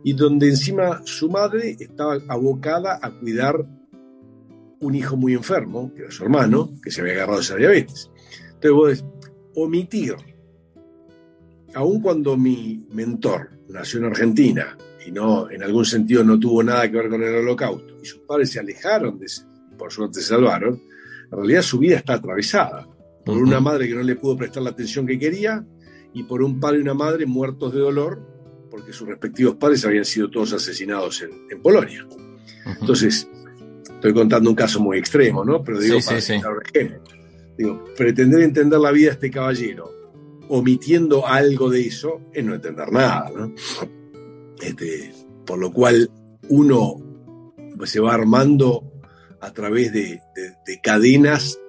y 0.03 0.13
donde 0.13 0.49
encima 0.49 1.01
su 1.05 1.29
madre 1.29 1.77
estaba 1.79 2.17
abocada 2.27 2.99
a 3.01 3.11
cuidar 3.11 3.65
un 4.79 4.95
hijo 4.95 5.15
muy 5.15 5.33
enfermo, 5.33 5.93
que 5.95 6.01
era 6.01 6.11
su 6.11 6.23
hermano, 6.23 6.73
que 6.83 6.91
se 6.91 7.01
había 7.01 7.13
agarrado 7.13 7.39
esa 7.39 7.55
diabetes. 7.55 8.11
Entonces 8.55 8.71
vos 8.71 9.05
omitir 9.55 10.15
aun 11.73 12.01
cuando 12.01 12.37
mi 12.37 12.85
mentor 12.91 13.49
nació 13.69 13.99
en 13.99 14.05
Argentina 14.05 14.77
y 15.05 15.11
no, 15.11 15.49
en 15.49 15.63
algún 15.63 15.85
sentido 15.85 16.23
no 16.23 16.39
tuvo 16.39 16.63
nada 16.63 16.89
que 16.89 16.97
ver 16.97 17.09
con 17.09 17.23
el 17.23 17.35
holocausto, 17.35 17.97
y 18.01 18.05
sus 18.05 18.19
padres 18.19 18.51
se 18.51 18.59
alejaron 18.59 19.19
de 19.19 19.25
ese, 19.25 19.43
por 19.77 19.91
suerte 19.91 20.21
se 20.21 20.27
salvaron, 20.27 20.81
en 21.33 21.39
realidad 21.39 21.63
su 21.63 21.79
vida 21.79 21.97
está 21.97 22.13
atravesada 22.13 22.87
por 23.25 23.37
una 23.37 23.59
madre 23.59 23.87
que 23.87 23.95
no 23.95 24.03
le 24.03 24.15
pudo 24.15 24.37
prestar 24.37 24.61
la 24.61 24.69
atención 24.69 25.07
que 25.07 25.17
quería 25.17 25.65
y 26.13 26.23
por 26.23 26.43
un 26.43 26.59
padre 26.59 26.77
y 26.77 26.81
una 26.81 26.93
madre 26.93 27.25
muertos 27.25 27.73
de 27.73 27.79
dolor 27.79 28.21
porque 28.69 28.93
sus 28.93 29.07
respectivos 29.07 29.55
padres 29.55 29.83
habían 29.85 30.05
sido 30.05 30.29
todos 30.29 30.53
asesinados 30.53 31.23
en, 31.23 31.61
Polonia. 31.61 32.07
Entonces, 32.81 33.27
estoy 33.83 34.13
contando 34.13 34.49
un 34.49 34.55
caso 34.55 34.79
muy 34.79 34.97
extremo, 34.97 35.43
¿no? 35.43 35.63
Pero 35.63 35.79
digo, 35.79 35.97
para 36.05 36.21
sí, 36.21 36.33
Digo, 37.57 37.83
pretender 37.95 38.41
entender 38.41 38.79
la 38.79 38.91
vida 38.91 39.09
de 39.09 39.13
este 39.13 39.31
caballero 39.31 39.91
omitiendo 40.49 41.25
algo 41.27 41.69
de 41.69 41.81
eso 41.81 42.21
es 42.33 42.43
no 42.43 42.55
entender 42.55 42.91
nada, 42.91 43.31
¿no? 43.35 43.53
Este, 44.61 45.13
por 45.45 45.59
lo 45.59 45.71
cual 45.71 46.09
uno 46.49 46.95
pues, 47.77 47.89
se 47.89 47.99
va 47.99 48.13
armando 48.13 48.91
a 49.39 49.51
través 49.51 49.91
de, 49.93 50.21
cadenas 50.81 51.59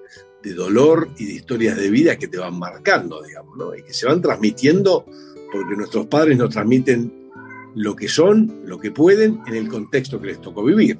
de 0.43 0.53
dolor 0.53 1.09
y 1.17 1.25
de 1.25 1.33
historias 1.33 1.75
de 1.77 1.89
vida 1.89 2.17
que 2.17 2.27
te 2.27 2.37
van 2.37 2.57
marcando, 2.57 3.23
digamos, 3.23 3.57
¿no? 3.57 3.75
y 3.75 3.83
que 3.83 3.93
se 3.93 4.05
van 4.05 4.21
transmitiendo 4.21 5.05
porque 5.51 5.75
nuestros 5.75 6.05
padres 6.07 6.37
nos 6.37 6.49
transmiten 6.49 7.31
lo 7.75 7.95
que 7.95 8.07
son, 8.07 8.61
lo 8.65 8.79
que 8.79 8.91
pueden, 8.91 9.39
en 9.47 9.55
el 9.55 9.67
contexto 9.67 10.19
que 10.19 10.27
les 10.27 10.41
tocó 10.41 10.63
vivir, 10.63 10.99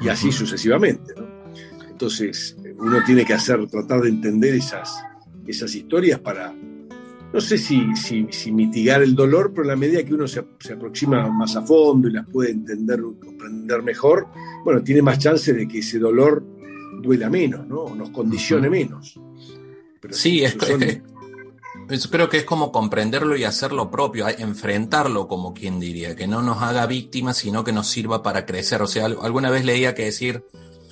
y 0.00 0.08
así 0.08 0.32
sucesivamente. 0.32 1.14
¿no? 1.16 1.26
Entonces, 1.88 2.56
uno 2.78 3.02
tiene 3.04 3.24
que 3.24 3.34
hacer, 3.34 3.66
tratar 3.68 4.02
de 4.02 4.08
entender 4.08 4.54
esas, 4.54 5.02
esas 5.46 5.74
historias 5.74 6.20
para, 6.20 6.54
no 7.32 7.40
sé 7.40 7.58
si, 7.58 7.84
si, 7.96 8.52
mitigar 8.52 9.02
el 9.02 9.14
dolor, 9.14 9.50
pero 9.50 9.62
en 9.62 9.68
la 9.68 9.76
medida 9.76 10.02
que 10.04 10.14
uno 10.14 10.26
se, 10.26 10.40
aproxima 10.72 11.28
más 11.28 11.56
a 11.56 11.62
fondo 11.62 12.08
y 12.08 12.12
las 12.12 12.26
puede 12.26 12.52
entender, 12.52 13.00
comprender 13.00 13.82
mejor, 13.82 14.28
bueno, 14.64 14.82
tiene 14.82 15.02
más 15.02 15.18
chance 15.18 15.52
de 15.52 15.66
que 15.68 15.78
ese 15.78 15.98
dolor 15.98 16.44
duela 17.00 17.30
menos, 17.30 17.66
¿no? 17.66 17.94
Nos 17.94 18.10
condicione 18.10 18.68
menos. 18.68 19.18
sí, 20.10 20.44
es, 20.44 20.56
creo 22.10 22.28
que 22.28 22.38
es 22.38 22.44
como 22.44 22.70
comprenderlo 22.70 23.36
y 23.36 23.44
hacerlo 23.44 23.90
propio, 23.90 24.26
enfrentarlo 24.28 25.28
como 25.28 25.54
quien 25.54 25.80
diría, 25.80 26.14
que 26.14 26.26
no 26.26 26.42
nos 26.42 26.62
haga 26.62 26.86
víctimas, 26.86 27.38
sino 27.38 27.64
que 27.64 27.72
nos 27.72 27.88
sirva 27.88 28.22
para 28.22 28.44
crecer. 28.44 28.82
O 28.82 28.86
sea, 28.86 29.06
alguna 29.06 29.50
vez 29.50 29.64
leía 29.64 29.94
que 29.94 30.04
decir 30.04 30.44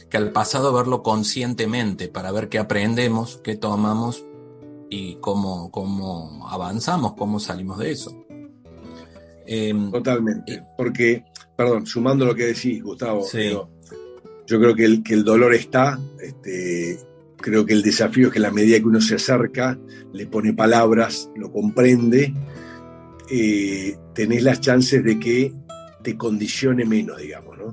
que 0.08 0.16
al 0.16 0.32
pasado 0.32 0.72
verlo 0.72 1.02
conscientemente 1.02 2.08
para 2.08 2.32
ver 2.32 2.48
qué 2.48 2.58
aprendemos, 2.58 3.40
qué 3.42 3.56
tomamos 3.56 4.24
y 4.88 5.16
cómo, 5.16 5.70
cómo 5.70 6.48
avanzamos, 6.48 7.14
cómo 7.14 7.40
salimos 7.40 7.78
de 7.78 7.90
eso. 7.90 8.24
Em, 9.46 9.90
Totalmente, 9.92 10.64
porque, 10.76 11.24
perdón, 11.56 11.86
sumando 11.86 12.24
lo 12.24 12.34
que 12.34 12.46
decís, 12.46 12.82
Gustavo, 12.82 13.24
yo 14.46 14.60
creo 14.60 14.74
que 14.74 14.84
el, 14.84 15.02
que 15.02 15.14
el 15.14 15.24
dolor 15.24 15.54
está, 15.54 15.98
este, 16.20 16.98
creo 17.36 17.66
que 17.66 17.72
el 17.72 17.82
desafío 17.82 18.28
es 18.28 18.32
que 18.32 18.38
a 18.38 18.42
la 18.42 18.50
medida 18.50 18.78
que 18.78 18.86
uno 18.86 19.00
se 19.00 19.16
acerca, 19.16 19.78
le 20.12 20.26
pone 20.26 20.52
palabras, 20.52 21.30
lo 21.36 21.52
comprende, 21.52 22.32
eh, 23.30 23.96
tenés 24.14 24.42
las 24.42 24.60
chances 24.60 25.02
de 25.04 25.18
que 25.18 25.52
te 26.02 26.16
condicione 26.16 26.84
menos, 26.84 27.18
digamos, 27.18 27.58
¿no? 27.58 27.70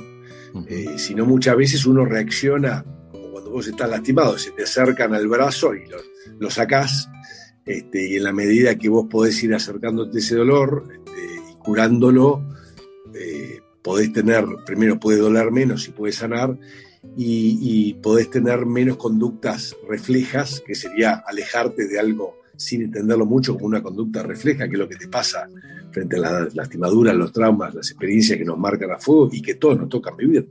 Eh, 0.68 0.98
si 0.98 1.16
no, 1.16 1.26
muchas 1.26 1.56
veces 1.56 1.86
uno 1.86 2.06
reacciona 2.06 2.86
como 3.12 3.32
cuando 3.32 3.52
vos 3.52 3.68
estás 3.68 3.90
lastimado, 3.90 4.38
se 4.38 4.52
te 4.52 4.64
acercan 4.64 5.14
al 5.14 5.28
brazo 5.28 5.74
y 5.74 5.88
lo, 5.88 5.98
lo 6.40 6.50
sacás, 6.50 7.10
este, 7.66 8.10
y 8.10 8.16
en 8.18 8.24
la 8.24 8.34
medida 8.34 8.76
que 8.76 8.90
vos 8.90 9.08
podés 9.10 9.42
ir 9.44 9.54
acercándote 9.54 10.20
ese 10.20 10.36
dolor 10.36 10.88
este, 10.92 11.52
y 11.52 11.56
curándolo, 11.56 12.44
podés 13.84 14.12
tener, 14.14 14.46
primero 14.66 15.00
puede 15.00 15.20
doler 15.20 15.52
menos 15.52 15.88
y 15.88 15.92
puede 15.92 16.14
sanar, 16.14 16.58
y, 17.18 17.94
podés 17.96 18.30
tener 18.30 18.66
menos 18.66 18.98
conductas 18.98 19.76
reflejas, 19.88 20.64
que 20.66 20.74
sería 20.74 21.24
alejarte 21.28 21.88
de 21.88 22.00
algo 22.00 22.38
sin 22.56 22.84
entenderlo 22.84 23.26
mucho 23.26 23.56
como 23.56 23.66
una 23.66 23.84
conducta 23.84 24.24
refleja, 24.24 24.68
que 24.68 24.74
es 24.74 24.80
lo 24.80 24.88
que 24.88 24.96
te 24.96 25.08
pasa 25.08 25.50
frente 25.92 26.16
a 26.18 26.20
las 26.20 26.56
lastimaduras, 26.56 27.16
los 27.16 27.32
traumas, 27.32 27.74
las 27.74 27.90
experiencias 27.90 28.38
que 28.38 28.46
nos 28.46 28.58
marcan 28.58 28.92
a 28.92 29.00
fuego 29.00 29.30
y 29.32 29.42
que 29.42 29.56
todos 29.56 29.78
nos 29.78 29.90
tocan 29.90 30.16
vivir. 30.16 30.48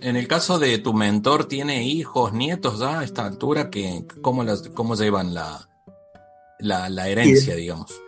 En 0.00 0.16
el 0.16 0.26
caso 0.28 0.58
de 0.58 0.78
tu 0.78 0.92
mentor, 0.92 1.46
¿tiene 1.46 1.84
hijos, 1.84 2.32
nietos 2.32 2.80
ya 2.80 3.00
a 3.00 3.04
esta 3.04 3.26
altura? 3.26 3.70
Que, 3.70 4.04
¿cómo, 4.20 4.44
las, 4.44 4.68
¿Cómo 4.68 4.94
llevan 4.96 5.34
la, 5.34 5.68
la, 6.58 7.08
herencia, 7.08 7.54
digamos? 7.54 8.00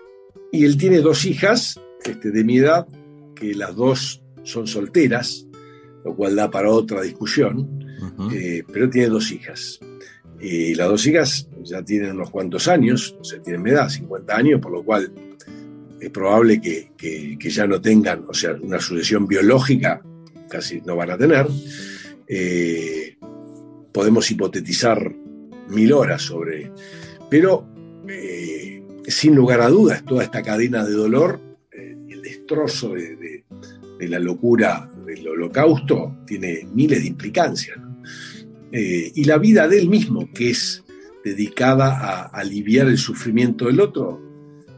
Y 0.50 0.64
él 0.64 0.76
tiene 0.76 0.98
dos 0.98 1.24
hijas 1.24 1.80
este, 2.04 2.30
de 2.30 2.44
mi 2.44 2.58
edad, 2.58 2.86
que 3.34 3.54
las 3.54 3.74
dos 3.74 4.21
son 4.42 4.66
solteras, 4.66 5.46
lo 6.04 6.14
cual 6.14 6.36
da 6.36 6.50
para 6.50 6.70
otra 6.70 7.02
discusión, 7.02 7.84
eh, 8.32 8.62
pero 8.72 8.90
tiene 8.90 9.08
dos 9.08 9.30
hijas. 9.30 9.80
Y 10.40 10.74
las 10.74 10.88
dos 10.88 11.06
hijas 11.06 11.48
ya 11.62 11.82
tienen 11.82 12.12
unos 12.12 12.30
cuantos 12.30 12.66
años, 12.66 13.16
o 13.20 13.24
sea, 13.24 13.40
tienen 13.40 13.62
mi 13.62 13.70
edad, 13.70 13.88
50 13.88 14.36
años, 14.36 14.60
por 14.60 14.72
lo 14.72 14.82
cual 14.82 15.12
es 16.00 16.10
probable 16.10 16.60
que, 16.60 16.90
que, 16.96 17.50
ya 17.50 17.66
no 17.66 17.80
tengan, 17.80 18.24
o 18.28 18.34
sea, 18.34 18.56
una 18.60 18.80
sucesión 18.80 19.28
biológica 19.28 20.02
casi 20.48 20.80
no 20.80 20.96
van 20.96 21.10
a 21.12 21.18
tener. 21.18 21.46
Eh, 22.26 23.16
podemos 23.92 24.30
hipotetizar 24.30 25.14
mil 25.68 25.92
horas 25.92 26.22
sobre, 26.22 26.72
pero 27.30 27.66
eh, 28.08 28.82
sin 29.06 29.34
lugar 29.34 29.60
a 29.60 29.68
dudas, 29.68 30.04
toda 30.04 30.24
esta 30.24 30.42
cadena 30.42 30.84
de 30.84 30.92
dolor, 30.92 31.40
eh, 31.70 31.96
el 32.08 32.22
destrozo 32.22 32.94
de, 32.94 33.41
la 34.08 34.18
locura 34.18 34.88
del 35.06 35.26
holocausto, 35.26 36.16
tiene 36.26 36.66
miles 36.72 37.02
de 37.02 37.08
implicancias. 37.08 37.78
y 38.72 39.24
la 39.24 39.36
vida 39.36 39.68
de 39.68 39.78
él 39.78 39.88
mismo, 39.88 40.30
que 40.32 40.50
es 40.50 40.82
dedicada 41.24 41.90
a 41.98 42.22
aliviar 42.28 42.88
el 42.88 42.98
sufrimiento 42.98 43.66
del 43.66 43.80
otro, 43.80 44.20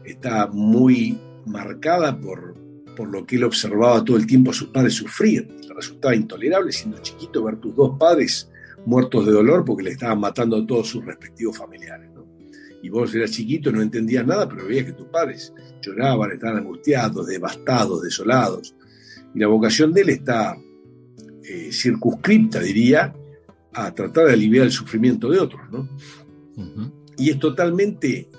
está 0.03 0.47
muy 0.47 1.17
marcada 1.45 2.19
por, 2.19 2.55
por 2.95 3.09
lo 3.09 3.25
que 3.25 3.37
él 3.37 3.45
observaba 3.45 4.03
todo 4.03 4.17
el 4.17 4.27
tiempo 4.27 4.51
a 4.51 4.53
sus 4.53 4.69
padres 4.69 4.93
sufrir. 4.93 5.47
Le 5.67 5.73
resultaba 5.73 6.15
intolerable 6.15 6.71
siendo 6.71 6.99
chiquito 6.99 7.43
ver 7.43 7.57
tus 7.57 7.75
dos 7.75 7.97
padres 7.97 8.49
muertos 8.85 9.25
de 9.25 9.31
dolor 9.31 9.65
porque 9.65 9.83
le 9.83 9.91
estaban 9.91 10.19
matando 10.19 10.57
a 10.57 10.67
todos 10.67 10.89
sus 10.89 11.05
respectivos 11.05 11.57
familiares. 11.57 12.09
Y 12.81 12.89
vos 12.89 13.15
eras 13.15 13.31
chiquito, 13.31 13.71
no 13.71 13.81
entendías 13.81 14.27
nada, 14.27 14.47
pero 14.47 14.67
veías 14.67 14.85
que 14.85 14.93
tus 14.93 15.07
padres 15.07 15.51
lloraban, 15.81 16.31
estaban 16.31 16.57
angustiados, 16.57 17.25
devastados, 17.25 18.03
desolados. 18.03 18.75
Y 19.35 19.39
la 19.39 19.47
vocación 19.47 19.93
de 19.93 20.01
él 20.01 20.09
está 20.09 20.57
eh, 21.43 21.69
circunscripta, 21.71 22.61
diría, 22.61 23.13
a 23.73 23.93
tratar 23.93 24.27
de 24.27 24.33
aliviar 24.33 24.65
el 24.65 24.71
sufrimiento 24.71 25.29
de 25.29 25.39
otros. 25.39 25.61
¿no? 25.69 25.89
Y 27.17 27.29
es 27.29 27.39
totalmente 27.39 28.29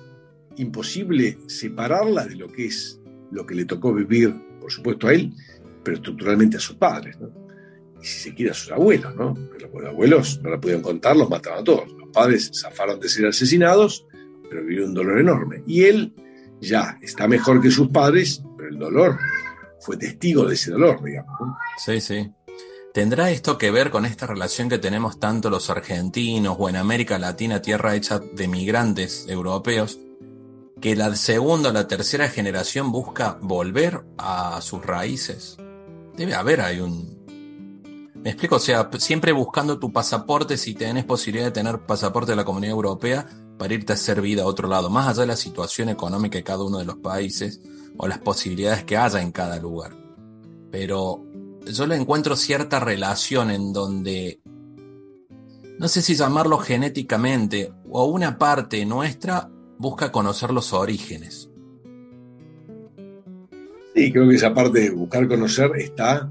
imposible 0.56 1.38
separarla 1.46 2.26
de 2.26 2.37
lo 2.37 2.48
que 2.48 2.66
es 2.66 3.00
lo 3.30 3.44
que 3.44 3.54
le 3.54 3.66
tocó 3.66 3.92
vivir, 3.92 4.35
por 4.61 4.72
supuesto, 4.72 5.09
a 5.09 5.12
él, 5.12 5.32
pero 5.85 5.96
estructuralmente 5.96 6.56
a 6.56 6.61
sus 6.61 6.76
padres, 6.76 7.18
¿no? 7.20 7.30
Y 8.00 8.06
si 8.06 8.20
se 8.20 8.35
quiere 8.35 8.52
a 8.52 8.54
sus 8.54 8.70
abuelos, 8.72 9.14
¿no? 9.16 9.35
los 9.59 9.85
abuelos 9.87 10.40
no 10.42 10.50
la 10.50 10.61
pudieron 10.61 10.82
contar, 10.82 11.16
los 11.16 11.28
mataban 11.28 11.61
a 11.61 11.64
todos. 11.64 11.90
Los 11.92 12.09
padres 12.11 12.50
zafaron 12.54 13.00
de 13.00 13.09
ser 13.09 13.26
asesinados, 13.26 14.06
pero 14.48 14.62
vivieron 14.62 14.90
un 14.90 14.94
dolor 14.94 15.20
enorme. 15.20 15.62
Y 15.66 15.85
él 15.85 16.14
ya 16.61 16.98
está 17.02 17.26
mejor 17.28 17.61
que 17.61 17.70
sus 17.70 17.88
padres, 17.88 18.42
pero 18.56 18.68
el 18.68 18.78
dolor 18.78 19.18
fue 19.87 19.96
testigo 19.96 20.44
de 20.44 20.55
ese 20.55 20.72
dolor, 20.72 21.03
digamos. 21.03 21.38
Sí, 21.79 22.01
sí. 22.01 22.29
¿Tendrá 22.92 23.31
esto 23.31 23.57
que 23.57 23.70
ver 23.70 23.90
con 23.90 24.05
esta 24.05 24.27
relación 24.27 24.68
que 24.68 24.79
tenemos 24.79 25.20
tanto 25.20 25.49
los 25.49 25.70
argentinos 25.70 26.57
o 26.59 26.68
en 26.68 26.75
América 26.75 27.20
Latina, 27.20 27.62
tierra 27.62 27.94
hecha 27.94 28.18
de 28.18 28.49
migrantes 28.49 29.27
europeos, 29.29 30.01
que 30.81 30.96
la 30.96 31.14
segunda 31.14 31.70
o 31.70 31.72
la 31.72 31.87
tercera 31.87 32.29
generación 32.29 32.90
busca 32.90 33.38
volver 33.40 34.03
a 34.18 34.61
sus 34.61 34.85
raíces? 34.85 35.57
Debe 36.16 36.35
haber 36.35 36.62
hay 36.62 36.81
un... 36.81 37.14
Me 38.16 38.31
explico, 38.31 38.57
o 38.57 38.59
sea, 38.59 38.90
siempre 38.99 39.31
buscando 39.31 39.79
tu 39.79 39.92
pasaporte 39.92 40.57
si 40.57 40.75
tenés 40.75 41.05
posibilidad 41.05 41.44
de 41.44 41.53
tener 41.53 41.79
pasaporte 41.87 42.33
de 42.33 42.37
la 42.37 42.44
Comunidad 42.44 42.72
Europea 42.75 43.29
para 43.57 43.72
irte 43.72 43.92
a 43.92 43.94
hacer 43.94 44.20
vida 44.20 44.42
a 44.42 44.46
otro 44.46 44.66
lado, 44.66 44.90
más 44.90 45.07
allá 45.07 45.20
de 45.20 45.27
la 45.29 45.37
situación 45.37 45.90
económica 45.90 46.38
de 46.38 46.42
cada 46.42 46.64
uno 46.64 46.79
de 46.79 46.87
los 46.87 46.96
países 46.96 47.61
o 47.96 48.09
las 48.09 48.18
posibilidades 48.18 48.85
que 48.85 48.96
haya 48.96 49.20
en 49.20 49.32
cada 49.32 49.59
lugar. 49.59 49.92
Pero 50.70 51.24
yo 51.66 51.87
le 51.87 51.96
encuentro 51.96 52.37
cierta 52.37 52.80
relación 52.80 53.50
en 53.50 53.72
donde, 53.72 54.40
no 55.78 55.88
sé 55.88 56.02
si 56.02 56.14
llamarlo 56.14 56.59
genéticamente, 56.59 57.72
o 57.90 58.06
una 58.06 58.38
parte 58.38 58.85
nuestra 58.85 59.50
busca 59.78 60.12
conocer 60.12 60.50
los 60.50 60.72
orígenes. 60.72 61.50
Sí, 63.94 64.12
creo 64.12 64.28
que 64.28 64.37
esa 64.37 64.52
parte 64.52 64.80
de 64.80 64.90
buscar 64.90 65.26
conocer 65.26 65.70
está, 65.76 66.30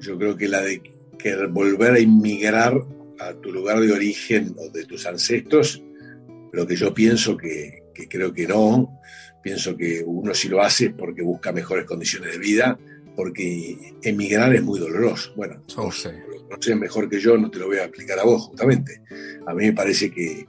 yo 0.00 0.18
creo 0.18 0.36
que 0.36 0.48
la 0.48 0.60
de 0.60 0.82
que 1.18 1.46
volver 1.46 1.94
a 1.94 2.00
inmigrar 2.00 2.74
a 3.20 3.34
tu 3.34 3.52
lugar 3.52 3.80
de 3.80 3.92
origen 3.92 4.56
o 4.58 4.70
de 4.70 4.84
tus 4.86 5.06
ancestros, 5.06 5.82
lo 6.52 6.66
que 6.66 6.74
yo 6.76 6.92
pienso 6.92 7.36
que, 7.36 7.84
que 7.94 8.08
creo 8.08 8.32
que 8.32 8.46
no. 8.46 8.98
Pienso 9.42 9.76
que 9.76 10.02
uno 10.04 10.34
sí 10.34 10.48
lo 10.48 10.62
hace 10.62 10.90
porque 10.90 11.22
busca 11.22 11.52
mejores 11.52 11.84
condiciones 11.84 12.32
de 12.32 12.38
vida, 12.38 12.78
porque 13.16 13.94
emigrar 14.02 14.54
es 14.54 14.62
muy 14.62 14.78
doloroso. 14.78 15.32
Bueno, 15.36 15.62
no 16.50 16.60
sé 16.60 16.74
mejor 16.74 17.08
que 17.08 17.20
yo, 17.20 17.36
no 17.38 17.50
te 17.50 17.58
lo 17.58 17.68
voy 17.68 17.78
a 17.78 17.84
explicar 17.84 18.18
a 18.18 18.24
vos 18.24 18.42
justamente. 18.42 19.02
A 19.46 19.54
mí 19.54 19.66
me 19.66 19.72
parece 19.72 20.10
que 20.10 20.46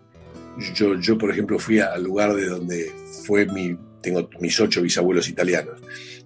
yo, 0.76 1.00
yo 1.00 1.18
por 1.18 1.32
ejemplo, 1.32 1.60
fui 1.60 1.80
al 1.80 2.04
lugar 2.04 2.34
de 2.34 2.48
donde 2.48 2.92
fue 3.26 3.46
mi, 3.46 3.78
tengo 4.02 4.30
mis 4.40 4.60
ocho 4.60 4.82
bisabuelos 4.82 5.30
italianos, 5.30 5.80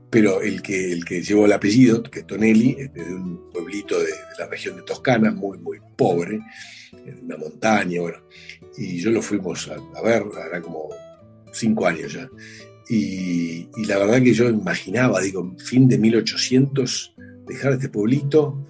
pero 0.10 0.42
el 0.42 0.62
que, 0.62 0.92
el 0.92 1.04
que 1.04 1.22
llevó 1.22 1.46
el 1.46 1.54
apellido, 1.54 2.02
que 2.04 2.20
es 2.20 2.28
Tonelli, 2.28 2.76
es 2.80 2.94
de 2.94 3.02
un 3.02 3.50
pueblito 3.52 4.00
de, 4.00 4.12
la 4.40 4.48
región 4.48 4.78
de 4.78 4.84
Toscana, 4.84 5.32
muy, 5.32 5.58
muy 5.58 5.80
pobre, 5.96 6.40
en 7.06 7.26
una 7.26 7.38
montaña, 7.38 8.02
bueno, 8.02 8.20
y 8.78 8.98
yo 8.98 9.12
lo 9.12 9.22
fuimos 9.22 9.70
a, 9.70 10.02
ver, 10.02 10.24
era 10.48 10.62
como 10.62 10.90
cinco 11.56 11.88
años 11.88 12.14
ya. 12.14 12.30
Y, 12.88 13.68
y, 13.76 13.86
la 13.88 13.98
verdad 13.98 14.22
que 14.22 14.34
yo 14.34 14.48
imaginaba, 14.48 15.20
digo, 15.20 15.56
fin 15.58 15.88
de 15.88 15.98
1800, 15.98 17.16
dejar 17.48 17.74
este 17.74 17.90
pueblito 17.90 18.64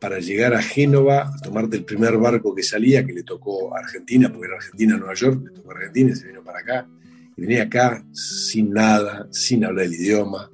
para 0.00 0.18
llegar 0.18 0.54
a 0.54 0.62
Génova, 0.62 1.30
tomarte 1.42 1.76
el 1.76 1.84
primer 1.84 2.16
barco 2.16 2.54
que 2.54 2.62
salía, 2.62 3.04
que 3.04 3.12
le 3.12 3.22
tocó 3.22 3.76
a 3.76 3.80
Argentina, 3.80 4.32
porque 4.32 4.46
era 4.46 4.56
Argentina, 4.56 4.96
Nueva 4.96 5.14
York, 5.14 5.42
le 5.44 5.50
tocó 5.50 5.70
a 5.70 5.74
Argentina 5.74 6.10
y 6.10 6.16
se 6.16 6.26
vino 6.26 6.42
para 6.42 6.60
acá. 6.60 6.88
Y 7.36 7.40
venía 7.42 7.64
acá 7.64 8.02
sin 8.12 8.72
nada, 8.72 9.28
sin 9.30 9.64
hablar 9.64 9.84
el 9.84 9.94
idioma. 9.94 10.50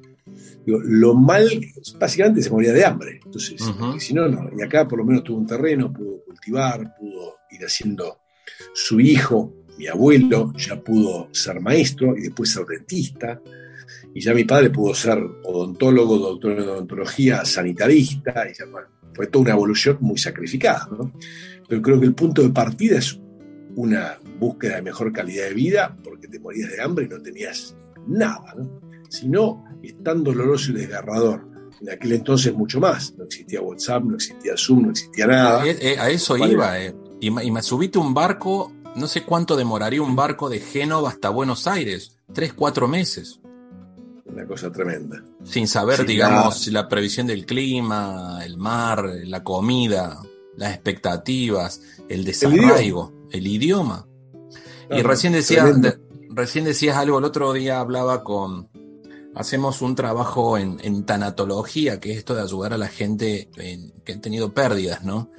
Digo, 0.66 0.80
lo 0.82 1.14
mal, 1.14 1.48
básicamente 1.98 2.42
se 2.42 2.50
moría 2.50 2.72
de 2.72 2.84
hambre. 2.84 3.20
Entonces, 3.24 3.62
si 4.00 4.12
no, 4.12 4.28
no. 4.28 4.50
Y 4.58 4.62
acá 4.62 4.88
por 4.88 4.98
lo 4.98 5.04
menos 5.04 5.22
tuvo 5.22 5.38
un 5.38 5.46
terreno, 5.46 5.92
pudo 5.92 6.24
cultivar, 6.24 6.96
pudo 6.98 7.36
ir 7.52 7.64
haciendo 7.64 8.18
su 8.74 8.98
hijo, 8.98 9.54
mi 9.78 9.86
abuelo, 9.86 10.52
ya 10.56 10.80
pudo 10.80 11.28
ser 11.32 11.60
maestro 11.60 12.16
y 12.16 12.22
después 12.22 12.50
ser 12.50 12.64
dentista. 12.66 13.40
Y 14.14 14.20
ya 14.20 14.32
mi 14.32 14.44
padre 14.44 14.70
pudo 14.70 14.94
ser 14.94 15.18
odontólogo, 15.44 16.18
doctor 16.18 16.52
en 16.52 16.60
odontología, 16.60 17.44
sanitarista. 17.44 18.48
Y 18.48 18.54
ya, 18.54 18.64
fue 19.14 19.26
toda 19.26 19.42
una 19.42 19.52
evolución 19.52 19.98
muy 20.00 20.18
sacrificada. 20.18 20.88
¿no? 20.90 21.12
Pero 21.68 21.82
creo 21.82 22.00
que 22.00 22.06
el 22.06 22.14
punto 22.14 22.42
de 22.42 22.50
partida 22.50 22.98
es 22.98 23.18
una 23.74 24.18
búsqueda 24.38 24.76
de 24.76 24.82
mejor 24.82 25.12
calidad 25.12 25.48
de 25.48 25.54
vida 25.54 25.96
porque 26.02 26.28
te 26.28 26.38
morías 26.38 26.70
de 26.70 26.82
hambre 26.82 27.06
y 27.06 27.08
no 27.08 27.20
tenías 27.20 27.76
nada. 28.06 28.54
¿no? 28.56 28.80
Sino 29.08 29.64
es 29.82 30.02
tan 30.02 30.22
doloroso 30.22 30.72
y 30.72 30.74
desgarrador. 30.74 31.46
En 31.80 31.90
aquel 31.90 32.12
entonces 32.12 32.54
mucho 32.54 32.80
más. 32.80 33.14
No 33.16 33.24
existía 33.24 33.60
WhatsApp, 33.60 34.04
no 34.04 34.14
existía 34.14 34.54
Zoom, 34.56 34.82
no 34.84 34.90
existía 34.90 35.26
nada. 35.26 35.66
Eh, 35.66 35.76
eh, 35.80 35.96
a 35.98 36.08
eso 36.10 36.36
iba. 36.36 36.80
Eh. 36.80 36.94
Y, 37.20 37.30
me 37.30 37.62
subiste 37.62 37.98
un 37.98 38.12
barco, 38.12 38.72
no 38.96 39.06
sé 39.06 39.22
cuánto 39.22 39.56
demoraría 39.56 40.02
un 40.02 40.16
barco 40.16 40.48
de 40.48 40.60
Génova 40.60 41.10
hasta 41.10 41.30
Buenos 41.30 41.66
Aires. 41.66 42.16
Tres, 42.32 42.52
cuatro 42.52 42.88
meses 42.88 43.40
una 44.36 44.46
cosa 44.46 44.70
tremenda. 44.70 45.22
Sin 45.44 45.66
saber, 45.66 46.04
digamos, 46.04 46.66
la... 46.68 46.88
previsión 46.88 47.26
del 47.26 47.46
clima, 47.46 48.40
el 48.44 48.58
mar, 48.58 49.08
la 49.24 49.42
comida, 49.42 50.20
las 50.56 50.74
expectativas, 50.74 51.80
el 52.08 52.24
desarraigo, 52.24 53.12
el 53.30 53.46
idioma. 53.46 54.06
y 54.90 55.02
recién 55.02 55.32
decías, 55.32 55.74
recién 56.28 56.64
decías 56.64 56.96
algo, 56.96 57.18
el 57.18 57.24
otro 57.24 57.52
día 57.52 57.80
hablaba 57.80 58.24
con, 58.24 58.68
hacemos 59.34 59.80
un 59.80 59.94
trabajo 59.94 60.58
en, 60.58 61.04
tanatología, 61.04 61.98
que 61.98 62.12
es 62.12 62.18
esto 62.18 62.34
de 62.34 62.42
ayudar 62.42 62.74
a 62.74 62.78
la 62.78 62.88
gente 62.88 63.48
que 64.04 64.12
ha 64.12 64.20
tenido 64.20 64.52
pérdidas, 64.52 65.02
¿no? 65.02 65.30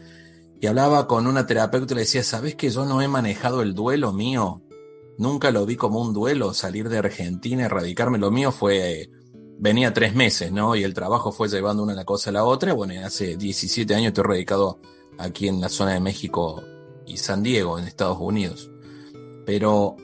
Y 0.59 0.67
hablaba 0.67 1.07
con 1.07 1.27
una 1.27 1.45
terapeuta 1.45 1.93
y 1.93 1.95
le 1.95 2.01
decía, 2.01 2.23
¿sabes 2.23 2.55
que 2.55 2.69
yo 2.69 2.85
no 2.85 3.01
he 3.01 3.07
manejado 3.07 3.61
el 3.61 3.73
duelo 3.73 4.11
mío 4.11 4.63
Nunca 5.17 5.49
lo 5.49 5.65
vi 5.65 5.75
como 5.75 5.99
un 5.99 6.13
duelo 6.13 6.53
salir 6.53 6.89
de 6.89 6.99
Argentina, 6.99 7.65
erradicarme. 7.65 8.19
Lo 8.19 8.29
mío 8.29 8.51
fue, 8.51 9.09
venía 9.57 9.91
tres 9.91 10.13
meses, 10.13 10.51
¿no? 10.51 10.75
Y 10.75 10.83
el 10.83 10.93
trabajo 10.93 11.31
fue 11.31 11.49
llevando 11.49 11.81
una 11.81 12.05
cosa 12.05 12.29
a 12.29 12.33
la 12.33 12.43
otra. 12.43 12.73
Bueno, 12.73 12.93
hace 13.03 13.35
17 13.35 13.95
años 13.95 14.09
estoy 14.09 14.23
radicado 14.23 14.79
aquí 15.17 15.47
en 15.47 15.59
la 15.59 15.69
zona 15.69 15.93
de 15.93 15.99
México 15.99 16.63
y 17.07 17.17
San 17.17 17.41
Diego, 17.41 17.79
en 17.79 17.87
Estados 17.87 18.19
Unidos. 18.21 18.69
Pero 19.43 19.95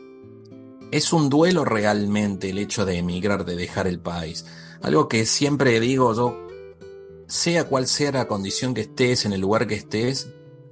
es 0.92 1.14
un 1.14 1.30
duelo 1.30 1.64
realmente 1.64 2.50
el 2.50 2.58
hecho 2.58 2.84
de 2.84 2.98
emigrar, 2.98 3.46
de 3.46 3.56
dejar 3.56 3.86
el 3.86 4.00
país. 4.00 4.46
Algo 4.82 5.08
que 5.08 5.28
siempre 5.28 5.80
digo 5.80 6.16
yo, 6.16 6.48
sea 7.28 7.66
cual 7.66 7.86
sea 7.86 8.12
la 8.12 8.28
condición 8.28 8.74
que 8.74 8.82
estés, 8.82 9.26
en 9.26 9.34
el 9.34 9.42
lugar 9.42 9.68
que 9.68 9.76
estés, 9.76 10.28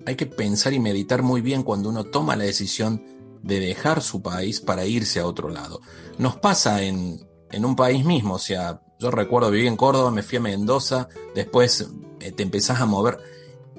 hay 0.06 0.16
que 0.16 0.26
pensar 0.26 0.74
y 0.74 0.80
meditar 0.80 1.24
muy 1.24 1.42
bien 1.42 1.64
cuando 1.64 1.90
uno 1.90 2.06
toma 2.06 2.36
la 2.36 2.44
decisión 2.44 3.04
de 3.44 3.60
dejar 3.60 4.02
su 4.02 4.22
país 4.22 4.62
para 4.62 4.86
irse 4.86 5.20
a 5.20 5.26
otro 5.26 5.50
lado. 5.50 5.82
Nos 6.18 6.38
pasa 6.38 6.84
en, 6.84 7.20
en 7.52 7.66
un 7.66 7.76
país 7.76 8.06
mismo, 8.06 8.36
o 8.36 8.40
sea, 8.40 8.82
yo 9.00 9.10
recuerdo 9.10 9.50
viví 9.50 9.68
en 9.68 9.78
Córdoba, 9.78 10.12
me 10.12 10.22
fui 10.22 10.38
a 10.38 10.42
Mendoza, 10.42 11.08
después 11.34 11.90
eh, 12.20 12.32
te 12.32 12.44
empezás 12.44 12.82
a 12.82 12.86
mover 12.86 13.18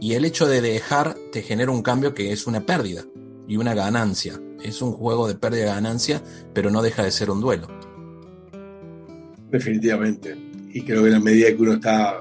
y 0.02 0.14
el 0.14 0.24
hecho 0.24 0.48
de 0.48 0.60
dejar 0.60 1.14
te 1.30 1.42
genera 1.42 1.70
un 1.70 1.80
cambio 1.80 2.12
que 2.12 2.32
es 2.32 2.48
una 2.48 2.66
pérdida 2.66 3.04
y 3.46 3.56
una 3.56 3.72
ganancia. 3.72 4.40
Es 4.60 4.82
un 4.82 4.90
juego 4.90 5.28
de 5.28 5.36
pérdida-ganancia, 5.36 6.20
pero 6.52 6.72
no 6.72 6.82
deja 6.82 7.04
de 7.04 7.12
ser 7.12 7.30
un 7.30 7.40
duelo. 7.40 7.68
Definitivamente. 9.48 10.36
Y 10.72 10.82
creo 10.82 11.02
que 11.02 11.06
en 11.06 11.12
la 11.12 11.20
medida 11.20 11.48
que 11.48 11.62
uno 11.62 11.74
está, 11.74 12.20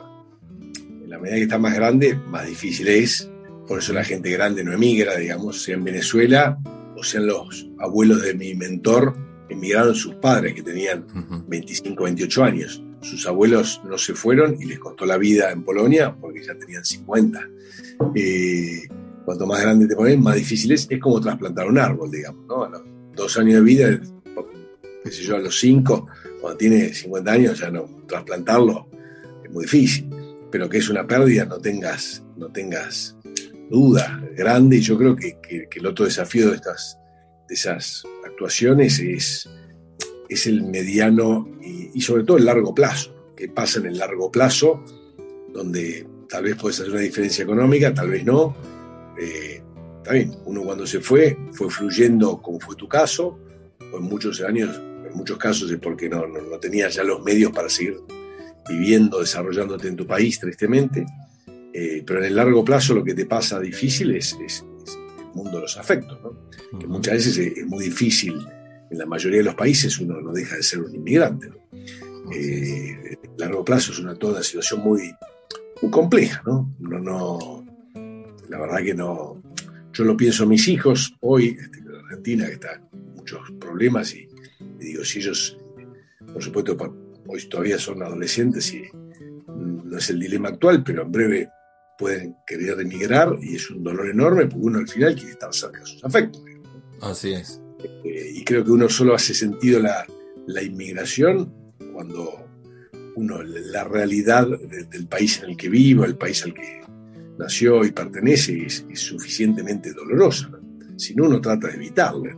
en 0.78 1.10
la 1.10 1.18
medida 1.18 1.38
que 1.38 1.44
está 1.44 1.58
más 1.58 1.74
grande, 1.74 2.14
más 2.14 2.46
difícil 2.46 2.88
es. 2.88 3.31
Por 3.67 3.80
eso 3.80 3.93
la 3.93 4.04
gente 4.04 4.30
grande 4.32 4.63
no 4.63 4.74
emigra, 4.74 5.17
digamos, 5.17 5.63
sea 5.63 5.76
en 5.76 5.84
Venezuela 5.84 6.58
o 6.95 7.04
sean 7.04 7.28
los 7.28 7.69
abuelos 7.80 8.21
de 8.21 8.34
mi 8.34 8.54
mentor, 8.54 9.15
emigraron 9.50 9.95
sus 9.95 10.15
padres 10.15 10.54
que 10.54 10.63
tenían 10.63 11.06
25, 11.47 12.04
28 12.04 12.43
años. 12.43 12.84
Sus 13.02 13.26
abuelos 13.28 13.82
no 13.84 13.97
se 13.97 14.13
fueron 14.13 14.62
y 14.62 14.65
les 14.65 14.80
costó 14.80 15.06
la 15.06 15.17
vida 15.17 15.52
en 15.52 15.63
Polonia 15.63 16.15
porque 16.15 16.43
ya 16.43 16.56
tenían 16.56 16.86
50. 16.86 17.50
Eh, 18.15 18.88
cuanto 19.26 19.45
más 19.45 19.62
grande 19.62 19.88
te 19.88 19.95
ponen, 19.95 20.21
más 20.21 20.36
difícil 20.36 20.71
es. 20.71 20.88
Es 20.89 21.00
como 21.00 21.19
trasplantar 21.19 21.67
un 21.67 21.78
árbol, 21.78 22.12
digamos, 22.12 22.45
¿no? 22.47 22.63
A 22.63 22.69
los 22.69 22.82
dos 23.15 23.38
años 23.38 23.56
de 23.56 23.62
vida, 23.62 24.00
qué 25.04 25.12
sé 25.12 25.24
yo, 25.24 25.36
a 25.36 25.39
los 25.39 25.60
cinco, 25.60 26.08
cuando 26.39 26.58
tiene 26.58 26.93
50 26.93 27.32
años, 27.32 27.60
ya 27.60 27.71
no, 27.71 27.89
trasplantarlo 28.08 28.88
es 29.43 29.52
muy 29.52 29.63
difícil. 29.63 30.08
Pero 30.52 30.69
que 30.69 30.80
es 30.80 30.89
una 30.89 31.08
pérdida, 31.08 31.45
no 31.45 31.60
tengas, 31.60 32.24
no 32.36 32.52
tengas 32.52 33.15
duda 33.71 34.21
grande 34.36 34.77
y 34.77 34.81
yo 34.81 34.97
creo 34.97 35.15
que, 35.15 35.67
el 35.73 35.86
otro 35.88 36.05
desafío 36.05 36.49
de, 36.49 36.57
estas, 36.57 36.99
de 37.47 37.55
esas 37.55 38.03
actuaciones 38.25 38.99
es, 38.99 39.49
es 40.29 40.45
el 40.45 40.63
mediano 40.63 41.49
y, 41.62 41.99
sobre 42.01 42.23
todo 42.23 42.38
el 42.38 42.45
largo 42.45 42.75
plazo, 42.75 43.34
que 43.36 43.47
pasa 43.47 43.79
en 43.79 43.88
el 43.88 43.97
largo 43.97 44.29
plazo, 44.29 44.84
donde 45.53 46.05
tal 46.29 46.43
vez 46.43 46.55
puedes 46.55 46.79
hacer 46.79 46.91
una 46.91 47.01
diferencia 47.01 47.43
económica, 47.43 47.93
tal 47.93 48.10
vez 48.10 48.25
no. 48.25 48.55
Eh, 49.17 49.62
también, 50.03 50.36
uno 50.45 50.63
cuando 50.63 50.86
se 50.86 50.99
fue, 50.99 51.38
fue 51.53 51.69
fluyendo 51.69 52.41
como 52.41 52.60
fue 52.60 52.75
tu 52.75 52.88
caso, 52.88 53.39
en 53.79 54.03
muchos 54.03 54.41
años, 54.41 54.75
en 54.77 55.15
muchos 55.15 55.38
casos 55.38 55.71
es 55.71 55.79
porque 55.79 56.10
no, 56.10 56.27
no, 56.27 56.41
no 56.41 56.60
tenías 56.60 56.95
ya 56.95 57.03
los 57.03 57.23
medios 57.23 57.51
para 57.51 57.69
seguir 57.69 57.97
viviendo, 58.67 59.19
desarrollándote 59.19 59.88
en 59.88 59.95
tu 59.95 60.05
país, 60.05 60.39
tristemente. 60.39 61.05
Eh, 61.73 62.03
pero 62.05 62.19
en 62.19 62.25
el 62.25 62.36
largo 62.36 62.65
plazo 62.65 62.93
lo 62.93 63.03
que 63.03 63.13
te 63.13 63.25
pasa 63.25 63.60
difícil 63.60 64.13
es, 64.15 64.34
el 64.34 65.27
mundo 65.34 65.57
de 65.57 65.62
los 65.62 65.77
afectos, 65.77 66.19
¿no? 66.21 66.77
que 66.77 66.88
muchas 66.88 67.13
veces 67.15 67.38
es, 67.38 67.65
muy 67.65 67.86
difícil. 67.86 68.36
En 68.89 68.97
la 68.97 69.05
mayoría 69.05 69.39
de 69.39 69.45
los 69.45 69.55
países 69.55 69.97
uno 69.99 70.19
no 70.19 70.34
deja 70.34 70.57
de 70.57 70.63
ser 70.63 70.81
un 70.81 70.93
inmigrante. 70.93 71.49
Eh, 72.34 73.17
en 73.23 73.31
el 73.31 73.38
largo 73.38 73.63
plazo 73.63 73.93
es 73.93 73.99
una, 73.99 74.15
toda 74.15 74.34
una 74.34 74.43
situación 74.43 74.81
muy, 74.81 75.13
muy 75.81 75.91
compleja. 75.91 76.43
¿no? 76.45 76.75
No, 76.79 76.99
no, 76.99 77.65
la 78.49 78.60
verdad 78.60 78.84
que 78.84 78.93
no. 78.93 79.41
Yo 79.93 80.03
lo 80.03 80.17
pienso 80.17 80.43
a 80.43 80.47
mis 80.47 80.67
hijos 80.67 81.15
hoy, 81.21 81.57
este, 81.60 81.79
en 81.79 81.95
Argentina, 81.95 82.45
que 82.47 82.53
está 82.53 82.81
muchos 83.15 83.39
problemas, 83.60 84.13
y, 84.13 84.27
y 84.79 84.86
digo, 84.86 85.03
si 85.05 85.19
ellos, 85.19 85.57
por 86.34 86.43
supuesto, 86.43 86.77
hoy 87.27 87.45
todavía 87.47 87.77
son 87.77 88.03
adolescentes 88.03 88.73
y 88.73 88.84
no 89.47 89.97
es 89.97 90.10
el 90.10 90.19
dilema 90.19 90.49
actual, 90.49 90.84
pero 90.84 91.03
en 91.03 91.12
breve 91.12 91.49
pueden 92.02 92.36
querer 92.48 92.80
emigrar 92.80 93.38
y 93.40 93.56
es 93.56 93.70
un 93.70 93.84
dolor 93.84 94.10
enorme 94.10 94.48
porque 94.48 94.66
uno 94.66 94.80
al 94.80 94.88
final 94.88 95.14
quiere 95.14 95.32
estar 95.32 95.54
cerca 95.54 95.80
de 95.80 95.86
sus 95.86 96.04
afectos. 96.04 96.44
Así 97.00 97.34
es. 97.34 97.62
Eh, 98.04 98.32
y 98.34 98.44
creo 98.44 98.66
que 98.66 98.72
uno 98.72 98.90
solo 98.90 99.14
hace 99.14 99.36
sentido 99.36 99.80
la, 99.80 100.06
la 100.48 100.64
inmigración 100.64 101.54
cuando 101.94 102.44
uno, 103.16 103.44
la 103.44 103.84
realidad 103.84 104.48
del 104.48 105.08
país 105.08 105.42
en 105.44 105.52
el 105.52 105.58
que 105.58 105.70
vive, 105.70 106.06
el 106.06 106.18
país 106.18 106.44
al 106.44 106.54
que 106.56 106.82
nació 107.38 107.86
y 107.86 107.92
pertenece, 107.92 108.66
es, 108.66 108.84
suficientemente 108.96 109.94
dolorosa. 109.94 110.50
Si 110.98 111.14
no, 111.14 111.26
uno 111.26 111.40
trata 111.40 111.68
de 111.68 111.76
evitarla. 111.76 112.36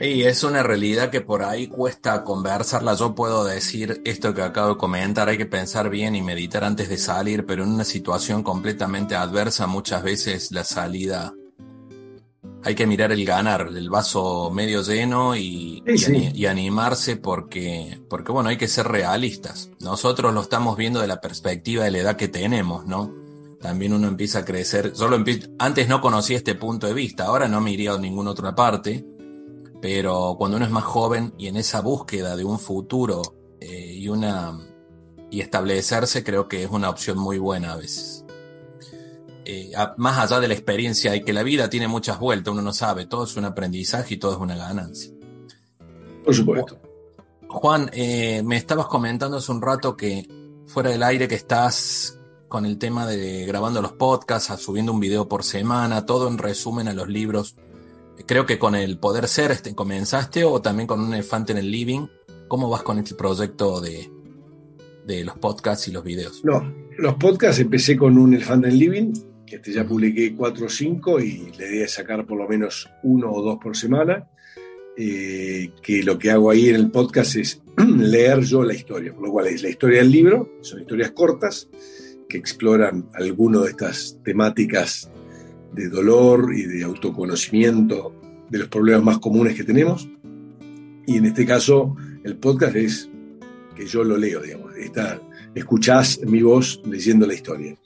Y 0.00 0.22
es 0.22 0.42
una 0.42 0.62
realidad 0.62 1.10
que 1.10 1.20
por 1.20 1.44
ahí 1.44 1.68
cuesta 1.68 2.24
conversarla. 2.24 2.94
Yo 2.94 3.14
puedo 3.14 3.44
decir 3.44 4.02
esto 4.04 4.34
que 4.34 4.42
acabo 4.42 4.70
de 4.70 4.76
comentar, 4.76 5.28
hay 5.28 5.38
que 5.38 5.46
pensar 5.46 5.90
bien 5.90 6.14
y 6.14 6.22
meditar 6.22 6.64
antes 6.64 6.88
de 6.88 6.98
salir, 6.98 7.46
pero 7.46 7.62
en 7.62 7.70
una 7.70 7.84
situación 7.84 8.42
completamente 8.42 9.14
adversa 9.14 9.66
muchas 9.66 10.02
veces 10.02 10.50
la 10.50 10.64
salida 10.64 11.34
hay 12.64 12.74
que 12.74 12.86
mirar 12.86 13.10
el 13.12 13.24
ganar, 13.24 13.68
el 13.74 13.90
vaso 13.90 14.50
medio 14.50 14.82
lleno 14.82 15.34
y, 15.34 15.82
y, 15.84 16.46
animarse 16.46 17.16
porque, 17.16 18.00
porque, 18.08 18.30
bueno, 18.30 18.50
hay 18.50 18.56
que 18.56 18.68
ser 18.68 18.86
realistas. 18.86 19.70
Nosotros 19.80 20.32
lo 20.32 20.42
estamos 20.42 20.76
viendo 20.76 21.00
de 21.00 21.08
la 21.08 21.20
perspectiva 21.20 21.84
de 21.84 21.90
la 21.90 21.98
edad 21.98 22.16
que 22.16 22.28
tenemos, 22.28 22.86
¿no? 22.86 23.12
También 23.60 23.92
uno 23.92 24.08
empieza 24.08 24.40
a 24.40 24.44
crecer. 24.44 24.92
Solo 24.94 25.24
antes 25.58 25.88
no 25.88 26.00
conocía 26.00 26.36
este 26.36 26.54
punto 26.54 26.86
de 26.86 26.94
vista, 26.94 27.24
ahora 27.24 27.48
no 27.48 27.60
me 27.60 27.72
iría 27.72 27.92
a 27.92 27.98
ninguna 27.98 28.30
otra 28.30 28.54
parte, 28.54 29.04
pero 29.82 30.36
cuando 30.38 30.58
uno 30.58 30.64
es 30.64 30.70
más 30.70 30.84
joven 30.84 31.34
y 31.36 31.48
en 31.48 31.56
esa 31.56 31.80
búsqueda 31.80 32.36
de 32.36 32.44
un 32.44 32.60
futuro 32.60 33.20
eh, 33.60 33.94
y 33.96 34.08
una 34.08 34.56
y 35.28 35.40
establecerse, 35.40 36.22
creo 36.22 36.46
que 36.46 36.62
es 36.62 36.70
una 36.70 36.88
opción 36.88 37.18
muy 37.18 37.38
buena 37.38 37.72
a 37.72 37.76
veces. 37.76 38.24
Eh, 39.44 39.72
más 39.96 40.18
allá 40.18 40.38
de 40.38 40.46
la 40.46 40.54
experiencia 40.54 41.16
y 41.16 41.24
que 41.24 41.32
la 41.32 41.42
vida 41.42 41.68
tiene 41.68 41.88
muchas 41.88 42.20
vueltas, 42.20 42.52
uno 42.52 42.62
no 42.62 42.72
sabe, 42.72 43.06
todo 43.06 43.24
es 43.24 43.36
un 43.36 43.44
aprendizaje 43.44 44.14
y 44.14 44.16
todo 44.18 44.32
es 44.32 44.38
una 44.38 44.54
ganancia. 44.54 45.12
Por 46.24 46.32
supuesto. 46.32 46.78
Juan, 47.48 47.90
eh, 47.92 48.40
me 48.44 48.56
estabas 48.56 48.86
comentando 48.86 49.38
hace 49.38 49.50
un 49.50 49.62
rato 49.62 49.96
que 49.96 50.28
fuera 50.66 50.90
del 50.90 51.02
aire 51.02 51.26
que 51.26 51.34
estás 51.34 52.20
con 52.46 52.66
el 52.66 52.78
tema 52.78 53.04
de 53.06 53.46
grabando 53.46 53.82
los 53.82 53.92
podcasts, 53.92 54.62
subiendo 54.62 54.92
un 54.92 55.00
video 55.00 55.28
por 55.28 55.42
semana, 55.42 56.06
todo 56.06 56.28
en 56.28 56.38
resumen 56.38 56.86
a 56.86 56.92
los 56.92 57.08
libros. 57.08 57.56
Creo 58.26 58.46
que 58.46 58.58
con 58.58 58.74
el 58.74 58.98
Poder 58.98 59.28
Ser 59.28 59.50
este, 59.50 59.74
comenzaste 59.74 60.44
o 60.44 60.60
también 60.62 60.86
con 60.86 61.00
un 61.00 61.14
elefante 61.14 61.52
en 61.52 61.58
el 61.58 61.70
living. 61.70 62.06
¿Cómo 62.48 62.68
vas 62.68 62.82
con 62.82 62.98
este 62.98 63.14
proyecto 63.14 63.80
de, 63.80 64.10
de 65.06 65.24
los 65.24 65.38
podcasts 65.38 65.88
y 65.88 65.92
los 65.92 66.04
videos? 66.04 66.44
No, 66.44 66.72
los 66.98 67.14
podcasts 67.14 67.60
empecé 67.60 67.96
con 67.96 68.18
un 68.18 68.34
elefante 68.34 68.68
en 68.68 68.72
el 68.72 68.78
living 68.78 69.12
este, 69.52 69.72
ya 69.72 69.86
publiqué 69.86 70.34
cuatro 70.34 70.66
o 70.66 70.68
cinco 70.68 71.20
y 71.20 71.52
la 71.58 71.66
idea 71.66 71.84
es 71.84 71.92
sacar 71.92 72.26
por 72.26 72.38
lo 72.38 72.48
menos 72.48 72.88
uno 73.02 73.30
o 73.30 73.42
dos 73.42 73.58
por 73.62 73.76
semana. 73.76 74.28
Eh, 74.96 75.70
que 75.82 76.02
lo 76.02 76.18
que 76.18 76.30
hago 76.30 76.50
ahí 76.50 76.68
en 76.68 76.74
el 76.74 76.90
podcast 76.90 77.36
es 77.36 77.62
leer 77.76 78.40
yo 78.40 78.62
la 78.62 78.74
historia, 78.74 79.14
por 79.14 79.26
lo 79.26 79.32
cual 79.32 79.46
es 79.46 79.62
la 79.62 79.70
historia 79.70 79.98
del 79.98 80.10
libro, 80.10 80.58
son 80.60 80.80
historias 80.80 81.12
cortas 81.12 81.68
que 82.28 82.36
exploran 82.36 83.08
alguna 83.14 83.60
de 83.60 83.70
estas 83.70 84.18
temáticas 84.22 85.10
de 85.74 85.88
dolor 85.88 86.52
y 86.54 86.64
de 86.64 86.84
autoconocimiento 86.84 88.14
de 88.50 88.58
los 88.58 88.68
problemas 88.68 89.04
más 89.04 89.18
comunes 89.18 89.54
que 89.54 89.64
tenemos. 89.64 90.08
Y 91.06 91.16
en 91.16 91.26
este 91.26 91.46
caso, 91.46 91.96
el 92.22 92.36
podcast 92.36 92.76
es 92.76 93.10
que 93.74 93.86
yo 93.86 94.04
lo 94.04 94.16
leo, 94.16 94.40
digamos, 94.40 94.76
está, 94.76 95.20
escuchás 95.54 96.20
mi 96.24 96.42
voz 96.42 96.80
leyendo 96.84 97.26
la 97.26 97.34
historia. 97.34 97.76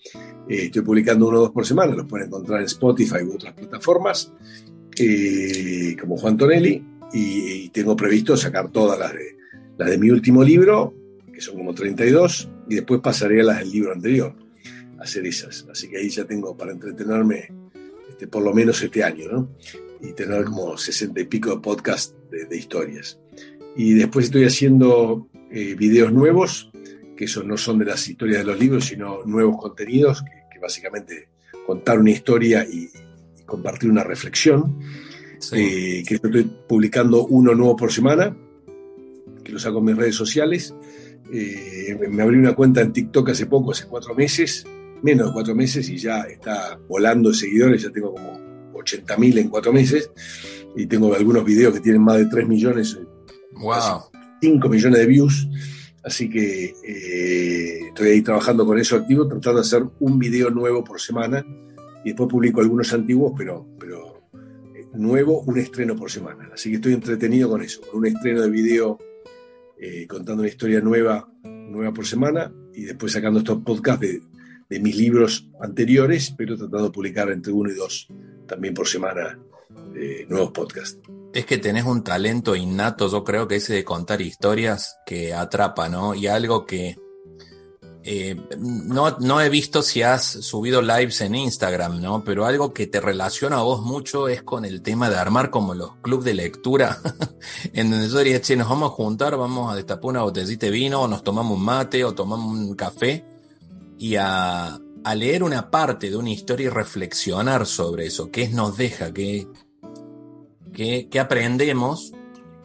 Eh, 0.49 0.66
estoy 0.66 0.83
publicando 0.83 1.29
uno 1.29 1.38
o 1.38 1.42
dos 1.42 1.51
por 1.53 1.66
semana, 1.66 1.94
los 1.94 2.07
pueden 2.07 2.27
encontrar 2.27 2.61
en 2.61 2.66
Spotify 2.66 3.22
u 3.25 3.35
otras 3.35 3.55
plataformas, 3.55 4.33
eh, 4.99 5.96
como 6.01 6.16
Juan 6.16 6.37
Tonelli, 6.37 6.85
y, 7.12 7.68
tengo 7.70 7.94
previsto 7.94 8.37
sacar 8.37 8.70
todas 8.70 8.99
las 8.99 9.12
de, 9.12 9.37
las 9.79 9.90
de 9.90 9.99
mi 9.99 10.11
último 10.11 10.42
libro, 10.42 10.94
que 11.33 11.40
son 11.40 11.57
como 11.57 11.75
32, 11.75 12.49
y 12.68 12.75
después 12.77 13.01
pasaré 13.01 13.42
a 13.42 13.44
las 13.44 13.59
del 13.59 13.70
libro 13.70 13.92
anterior, 13.92 14.35
a 14.99 15.03
hacer 15.03 15.27
esas. 15.27 15.66
Así 15.70 15.88
que 15.88 15.99
ahí 15.99 16.09
ya 16.09 16.25
tengo 16.25 16.57
para 16.57 16.72
entretenerme 16.72 17.53
este, 18.16 18.29
por 18.29 18.42
lo 18.42 18.55
menos 18.55 18.81
este 18.81 19.05
año, 19.05 19.31
¿no? 19.31 19.50
Y 20.00 20.14
tener 20.14 20.44
como 20.44 20.79
60 20.79 21.20
y 21.20 21.24
pico 21.24 21.50
de 21.50 21.59
podcast 21.59 22.14
de, 22.31 22.57
historias. 22.57 23.18
Y 23.76 23.92
después 23.92 24.26
estoy 24.26 24.44
haciendo 24.44 25.29
eh, 25.50 25.74
videos 25.74 26.11
nuevos 26.12 26.70
que 27.14 27.26
eso 27.26 27.42
no 27.42 27.59
son 27.59 27.79
de 27.79 27.85
las 27.85 28.09
historias 28.09 28.38
de 28.38 28.44
los 28.44 28.59
libros, 28.59 28.87
sino 28.87 29.24
nuevos 29.24 29.57
contenidos, 29.59 30.22
que, 30.22 30.59
básicamente 30.59 31.29
contar 31.66 31.98
una 31.98 32.11
historia 32.11 32.64
y, 32.64 32.88
compartir 33.44 33.90
una 33.90 34.02
reflexión, 34.02 34.81
eh, 35.52 36.02
que 36.07 36.14
estoy 36.14 36.50
publicando 36.66 37.26
uno 37.26 37.55
nuevo 37.55 37.76
por 37.76 37.92
semana, 37.92 38.35
que 39.44 39.52
lo 39.52 39.59
saco 39.59 39.79
en 39.79 39.85
mis 39.85 39.96
redes 39.96 40.16
sociales. 40.16 40.74
Eh, 41.31 41.96
me 42.11 42.22
abrí 42.22 42.38
una 42.38 42.55
cuenta 42.55 42.81
en 42.81 42.92
TikTok 42.92 43.29
hace 43.29 43.46
poco, 43.46 43.70
hace 43.72 43.87
cuatro 43.87 44.14
meses, 44.14 44.66
menos 45.03 45.29
de 45.29 45.33
cuatro 45.33 45.55
meses, 45.55 45.89
y 45.89 45.99
ya 45.99 46.23
está 46.23 46.79
volando 46.89 47.31
de 47.31 47.37
seguidores, 47.37 47.83
ya 47.83 47.91
tengo 47.91 48.13
como 48.15 48.39
80.000 48.75 49.39
en 49.39 49.49
cuatro 49.49 49.73
meses, 49.73 50.11
y 50.77 50.87
tengo 50.87 51.15
algunos 51.15 51.45
videos 51.45 51.75
que 51.75 51.81
tienen 51.81 52.03
más 52.03 52.19
de 52.19 52.27
3 52.27 52.47
millones, 52.47 52.99
wow. 53.53 54.03
5 54.41 54.69
millones 54.69 55.01
de 55.01 55.07
views. 55.07 55.49
Así 56.05 56.31
que 56.31 56.73
eh, 56.85 57.89
estoy 57.89 58.09
ahí 58.11 58.23
trabajando 58.23 58.65
con 58.65 58.79
eso 58.79 58.95
activo, 58.95 59.27
tratando 59.27 59.61
de 59.61 59.67
hacer 59.67 59.85
un 59.99 60.19
video 60.19 60.51
nuevo 60.51 60.85
por 60.85 61.01
semana 61.01 61.45
y 62.05 62.11
después 62.11 62.29
publico 62.29 62.61
algunos 62.61 62.93
antiguos, 62.93 63.33
pero, 63.37 63.67
pero 63.81 64.23
eh, 64.77 64.87
nuevo, 64.95 65.41
un 65.41 65.59
estreno 65.59 65.97
por 65.97 66.11
semana. 66.11 66.51
Así 66.55 66.71
que 66.71 66.77
estoy 66.77 66.93
entretenido 66.93 67.49
con 67.49 67.61
eso, 67.61 67.81
con 67.81 67.99
un 67.99 68.07
estreno 68.07 68.43
de 68.43 68.51
video 68.51 68.99
eh, 69.81 70.07
contando 70.07 70.43
una 70.43 70.49
historia 70.49 70.81
nueva, 70.81 71.29
nueva 71.43 71.93
por 71.93 72.07
semana 72.07 72.53
y 72.73 72.85
después 72.85 73.13
sacando 73.13 73.41
estos 73.41 73.63
podcasts 73.63 74.01
de, 74.01 74.23
de 74.68 74.81
mis 74.81 74.96
libros 74.96 75.48
anteriores, 75.61 76.35
pero 76.37 76.57
tratando 76.57 76.85
de 76.85 76.90
publicar 76.90 77.31
entre 77.31 77.52
uno 77.52 77.70
y 77.70 77.74
dos 77.74 78.09
también 78.46 78.74
por 78.74 78.87
semana 78.87 79.38
nuevos 80.29 80.50
podcasts 80.52 80.98
es 81.37 81.44
que 81.44 81.59
tenés 81.59 81.85
un 81.85 82.02
talento 82.02 82.57
innato, 82.57 83.11
yo 83.11 83.22
creo 83.22 83.46
que 83.46 83.57
ese 83.57 83.74
de 83.74 83.85
contar 83.85 84.22
historias 84.22 84.98
que 85.05 85.35
atrapa, 85.35 85.88
¿no? 85.88 86.14
Y 86.14 86.29
algo 86.29 86.64
que 86.64 86.96
eh, 88.05 88.40
no, 88.59 89.18
no, 89.18 89.40
he 89.42 89.50
visto 89.50 89.83
si 89.83 90.00
has 90.00 90.24
subido 90.24 90.81
lives 90.81 91.20
en 91.20 91.35
Instagram, 91.35 92.00
¿no? 92.00 92.24
Pero 92.24 92.46
algo 92.46 92.72
que 92.72 92.87
te 92.87 93.02
relaciona 93.02 93.57
a 93.57 93.62
vos 93.62 93.83
mucho 93.83 94.29
es 94.29 94.42
con 94.42 94.64
el 94.64 94.81
tema 94.81 95.11
de 95.11 95.16
armar 95.16 95.50
como 95.50 95.74
los 95.74 95.96
clubes 95.96 96.24
de 96.24 96.35
lectura, 96.35 97.00
en 97.74 97.90
donde 97.90 98.09
yo 98.09 98.18
diría, 98.18 98.40
che, 98.40 98.57
nos 98.57 98.70
vamos 98.70 98.92
a 98.92 98.94
juntar, 98.94 99.37
vamos 99.37 99.70
a 99.70 99.76
destapar 99.76 100.07
una 100.07 100.22
botellita 100.22 100.66
de 100.66 100.72
vino, 100.72 101.02
o 101.02 101.09
nos 101.09 101.22
tomamos 101.22 101.59
un 101.59 101.64
mate, 101.64 102.02
o 102.02 102.14
tomamos 102.14 102.50
un 102.50 102.74
café, 102.76 103.26
y 103.99 104.17
a, 104.17 104.79
a 105.07 105.15
leer 105.15 105.45
una 105.45 105.71
parte 105.71 106.11
de 106.11 106.17
una 106.17 106.31
historia 106.31 106.67
y 106.67 106.69
reflexionar 106.69 107.65
sobre 107.65 108.07
eso, 108.07 108.33
qué 108.33 108.49
nos 108.49 108.77
deja, 108.77 109.15
qué, 109.15 109.47
qué, 110.73 111.21
aprendemos 111.21 112.13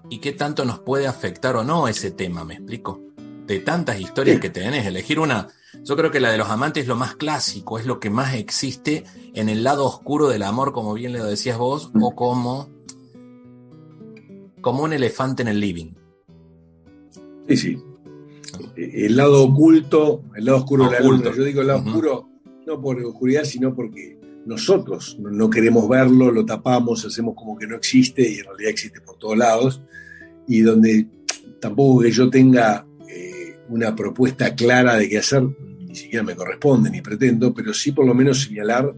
y 0.09 0.17
qué 0.17 0.31
tanto 0.31 0.65
nos 0.65 0.79
puede 0.79 1.05
afectar 1.05 1.55
o 1.55 1.63
no 1.63 1.87
ese 1.87 2.09
tema, 2.09 2.43
¿me 2.43 2.55
explico? 2.55 2.99
De 3.45 3.59
tantas 3.59 3.99
historias 3.99 4.39
que 4.39 4.49
tenés, 4.49 4.87
elegir 4.87 5.19
una, 5.19 5.49
yo 5.83 5.95
creo 5.95 6.09
que 6.09 6.19
la 6.19 6.31
de 6.31 6.39
los 6.39 6.49
amantes 6.49 6.81
es 6.81 6.87
lo 6.87 6.95
más 6.95 7.15
clásico, 7.15 7.77
es 7.77 7.85
lo 7.85 7.99
que 7.99 8.09
más 8.09 8.33
existe 8.33 9.03
en 9.35 9.47
el 9.47 9.63
lado 9.63 9.85
oscuro 9.85 10.27
del 10.27 10.41
amor, 10.41 10.73
como 10.73 10.95
bien 10.95 11.13
le 11.13 11.23
decías 11.23 11.59
vos, 11.59 11.91
o 12.01 12.15
como, 12.15 12.69
como 14.61 14.81
un 14.81 14.93
elefante 14.93 15.43
en 15.43 15.47
el 15.47 15.59
living. 15.59 15.93
Sí, 17.47 17.57
sí. 17.57 17.83
El 18.75 19.15
lado 19.15 19.43
oculto, 19.43 20.23
el 20.35 20.45
lado 20.45 20.59
oscuro 20.59 20.85
de 20.85 20.91
la 20.91 20.99
luna. 20.99 21.31
Yo 21.35 21.43
digo 21.43 21.61
el 21.61 21.67
lado 21.67 21.79
oscuro 21.79 22.29
no 22.65 22.81
por 22.81 23.03
oscuridad, 23.03 23.43
sino 23.43 23.73
porque 23.73 24.19
nosotros 24.45 25.17
no 25.19 25.49
queremos 25.49 25.87
verlo, 25.87 26.31
lo 26.31 26.45
tapamos, 26.45 27.05
hacemos 27.05 27.35
como 27.35 27.57
que 27.57 27.67
no 27.67 27.75
existe 27.75 28.27
y 28.27 28.39
en 28.39 28.45
realidad 28.45 28.69
existe 28.71 29.01
por 29.01 29.17
todos 29.17 29.37
lados, 29.37 29.81
y 30.47 30.61
donde 30.61 31.07
tampoco 31.59 32.01
que 32.01 32.11
yo 32.11 32.29
tenga 32.29 32.85
eh, 33.07 33.57
una 33.69 33.95
propuesta 33.95 34.55
clara 34.55 34.95
de 34.95 35.09
qué 35.09 35.19
hacer, 35.19 35.43
ni 35.79 35.95
siquiera 35.95 36.23
me 36.23 36.35
corresponde 36.35 36.89
ni 36.89 37.01
pretendo, 37.01 37.53
pero 37.53 37.73
sí 37.73 37.91
por 37.91 38.05
lo 38.05 38.13
menos 38.13 38.43
señalar 38.43 38.95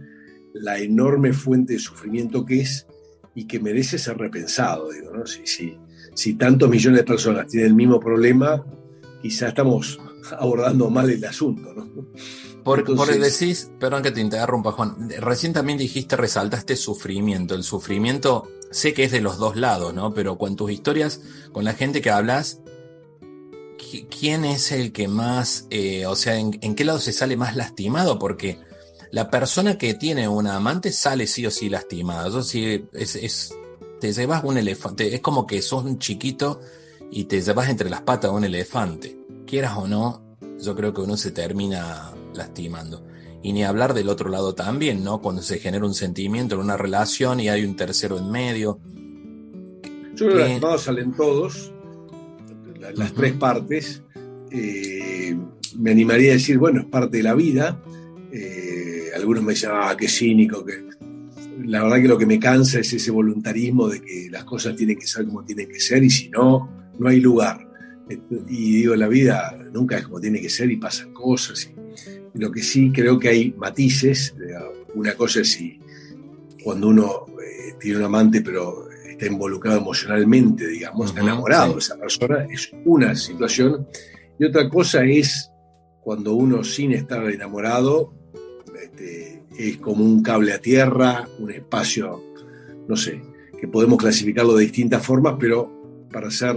la 0.53 0.79
enorme 0.79 1.33
fuente 1.33 1.73
de 1.73 1.79
sufrimiento 1.79 2.45
que 2.45 2.61
es 2.61 2.87
y 3.35 3.45
que 3.45 3.59
merece 3.59 3.97
ser 3.97 4.17
repensado. 4.17 4.91
Digo, 4.91 5.11
¿no? 5.11 5.25
si, 5.25 5.45
si, 5.45 5.77
si 6.13 6.35
tantos 6.35 6.69
millones 6.69 6.99
de 6.99 7.05
personas 7.05 7.47
tienen 7.47 7.69
el 7.69 7.75
mismo 7.75 7.99
problema, 7.99 8.63
quizá 9.23 9.47
estamos 9.47 9.97
abordando 10.37 10.89
mal 10.89 11.09
el 11.09 11.23
asunto. 11.23 11.73
¿no? 11.73 11.87
Por, 12.63 12.85
decís, 13.19 13.71
perdón 13.79 14.03
que 14.03 14.11
te 14.11 14.21
interrumpa, 14.21 14.73
Juan. 14.73 15.09
Recién 15.19 15.53
también 15.53 15.77
dijiste, 15.77 16.15
resaltaste 16.17 16.75
sufrimiento. 16.75 17.55
El 17.55 17.63
sufrimiento, 17.63 18.47
sé 18.69 18.93
que 18.93 19.05
es 19.05 19.11
de 19.11 19.21
los 19.21 19.37
dos 19.37 19.55
lados, 19.55 19.93
¿no? 19.93 20.13
Pero 20.13 20.37
con 20.37 20.55
tus 20.55 20.71
historias, 20.71 21.21
con 21.53 21.63
la 21.63 21.73
gente 21.73 22.01
que 22.01 22.09
hablas, 22.09 22.59
¿quién 24.19 24.43
es 24.43 24.71
el 24.71 24.91
que 24.91 25.07
más, 25.07 25.67
eh, 25.69 26.05
o 26.05 26.15
sea, 26.15 26.37
en, 26.37 26.51
qué 26.75 26.85
lado 26.85 26.99
se 26.99 27.13
sale 27.13 27.37
más 27.37 27.55
lastimado? 27.55 28.19
Porque 28.19 28.59
la 29.11 29.29
persona 29.29 29.77
que 29.77 29.93
tiene 29.93 30.27
una 30.27 30.57
amante 30.57 30.91
sale 30.91 31.27
sí 31.27 31.45
o 31.45 31.51
sí 31.51 31.69
lastimada. 31.69 32.27
Eso 32.27 32.43
sí, 32.43 32.85
es, 32.91 33.15
es, 33.15 33.55
te 33.99 34.11
llevas 34.11 34.43
un 34.43 34.57
elefante, 34.57 35.15
es 35.15 35.21
como 35.21 35.47
que 35.47 35.61
sos 35.61 35.85
un 35.85 35.99
chiquito 35.99 36.59
y 37.15 37.25
te 37.25 37.41
llevas 37.41 37.69
entre 37.69 37.91
las 37.91 38.01
patas 38.01 38.31
un 38.31 38.43
elefante. 38.43 39.15
Quieras 39.45 39.77
o 39.77 39.87
no, 39.87 40.35
yo 40.59 40.75
creo 40.75 40.93
que 40.93 41.01
uno 41.01 41.15
se 41.15 41.31
termina 41.31 42.11
lastimando. 42.33 43.05
Y 43.43 43.53
ni 43.53 43.63
hablar 43.63 43.93
del 43.93 44.09
otro 44.09 44.29
lado 44.29 44.55
también, 44.55 45.03
¿no? 45.03 45.21
Cuando 45.21 45.43
se 45.43 45.59
genera 45.59 45.85
un 45.85 45.93
sentimiento 45.93 46.55
en 46.55 46.61
una 46.61 46.75
relación 46.75 47.39
y 47.39 47.49
hay 47.49 47.65
un 47.65 47.75
tercero 47.75 48.17
en 48.17 48.31
medio. 48.31 48.79
Yo 50.15 50.25
creo 50.25 50.29
que 50.29 50.39
lastimados 50.39 50.81
salen 50.81 51.11
todos, 51.13 51.71
las 52.95 53.13
tres 53.13 53.33
partes. 53.33 54.01
Eh, 54.49 55.37
me 55.77 55.91
animaría 55.91 56.31
a 56.31 56.33
decir, 56.35 56.57
bueno, 56.57 56.81
es 56.81 56.87
parte 56.87 57.17
de 57.17 57.23
la 57.23 57.35
vida. 57.35 57.79
Eh, 58.31 59.11
algunos 59.15 59.43
me 59.43 59.53
dicen, 59.53 59.69
ah, 59.71 59.95
qué 59.95 60.07
cínico, 60.07 60.65
que 60.65 60.83
la 61.63 61.83
verdad 61.83 61.97
que 61.97 62.07
lo 62.07 62.17
que 62.17 62.25
me 62.25 62.39
cansa 62.39 62.79
es 62.79 62.91
ese 62.91 63.11
voluntarismo 63.11 63.87
de 63.87 64.01
que 64.01 64.29
las 64.31 64.45
cosas 64.45 64.75
tienen 64.75 64.97
que 64.97 65.05
ser 65.05 65.25
como 65.25 65.43
tienen 65.43 65.67
que 65.67 65.79
ser 65.79 66.03
y 66.03 66.09
si 66.09 66.29
no, 66.29 66.82
no 66.99 67.07
hay 67.07 67.19
lugar. 67.19 67.67
Y 68.47 68.77
digo, 68.77 68.95
la 68.95 69.07
vida 69.07 69.57
nunca 69.71 69.97
es 69.97 70.03
como 70.03 70.19
tiene 70.19 70.41
que 70.41 70.49
ser 70.49 70.69
y 70.71 70.77
pasan 70.77 71.13
cosas. 71.13 71.69
Y, 71.69 72.39
lo 72.39 72.51
que 72.51 72.63
sí 72.63 72.91
creo 72.91 73.19
que 73.19 73.29
hay 73.29 73.53
matices. 73.57 74.35
Una 74.95 75.13
cosa 75.13 75.41
es 75.41 75.51
si 75.51 75.79
cuando 76.63 76.87
uno 76.87 77.25
eh, 77.41 77.75
tiene 77.79 77.99
un 77.99 78.05
amante 78.05 78.41
pero 78.41 78.89
está 79.07 79.27
involucrado 79.27 79.79
emocionalmente, 79.79 80.67
digamos, 80.67 81.09
está 81.09 81.21
enamorado 81.21 81.73
de 81.73 81.79
esa 81.79 81.97
persona, 81.97 82.45
es 82.49 82.71
una 82.85 83.15
situación. 83.15 83.87
Y 84.39 84.45
otra 84.45 84.67
cosa 84.69 85.03
es 85.05 85.51
cuando 86.01 86.33
uno 86.33 86.63
sin 86.63 86.91
estar 86.93 87.23
enamorado 87.29 88.13
este, 88.81 89.43
es 89.57 89.77
como 89.77 90.03
un 90.03 90.21
cable 90.21 90.53
a 90.53 90.59
tierra, 90.59 91.27
un 91.39 91.51
espacio, 91.51 92.21
no 92.87 92.95
sé, 92.95 93.21
que 93.59 93.67
podemos 93.67 93.97
clasificarlo 93.97 94.55
de 94.55 94.63
distintas 94.63 95.05
formas, 95.05 95.35
pero 95.39 95.82
para 96.13 96.31
ser, 96.31 96.55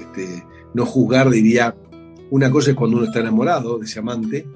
este, 0.00 0.44
no 0.74 0.86
juzgar, 0.86 1.30
diría, 1.30 1.74
una 2.30 2.50
cosa 2.50 2.70
es 2.70 2.76
cuando 2.76 2.98
uno 2.98 3.06
está 3.06 3.18
enamorado 3.20 3.78
de 3.78 3.86
ese 3.86 3.98
amante, 3.98 4.46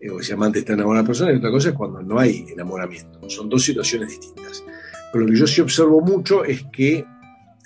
eh, 0.00 0.10
o 0.10 0.20
ese 0.20 0.32
amante 0.32 0.60
está 0.60 0.72
enamorado 0.72 1.02
de 1.02 1.04
la 1.04 1.06
persona, 1.06 1.32
y 1.32 1.36
otra 1.36 1.50
cosa 1.50 1.68
es 1.68 1.74
cuando 1.74 2.00
no 2.02 2.18
hay 2.18 2.46
enamoramiento. 2.48 3.28
Son 3.28 3.50
dos 3.50 3.62
situaciones 3.62 4.08
distintas. 4.08 4.64
Pero 5.12 5.26
lo 5.26 5.32
que 5.32 5.38
yo 5.38 5.46
sí 5.46 5.60
observo 5.60 6.00
mucho 6.00 6.44
es 6.44 6.64
que 6.72 7.04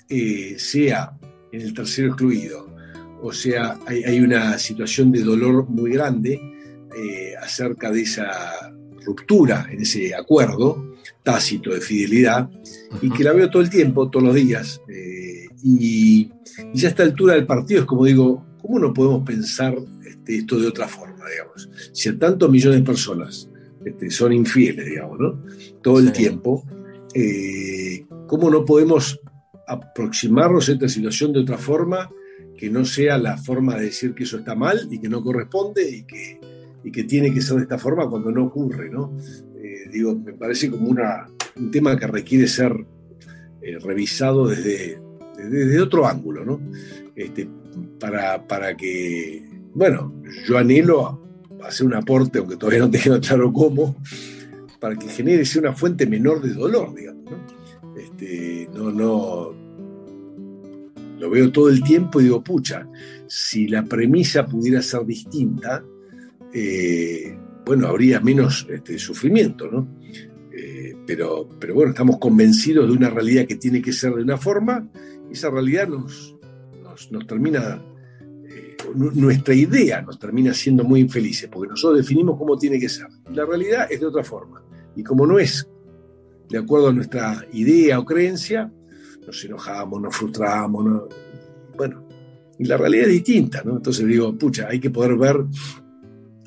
eh, 0.09 0.55
sea 0.57 1.17
en 1.51 1.61
el 1.61 1.73
tercero 1.73 2.09
excluido, 2.09 2.71
o 3.21 3.31
sea, 3.31 3.77
hay, 3.85 4.19
una 4.19 4.57
situación 4.57 5.11
de 5.11 5.21
dolor 5.21 5.69
muy 5.69 5.91
grande 5.91 6.41
eh, 6.97 7.33
acerca 7.39 7.91
de 7.91 8.01
esa 8.01 8.73
ruptura 9.05 9.67
en 9.71 9.81
ese 9.81 10.15
acuerdo 10.15 10.95
tácito 11.23 11.71
de 11.71 11.81
fidelidad 11.81 12.49
y 13.01 13.11
que 13.11 13.23
la 13.23 13.33
veo 13.33 13.49
todo 13.49 13.61
el 13.61 13.69
tiempo, 13.69 14.09
todos 14.09 14.25
los 14.25 14.35
días. 14.35 14.81
Eh, 14.89 15.20
y, 15.63 16.31
ya 16.73 16.87
a 16.87 16.91
esta 16.91 17.03
altura 17.03 17.35
del 17.35 17.45
partido 17.45 17.81
es 17.81 17.85
como 17.85 18.05
digo, 18.05 18.45
¿cómo 18.61 18.79
no 18.79 18.93
podemos 18.93 19.23
pensar 19.23 19.75
este, 20.07 20.37
esto 20.37 20.59
de 20.59 20.67
otra 20.67 20.87
forma, 20.87 21.25
digamos? 21.29 21.69
Si 21.93 22.09
a 22.09 22.17
tantos 22.17 22.49
millones 22.49 22.79
de 22.79 22.85
personas 22.85 23.49
este, 23.85 24.09
son 24.09 24.33
infieles, 24.33 24.85
digamos, 24.85 25.19
¿no? 25.19 25.43
Todo 25.81 25.99
el 25.99 26.11
tiempo, 26.11 26.65
eh, 27.13 28.05
¿cómo 28.27 28.49
no 28.49 28.65
podemos 28.65 29.19
aproximarnos 29.67 30.69
a 30.69 30.73
esta 30.73 30.89
situación 30.89 31.33
de 31.33 31.39
otra 31.39 31.57
forma 31.57 32.09
que 32.57 32.69
no 32.69 32.85
sea 32.85 33.17
la 33.17 33.37
forma 33.37 33.77
de 33.77 33.85
decir 33.85 34.13
que 34.13 34.23
eso 34.23 34.37
está 34.37 34.55
mal 34.55 34.87
y 34.91 34.99
que 34.99 35.09
no 35.09 35.23
corresponde 35.23 35.89
y 35.89 36.03
que 36.03 36.39
y 36.83 36.91
que 36.91 37.03
tiene 37.03 37.33
que 37.33 37.41
ser 37.41 37.57
de 37.57 37.63
esta 37.63 37.77
forma 37.77 38.09
cuando 38.09 38.31
no 38.31 38.45
ocurre, 38.45 38.89
¿no? 38.89 39.15
Eh, 39.55 39.89
digo, 39.91 40.15
me 40.15 40.33
parece 40.33 40.69
como 40.69 40.89
una, 40.89 41.27
un 41.55 41.71
tema 41.71 41.97
que 41.97 42.07
requiere 42.07 42.47
ser 42.47 42.73
eh, 43.61 43.77
revisado 43.79 44.47
desde, 44.47 44.99
desde, 45.49 45.81
otro 45.81 46.07
ángulo, 46.07 46.45
¿no? 46.45 46.61
Este, 47.15 47.47
para, 47.99 48.47
para 48.47 48.75
que, 48.75 49.43
bueno, 49.73 50.13
yo 50.47 50.57
anhelo 50.57 51.21
hacer 51.63 51.85
un 51.87 51.93
aporte, 51.93 52.39
aunque 52.39 52.57
todavía 52.57 52.79
no 52.79 52.91
tengo 52.91 53.19
claro 53.19 53.51
cómo, 53.53 53.95
para 54.79 54.95
que 54.95 55.07
genere 55.07 55.43
una 55.59 55.73
fuente 55.73 56.05
menor 56.07 56.41
de 56.41 56.53
dolor, 56.53 56.93
digamos, 56.95 57.25
¿no? 57.25 57.97
Este, 57.97 58.67
no, 58.73 58.91
no, 58.91 59.53
lo 61.21 61.29
veo 61.29 61.51
todo 61.51 61.69
el 61.69 61.83
tiempo 61.83 62.19
y 62.19 62.25
digo, 62.25 62.43
pucha, 62.43 62.87
si 63.27 63.67
la 63.67 63.85
premisa 63.85 64.45
pudiera 64.45 64.81
ser 64.81 65.05
distinta, 65.05 65.83
eh, 66.51 67.37
bueno, 67.63 67.87
habría 67.87 68.19
menos 68.19 68.67
este, 68.69 68.97
sufrimiento, 68.97 69.69
¿no? 69.71 69.87
Eh, 70.51 70.95
pero, 71.05 71.47
pero 71.59 71.75
bueno, 71.75 71.91
estamos 71.91 72.17
convencidos 72.17 72.87
de 72.87 72.93
una 72.93 73.11
realidad 73.11 73.45
que 73.45 73.55
tiene 73.55 73.81
que 73.81 73.93
ser 73.93 74.13
de 74.15 74.23
una 74.23 74.37
forma, 74.37 74.89
esa 75.31 75.49
realidad 75.49 75.87
nos, 75.87 76.35
nos, 77.11 77.27
termina, 77.27 77.81
eh, 78.49 78.77
nuestra 78.93 79.53
idea 79.53 80.01
nos 80.01 80.19
termina 80.19 80.53
siendo 80.53 80.83
muy 80.83 80.99
infelices, 80.99 81.49
porque 81.49 81.69
nosotros 81.69 81.99
definimos 81.99 82.37
cómo 82.37 82.57
tiene 82.57 82.79
que 82.79 82.89
ser. 82.89 83.07
la 83.33 83.45
realidad 83.45 83.87
es 83.89 83.99
de 83.99 84.05
otra 84.05 84.23
forma. 84.23 84.63
Y 84.95 85.03
como 85.03 85.25
no 85.25 85.39
es 85.39 85.67
de 86.49 86.57
acuerdo 86.57 86.89
a 86.89 86.93
nuestra 86.93 87.45
idea 87.53 87.99
o 87.99 88.05
creencia, 88.05 88.71
nos 89.25 89.45
enojamos, 89.45 90.01
nos 90.01 90.15
frustramos, 90.15 91.03
bueno, 91.77 92.07
y 92.59 92.65
la 92.65 92.77
realidad 92.77 93.05
es 93.05 93.13
distinta, 93.13 93.63
¿no? 93.63 93.77
Entonces 93.77 94.05
digo, 94.05 94.37
pucha, 94.37 94.67
hay 94.69 94.79
que 94.79 94.89
poder 94.89 95.15
ver 95.15 95.45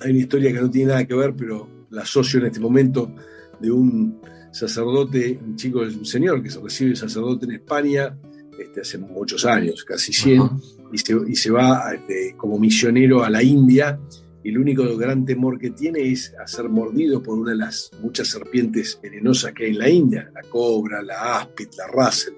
hay 0.04 0.10
una 0.10 0.20
historia 0.20 0.52
que 0.52 0.60
no 0.60 0.70
tiene 0.70 0.92
nada 0.92 1.06
que 1.06 1.14
ver, 1.14 1.34
pero 1.34 1.68
la 1.90 2.02
asocio 2.02 2.40
en 2.40 2.46
este 2.46 2.60
momento 2.60 3.14
de 3.60 3.70
un 3.70 4.20
sacerdote, 4.52 5.38
un 5.42 5.56
chico, 5.56 5.80
un 5.80 6.04
señor 6.04 6.42
que 6.42 6.50
se 6.50 6.60
recibe 6.60 6.94
sacerdote 6.94 7.46
en 7.46 7.52
España 7.52 8.16
este, 8.58 8.80
hace 8.80 8.98
muchos 8.98 9.44
años, 9.44 9.84
casi 9.84 10.12
100, 10.12 10.50
y, 10.92 11.36
se, 11.36 11.50
va 11.50 11.94
este, 11.94 12.34
como 12.36 12.58
misionero 12.58 13.24
a 13.24 13.30
la 13.30 13.42
India, 13.42 13.98
y 14.42 14.50
el 14.50 14.58
único 14.58 14.96
gran 14.96 15.24
temor 15.24 15.58
que 15.58 15.70
tiene 15.70 16.00
es 16.00 16.34
a 16.38 16.46
ser 16.46 16.68
mordido 16.68 17.22
por 17.22 17.38
una 17.38 17.52
de 17.52 17.58
las 17.58 17.90
muchas 18.02 18.28
serpientes 18.28 18.98
venenosas 19.02 19.52
que 19.52 19.64
hay 19.64 19.70
en 19.70 19.78
la 19.78 19.88
India, 19.88 20.30
la 20.34 20.42
cobra, 20.42 21.02
la 21.02 21.38
áspid, 21.38 21.68
la 21.78 21.86
russell. 21.88 22.34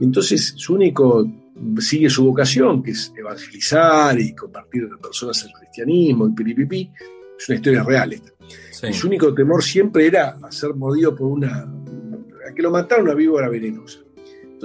Entonces, 0.00 0.52
su 0.56 0.74
único 0.74 1.26
sigue 1.78 2.10
su 2.10 2.24
vocación, 2.24 2.82
que 2.82 2.90
es 2.90 3.12
evangelizar 3.16 4.18
y 4.20 4.34
compartir 4.34 4.88
con 4.88 4.98
personas 4.98 5.42
el 5.44 5.52
cristianismo, 5.52 6.26
el 6.26 6.34
piripipi. 6.34 6.90
Es 7.38 7.48
una 7.48 7.56
historia 7.56 7.82
real 7.82 8.12
esta. 8.12 8.32
Y 8.88 8.92
su 8.92 9.06
único 9.06 9.32
temor 9.32 9.62
siempre 9.62 10.06
era 10.06 10.36
ser 10.50 10.74
mordido 10.74 11.14
por 11.14 11.28
una. 11.28 11.62
a 11.62 12.54
que 12.54 12.62
lo 12.62 12.70
matara 12.70 13.02
una 13.02 13.14
víbora 13.14 13.48
venenosa. 13.48 14.03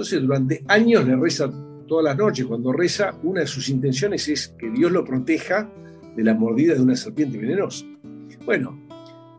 Entonces, 0.00 0.22
durante 0.22 0.64
años 0.66 1.06
le 1.06 1.14
reza 1.14 1.50
todas 1.86 2.02
las 2.02 2.16
noches. 2.16 2.46
Cuando 2.46 2.72
reza, 2.72 3.14
una 3.22 3.42
de 3.42 3.46
sus 3.46 3.68
intenciones 3.68 4.26
es 4.28 4.48
que 4.58 4.70
Dios 4.70 4.90
lo 4.90 5.04
proteja 5.04 5.70
de 6.16 6.24
la 6.24 6.32
mordida 6.32 6.72
de 6.72 6.80
una 6.80 6.96
serpiente 6.96 7.36
venenosa. 7.36 7.84
Bueno, 8.46 8.80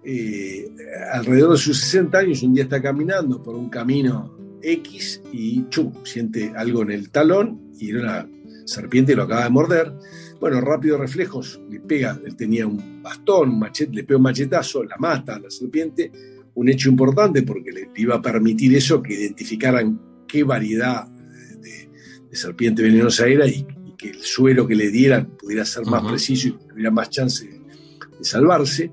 eh, 0.04 0.70
alrededor 1.14 1.54
de 1.54 1.58
sus 1.58 1.80
60 1.80 2.16
años, 2.16 2.44
un 2.44 2.54
día 2.54 2.66
está 2.66 2.80
caminando 2.80 3.42
por 3.42 3.56
un 3.56 3.70
camino 3.70 4.38
X 4.62 5.24
y 5.34 5.68
chum, 5.70 5.94
siente 6.04 6.54
algo 6.56 6.84
en 6.84 6.92
el 6.92 7.10
talón 7.10 7.72
y 7.80 7.90
era 7.90 8.02
una 8.02 8.30
serpiente 8.66 9.16
lo 9.16 9.24
acaba 9.24 9.46
de 9.46 9.50
morder. 9.50 9.92
Bueno, 10.40 10.62
rápido 10.62 11.00
reflejos, 11.00 11.60
le 11.72 11.80
pega, 11.80 12.20
él 12.24 12.36
tenía 12.36 12.68
un 12.68 13.02
bastón, 13.02 13.50
un 13.50 13.60
machete, 13.62 13.96
le 13.96 14.04
pega 14.04 14.18
un 14.18 14.24
machetazo, 14.24 14.84
la 14.84 14.98
mata 14.98 15.38
a 15.38 15.40
la 15.40 15.50
serpiente, 15.50 16.12
un 16.54 16.70
hecho 16.70 16.88
importante 16.88 17.42
porque 17.42 17.72
le 17.72 17.90
iba 17.96 18.14
a 18.14 18.22
permitir 18.22 18.76
eso, 18.76 19.02
que 19.02 19.16
identificaran 19.16 20.11
qué 20.32 20.44
variedad 20.44 21.08
de, 21.08 21.90
serpiente 22.36 22.82
venenosa 22.82 23.28
era 23.28 23.46
y, 23.46 23.68
que 23.98 24.10
el 24.10 24.22
suero 24.24 24.66
que 24.66 24.74
le 24.74 24.90
dieran 24.90 25.38
pudiera 25.38 25.64
ser 25.64 25.86
más 25.86 26.04
preciso 26.04 26.48
y 26.48 26.52
tuviera 26.54 26.90
más 26.90 27.12
chance 27.12 27.46
de 27.46 28.24
salvarse. 28.24 28.92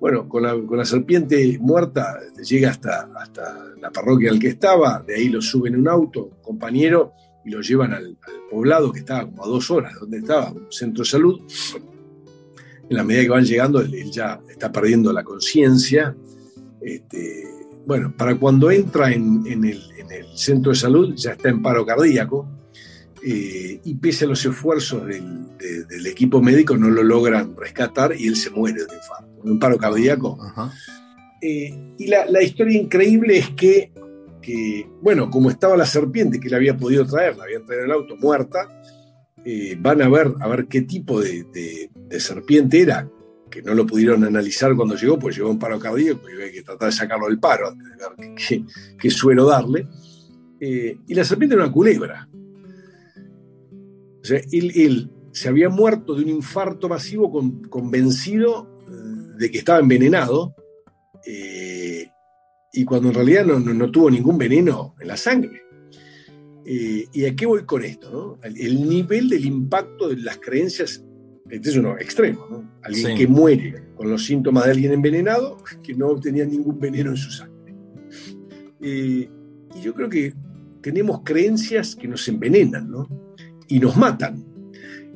Bueno, 0.00 0.26
con 0.26 0.42
la, 0.42 0.84
serpiente 0.86 1.58
muerta 1.60 2.18
llega 2.42 2.70
hasta, 2.70 3.10
hasta 3.20 3.74
la 3.78 3.90
parroquia 3.90 4.30
al 4.30 4.38
que 4.38 4.48
estaba, 4.48 5.04
de 5.06 5.16
ahí 5.16 5.28
lo 5.28 5.42
suben 5.42 5.74
en 5.74 5.80
un 5.80 5.88
auto, 5.88 6.30
compañero, 6.40 7.12
y 7.44 7.50
lo 7.50 7.60
llevan 7.60 7.92
al, 7.92 8.16
poblado 8.50 8.92
que 8.92 9.00
estaba 9.00 9.26
como 9.26 9.44
a 9.44 9.48
dos 9.48 9.70
horas 9.70 9.92
de 9.94 10.00
donde 10.00 10.18
estaba, 10.18 10.52
un 10.52 10.70
centro 10.70 11.02
de 11.02 11.10
salud. 11.10 11.40
En 12.88 12.96
la 12.96 13.04
medida 13.04 13.24
que 13.24 13.28
van 13.28 13.44
llegando, 13.44 13.80
él, 13.80 14.10
ya 14.10 14.40
está 14.48 14.72
perdiendo 14.72 15.12
la 15.12 15.22
conciencia. 15.22 16.16
Este, 16.80 17.57
bueno, 17.86 18.14
para 18.16 18.36
cuando 18.36 18.70
entra 18.70 19.12
en, 19.12 19.44
el, 19.46 19.82
centro 20.34 20.70
de 20.72 20.78
salud 20.78 21.14
ya 21.16 21.32
está 21.32 21.48
en 21.48 21.60
paro 21.60 21.84
cardíaco 21.84 22.48
eh, 23.24 23.80
y 23.82 23.94
pese 23.96 24.24
a 24.24 24.28
los 24.28 24.44
esfuerzos 24.44 25.04
del, 25.06 26.06
equipo 26.06 26.40
médico 26.40 26.76
no 26.76 26.88
lo 26.88 27.02
logran 27.02 27.56
rescatar 27.56 28.14
y 28.16 28.28
él 28.28 28.36
se 28.36 28.50
muere 28.50 28.84
de 28.86 28.94
infarto 28.94 29.28
un 29.42 29.58
paro 29.58 29.78
cardíaco. 29.78 30.38
Eh, 31.40 31.94
y 31.98 32.06
la, 32.06 32.42
historia 32.42 32.80
increíble 32.80 33.38
es 33.38 33.50
que, 33.50 33.92
bueno, 35.02 35.30
como 35.30 35.50
estaba 35.50 35.76
la 35.76 35.86
serpiente 35.86 36.40
que 36.40 36.48
le 36.48 36.56
había 36.56 36.76
podido 36.76 37.06
traer, 37.06 37.36
la 37.36 37.44
habían 37.44 37.64
traído 37.64 37.84
en 37.84 37.90
el 37.90 37.96
auto 37.96 38.16
muerta, 38.16 38.68
eh, 39.44 39.76
van 39.78 40.02
a 40.02 40.08
ver, 40.08 40.32
a 40.40 40.48
ver 40.48 40.66
qué 40.66 40.82
tipo 40.82 41.20
de, 41.20 41.90
serpiente 42.18 42.80
era, 42.80 43.08
que 43.50 43.62
no 43.62 43.74
lo 43.74 43.86
pudieron 43.86 44.24
analizar 44.24 44.74
cuando 44.74 44.96
llegó, 44.96 45.18
pues 45.18 45.36
llegó 45.36 45.50
un 45.50 45.58
paro 45.58 45.78
cardíaco 45.78 46.28
y 46.28 46.34
había 46.34 46.52
que 46.52 46.62
tratar 46.62 46.88
de 46.88 46.92
sacarlo 46.92 47.26
del 47.26 47.38
paro 47.38 47.68
antes 47.68 47.86
de 47.86 48.26
ver 48.56 48.66
qué, 48.98 49.10
suelo 49.10 49.46
darle. 49.46 49.86
Eh, 50.60 50.96
y 51.06 51.14
la 51.14 51.24
serpiente 51.24 51.54
era 51.54 51.64
una 51.64 51.72
culebra. 51.72 52.28
O 54.20 54.24
sea, 54.24 54.40
él, 54.50 55.10
se 55.32 55.48
había 55.48 55.68
muerto 55.68 56.14
de 56.14 56.24
un 56.24 56.30
infarto 56.30 56.88
masivo 56.88 57.30
convencido 57.70 58.68
de 59.38 59.50
que 59.50 59.58
estaba 59.58 59.78
envenenado 59.78 60.54
eh, 61.24 62.08
y 62.72 62.84
cuando 62.84 63.08
en 63.08 63.14
realidad 63.14 63.44
no, 63.44 63.90
tuvo 63.90 64.10
ningún 64.10 64.36
veneno 64.36 64.94
en 65.00 65.08
la 65.08 65.16
sangre. 65.16 65.62
Eh, 66.66 67.06
¿Y 67.12 67.24
a 67.24 67.34
qué 67.34 67.46
voy 67.46 67.64
con 67.64 67.84
esto? 67.84 68.38
El, 68.42 68.88
nivel 68.88 69.28
del 69.28 69.46
impacto 69.46 70.08
de 70.08 70.16
las 70.18 70.38
creencias 70.38 71.02
este 71.50 71.70
es 71.70 71.76
uno 71.76 71.96
extremo. 71.98 72.46
¿no? 72.50 72.77
Alguien 72.88 73.16
que 73.16 73.26
muere 73.26 73.88
con 73.96 74.10
los 74.10 74.24
síntomas 74.24 74.64
de 74.64 74.72
alguien 74.72 74.92
envenenado 74.92 75.56
que 75.82 75.94
no 75.94 76.18
tenía 76.20 76.44
ningún 76.44 76.78
veneno 76.78 77.10
en 77.10 77.16
su 77.16 77.30
sangre. 77.30 77.74
Eh, 78.80 79.28
y 79.76 79.80
yo 79.80 79.94
creo 79.94 80.08
que 80.08 80.34
tenemos 80.80 81.22
creencias 81.24 81.94
que 81.96 82.08
nos 82.08 82.26
envenenan, 82.28 82.90
¿no? 82.90 83.08
Y 83.68 83.78
nos 83.80 83.96
matan. 83.96 84.44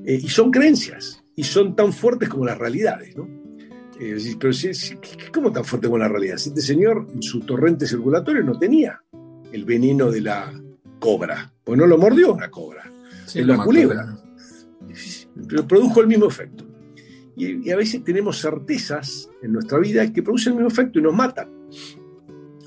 Eh, 0.04 0.20
y 0.22 0.28
son 0.28 0.50
creencias, 0.50 1.22
y 1.36 1.44
son 1.44 1.76
tan 1.76 1.92
fuertes 1.92 2.28
como 2.28 2.44
las 2.44 2.58
realidades, 2.58 3.16
¿no? 3.16 3.28
Eh, 4.00 4.16
pero 4.38 4.52
si, 4.52 4.70
¿cómo 5.32 5.52
tan 5.52 5.64
fuerte 5.64 5.86
como 5.86 5.98
la 5.98 6.08
realidad? 6.08 6.36
Si 6.36 6.48
este 6.48 6.60
señor 6.60 7.06
en 7.14 7.22
su 7.22 7.40
torrente 7.40 7.86
circulatorio 7.86 8.42
no 8.42 8.58
tenía 8.58 9.00
el 9.52 9.64
veneno 9.64 10.10
de 10.10 10.22
la 10.22 10.52
cobra, 10.98 11.52
pues 11.62 11.78
no 11.78 11.86
lo 11.86 11.98
mordió 11.98 12.32
una 12.34 12.50
cobra, 12.50 12.90
es 13.26 13.46
la 13.46 13.62
culebra. 13.62 14.18
Pero 15.48 15.66
produjo 15.66 16.00
el 16.00 16.08
mismo 16.08 16.26
efecto. 16.26 16.66
Y, 17.36 17.70
a 17.70 17.76
veces 17.76 18.04
tenemos 18.04 18.40
certezas 18.40 19.30
en 19.42 19.52
nuestra 19.52 19.78
vida 19.78 20.12
que 20.12 20.22
producen 20.22 20.52
el 20.52 20.58
mismo 20.58 20.68
efecto 20.68 20.98
y 20.98 21.02
nos 21.02 21.14
matan. 21.14 21.48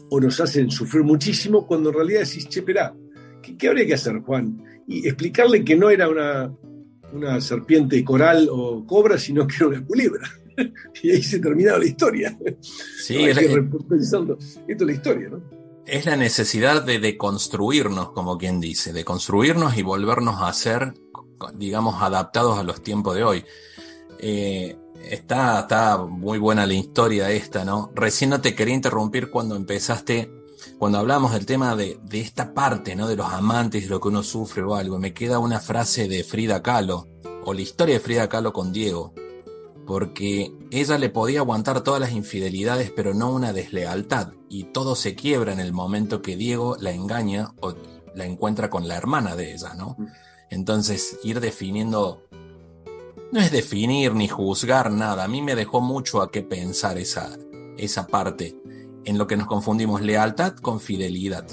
O 0.09 0.19
nos 0.19 0.39
hacen 0.39 0.69
sufrir 0.71 1.03
muchísimo 1.03 1.65
cuando 1.65 1.89
en 1.89 1.95
realidad 1.95 2.21
decís, 2.21 2.47
che, 2.47 2.59
espera, 2.59 2.95
¿qué, 3.41 3.67
habría 3.67 3.85
que 3.85 3.93
hacer, 3.93 4.19
Juan? 4.19 4.63
Y 4.87 5.07
explicarle 5.07 5.63
que 5.63 5.75
no 5.75 5.89
era 5.89 6.07
una, 6.07 6.53
una 7.13 7.41
serpiente 7.41 8.03
coral 8.03 8.47
o 8.51 8.85
cobra, 8.85 9.17
sino 9.17 9.47
que 9.47 9.55
era 9.55 9.67
una 9.67 9.85
culebra. 9.85 10.29
y 11.03 11.11
ahí 11.11 11.23
se 11.23 11.39
terminaba 11.39 11.79
la 11.79 11.85
historia. 11.85 12.37
Sí, 12.61 13.23
es, 13.23 13.37
Esto 13.37 13.85
es 14.67 14.81
la 14.81 14.91
historia, 14.91 15.29
¿no? 15.29 15.41
Es 15.85 16.05
la 16.05 16.15
necesidad 16.15 16.83
de 16.83 16.99
deconstruirnos, 16.99 18.11
como 18.11 18.39
quien 18.39 18.59
dice, 18.59 18.91
de 18.91 19.05
construirnos 19.05 19.77
y 19.77 19.83
volvernos 19.83 20.41
a 20.41 20.51
ser, 20.51 20.95
digamos, 21.53 22.01
adaptados 22.01 22.57
a 22.57 22.63
los 22.63 22.81
tiempos 22.81 23.15
de 23.15 23.23
hoy. 23.23 23.45
Eh, 24.27 24.75
está, 25.11 25.59
está 25.59 25.99
muy 25.99 26.39
buena 26.39 26.65
la 26.65 26.73
historia 26.73 27.29
esta, 27.29 27.63
¿no? 27.63 27.91
Recién 27.93 28.31
no 28.31 28.41
te 28.41 28.55
quería 28.55 28.73
interrumpir 28.73 29.29
cuando 29.29 29.55
empezaste, 29.55 30.31
cuando 30.79 30.97
hablamos 30.97 31.31
del 31.31 31.45
tema 31.45 31.75
de, 31.75 31.99
de 32.01 32.21
esta 32.21 32.55
parte, 32.55 32.95
¿no? 32.95 33.07
De 33.07 33.15
los 33.15 33.31
amantes, 33.31 33.83
de 33.83 33.89
lo 33.89 34.01
que 34.01 34.07
uno 34.07 34.23
sufre 34.23 34.63
o 34.63 34.73
algo. 34.73 34.97
Me 34.97 35.13
queda 35.13 35.37
una 35.37 35.59
frase 35.59 36.07
de 36.07 36.23
Frida 36.23 36.63
Kahlo, 36.63 37.07
o 37.43 37.53
la 37.53 37.61
historia 37.61 37.93
de 37.93 37.99
Frida 37.99 38.27
Kahlo 38.27 38.51
con 38.51 38.73
Diego, 38.73 39.13
porque 39.85 40.51
ella 40.71 40.97
le 40.97 41.11
podía 41.11 41.41
aguantar 41.41 41.81
todas 41.81 42.01
las 42.01 42.13
infidelidades, 42.13 42.91
pero 42.95 43.13
no 43.13 43.31
una 43.31 43.53
deslealtad, 43.53 44.33
y 44.49 44.63
todo 44.63 44.95
se 44.95 45.13
quiebra 45.13 45.53
en 45.53 45.59
el 45.59 45.71
momento 45.71 46.23
que 46.23 46.35
Diego 46.35 46.77
la 46.79 46.89
engaña 46.89 47.53
o 47.61 47.75
la 48.15 48.25
encuentra 48.25 48.71
con 48.71 48.87
la 48.87 48.95
hermana 48.95 49.35
de 49.35 49.53
ella, 49.53 49.75
¿no? 49.75 49.97
Mm. 49.99 50.07
Entonces, 50.49 51.19
ir 51.23 51.39
definiendo 51.41 52.23
no 53.31 53.39
es 53.39 53.51
definir 53.51 54.13
ni 54.13 54.27
juzgar 54.27 54.91
nada. 54.91 55.23
A 55.23 55.27
mí 55.27 55.41
me 55.41 55.55
dejó 55.55 55.81
mucho 55.81 56.21
a 56.21 56.31
qué 56.31 56.41
pensar 56.41 56.97
esa, 56.97 57.37
esa 57.77 58.07
parte 58.07 58.55
en 59.05 59.17
lo 59.17 59.27
que 59.27 59.37
nos 59.37 59.47
confundimos 59.47 60.01
lealtad 60.01 60.55
con 60.55 60.79
fidelidad. 60.79 61.45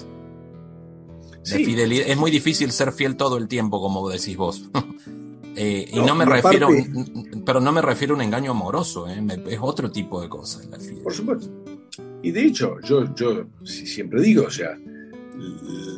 fidelidad. 1.45 2.07
Es 2.09 2.17
muy 2.17 2.31
difícil 2.31 2.73
ser 2.73 2.93
fiel 2.93 3.17
todo 3.17 3.37
el 3.37 3.49
tiempo, 3.49 3.81
como 3.81 4.09
decís 4.09 4.37
vos. 4.37 4.71
Eh, 5.55 5.91
y 5.93 6.01
no 6.01 6.15
me 6.15 6.25
refiero, 6.25 6.71
pero 7.45 7.61
no 7.61 7.73
me 7.73 7.83
refiero 7.83 8.15
a 8.15 8.17
un 8.17 8.23
engaño 8.23 8.53
amoroso, 8.53 9.07
eh, 9.07 9.23
es 9.49 9.59
otro 9.61 9.93
tipo 9.93 10.23
de 10.23 10.29
cosas. 10.31 10.67
Por 11.03 11.13
supuesto. 11.13 11.47
Y 12.23 12.31
de 12.31 12.47
hecho, 12.47 12.77
yo, 12.81 13.15
yo 13.15 13.45
siempre 13.63 14.23
digo, 14.23 14.45
o 14.47 14.51
sea, 14.51 14.79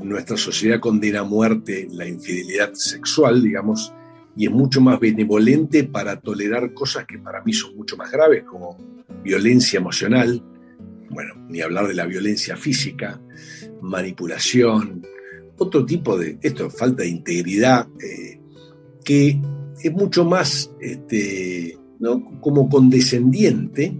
nuestra 0.02 0.36
sociedad 0.36 0.80
condena 0.80 1.20
a 1.20 1.24
muerte 1.24 1.86
la 1.92 2.08
infidelidad 2.08 2.74
sexual, 2.74 3.42
digamos, 3.42 3.92
y 4.36 4.46
es 4.46 4.52
mucho 4.52 4.80
más 4.80 4.98
benevolente 4.98 5.84
para 5.84 6.20
tolerar 6.20 6.74
cosas 6.74 7.06
que 7.06 7.18
para 7.18 7.42
mí 7.42 7.52
son 7.52 7.76
mucho 7.76 7.96
más 7.96 8.10
graves, 8.10 8.44
como 8.44 8.76
violencia 9.22 9.78
emocional, 9.78 10.42
bueno, 11.10 11.34
ni 11.48 11.60
hablar 11.60 11.86
de 11.86 11.94
la 11.94 12.06
violencia 12.06 12.56
física, 12.56 13.20
manipulación, 13.80 15.02
otro 15.58 15.84
tipo 15.86 16.18
de, 16.18 16.38
esto, 16.42 16.68
falta 16.70 17.02
de 17.02 17.08
integridad, 17.08 17.86
eh, 18.02 18.40
que 19.04 19.40
es 19.80 19.92
mucho 19.92 20.24
más 20.24 20.72
este, 20.80 21.78
¿no? 22.00 22.40
como 22.40 22.68
condescendiente 22.68 23.96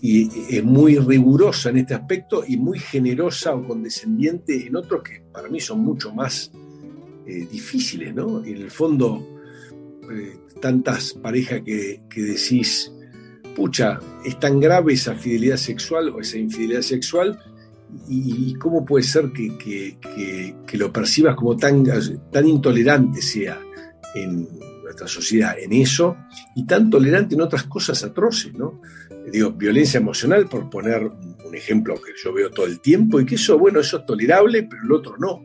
y 0.00 0.56
es 0.56 0.64
muy 0.64 0.96
rigurosa 0.96 1.70
en 1.70 1.78
este 1.78 1.94
aspecto 1.94 2.42
y 2.46 2.56
muy 2.56 2.78
generosa 2.78 3.54
o 3.54 3.66
condescendiente 3.66 4.66
en 4.66 4.76
otros 4.76 5.02
que 5.02 5.22
para 5.32 5.48
mí 5.48 5.60
son 5.60 5.80
mucho 5.80 6.12
más 6.12 6.50
eh, 7.24 7.46
difíciles, 7.50 8.12
¿no? 8.12 8.44
En 8.44 8.56
el 8.56 8.70
fondo, 8.70 9.31
eh, 10.10 10.36
tantas 10.60 11.12
parejas 11.12 11.62
que, 11.64 12.00
decís, 12.14 12.92
pucha, 13.54 13.98
es 14.24 14.38
tan 14.40 14.60
grave 14.60 14.94
esa 14.94 15.14
fidelidad 15.14 15.56
sexual 15.56 16.08
o 16.10 16.20
esa 16.20 16.38
infidelidad 16.38 16.82
sexual, 16.82 17.38
y, 18.08 18.54
cómo 18.54 18.86
puede 18.86 19.04
ser 19.04 19.30
que, 19.32 19.96
lo 20.72 20.92
percibas 20.92 21.36
como 21.36 21.56
tan, 21.56 21.84
tan 22.30 22.48
intolerante 22.48 23.20
sea 23.20 23.60
en 24.14 24.48
nuestra 24.82 25.06
sociedad 25.06 25.58
en 25.58 25.72
eso, 25.72 26.16
y 26.56 26.66
tan 26.66 26.90
tolerante 26.90 27.34
en 27.34 27.42
otras 27.42 27.64
cosas 27.64 28.02
atroces, 28.02 28.54
¿no? 28.54 28.80
Digo, 29.30 29.52
violencia 29.52 29.98
emocional, 29.98 30.48
por 30.48 30.68
poner 30.68 31.02
un 31.04 31.54
ejemplo 31.54 31.94
que 31.94 32.12
yo 32.22 32.32
veo 32.32 32.50
todo 32.50 32.66
el 32.66 32.80
tiempo, 32.80 33.20
y 33.20 33.26
que 33.26 33.36
eso, 33.36 33.58
bueno, 33.58 33.80
eso 33.80 33.98
es 33.98 34.06
tolerable, 34.06 34.64
pero 34.64 34.82
el 34.84 34.92
otro 34.92 35.16
no. 35.18 35.42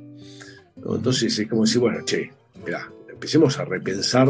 Entonces 0.95 1.37
es 1.37 1.47
como 1.47 1.63
decir, 1.63 1.79
bueno, 1.79 1.99
che, 2.05 2.31
mira, 2.65 2.89
empecemos 3.17 3.57
a 3.57 3.65
repensar 3.65 4.29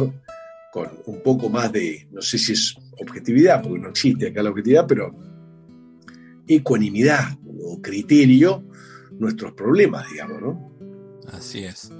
con 0.72 0.88
un 1.08 1.22
poco 1.22 1.50
más 1.50 1.72
de, 1.74 2.08
no 2.10 2.22
sé 2.22 2.38
si 2.38 2.54
es 2.54 2.74
objetividad, 3.02 3.62
porque 3.62 3.80
no 3.80 3.90
existe 3.90 4.30
acá 4.30 4.42
la 4.42 4.50
objetividad, 4.50 4.88
pero 4.88 5.14
ecuanimidad 6.48 7.38
o 7.62 7.82
criterio 7.82 8.64
nuestros 9.12 9.52
problemas, 9.52 10.10
digamos, 10.10 10.42
¿no? 10.42 10.72
Así 11.34 11.66
es. 11.66 11.92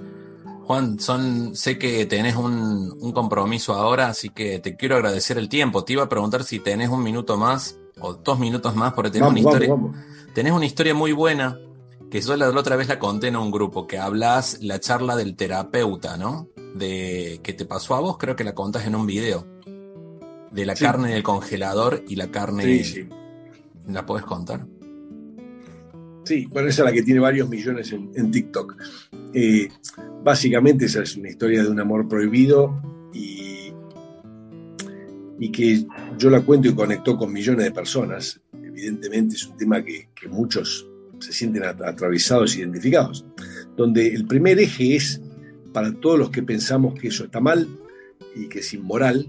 Juan, 0.64 0.98
son, 0.98 1.54
sé 1.54 1.78
que 1.78 2.06
tenés 2.06 2.36
un, 2.36 3.12
compromiso 3.12 3.74
ahora, 3.74 4.08
así 4.08 4.30
que 4.30 4.58
te 4.58 4.74
quiero 4.74 4.96
agradecer 4.96 5.36
el 5.36 5.50
tiempo. 5.50 5.84
Te 5.84 5.92
iba 5.92 6.04
a 6.04 6.08
preguntar 6.08 6.42
si 6.42 6.58
tenés 6.58 6.88
un 6.88 7.02
minuto 7.02 7.36
más 7.36 7.78
o 8.00 8.14
dos 8.14 8.38
minutos 8.38 8.74
más, 8.74 8.94
porque 8.94 9.10
tenés 9.10 9.28
una 9.28 9.40
historia. 9.40 9.76
Tenés 10.34 10.52
una 10.52 10.64
historia 10.64 10.94
muy 10.94 11.12
buena, 11.12 11.58
que 12.10 12.22
yo 12.22 12.34
la, 12.36 12.48
la 12.48 12.60
otra 12.60 12.76
vez 12.76 12.88
la 12.88 12.98
conté 12.98 13.28
en 13.28 13.36
un 13.36 13.50
grupo, 13.50 13.86
que 13.86 13.98
hablas 13.98 14.58
la 14.62 14.80
charla 14.80 15.16
del 15.16 15.36
terapeuta, 15.36 16.16
¿no? 16.16 16.48
De 16.78 17.40
que 17.42 17.52
te 17.52 17.64
pasó 17.64 17.94
a 17.94 18.00
vos, 18.00 18.18
creo 18.18 18.36
que 18.36 18.44
la 18.44 18.54
contás 18.54 18.86
en 18.86 18.94
un 18.94 19.06
video. 19.06 19.46
De 20.50 20.64
la 20.64 20.74
carne 20.74 21.12
del 21.12 21.22
congelador 21.22 22.04
y 22.08 22.16
la 22.16 22.30
carne. 22.30 22.64
Sí, 22.64 22.84
sí. 22.84 23.08
¿La 23.86 24.06
podés 24.06 24.24
contar? 24.24 24.66
Sí, 26.24 26.46
bueno, 26.46 26.68
esa 26.68 26.82
es 26.82 26.86
la 26.86 26.92
que 26.92 27.02
tiene 27.02 27.20
varios 27.20 27.48
millones 27.48 27.92
en, 27.92 28.30
TikTok. 28.30 28.76
Eh, 29.32 29.68
básicamente 30.22 30.86
esa 30.86 31.02
es 31.02 31.16
una 31.16 31.30
historia 31.30 31.62
de 31.62 31.70
un 31.70 31.80
amor 31.80 32.06
prohibido 32.06 32.82
y, 33.14 33.72
y 35.38 35.50
que 35.50 35.86
yo 36.18 36.28
la 36.28 36.42
cuento 36.42 36.68
y 36.68 36.74
conectó 36.74 37.16
con 37.16 37.32
millones 37.32 37.64
de 37.64 37.72
personas. 37.72 38.40
Evidentemente 38.52 39.36
es 39.36 39.46
un 39.46 39.56
tema 39.56 39.82
que, 39.82 40.10
que 40.14 40.28
muchos 40.28 40.86
se 41.18 41.32
sienten 41.32 41.64
atravesados, 41.64 42.56
identificados, 42.56 43.24
donde 43.76 44.08
el 44.08 44.26
primer 44.26 44.58
eje 44.58 44.96
es 44.96 45.20
para 45.72 45.92
todos 45.92 46.18
los 46.18 46.30
que 46.30 46.42
pensamos 46.42 46.98
que 46.98 47.08
eso 47.08 47.24
está 47.24 47.40
mal 47.40 47.68
y 48.34 48.48
que 48.48 48.60
es 48.60 48.74
inmoral 48.74 49.28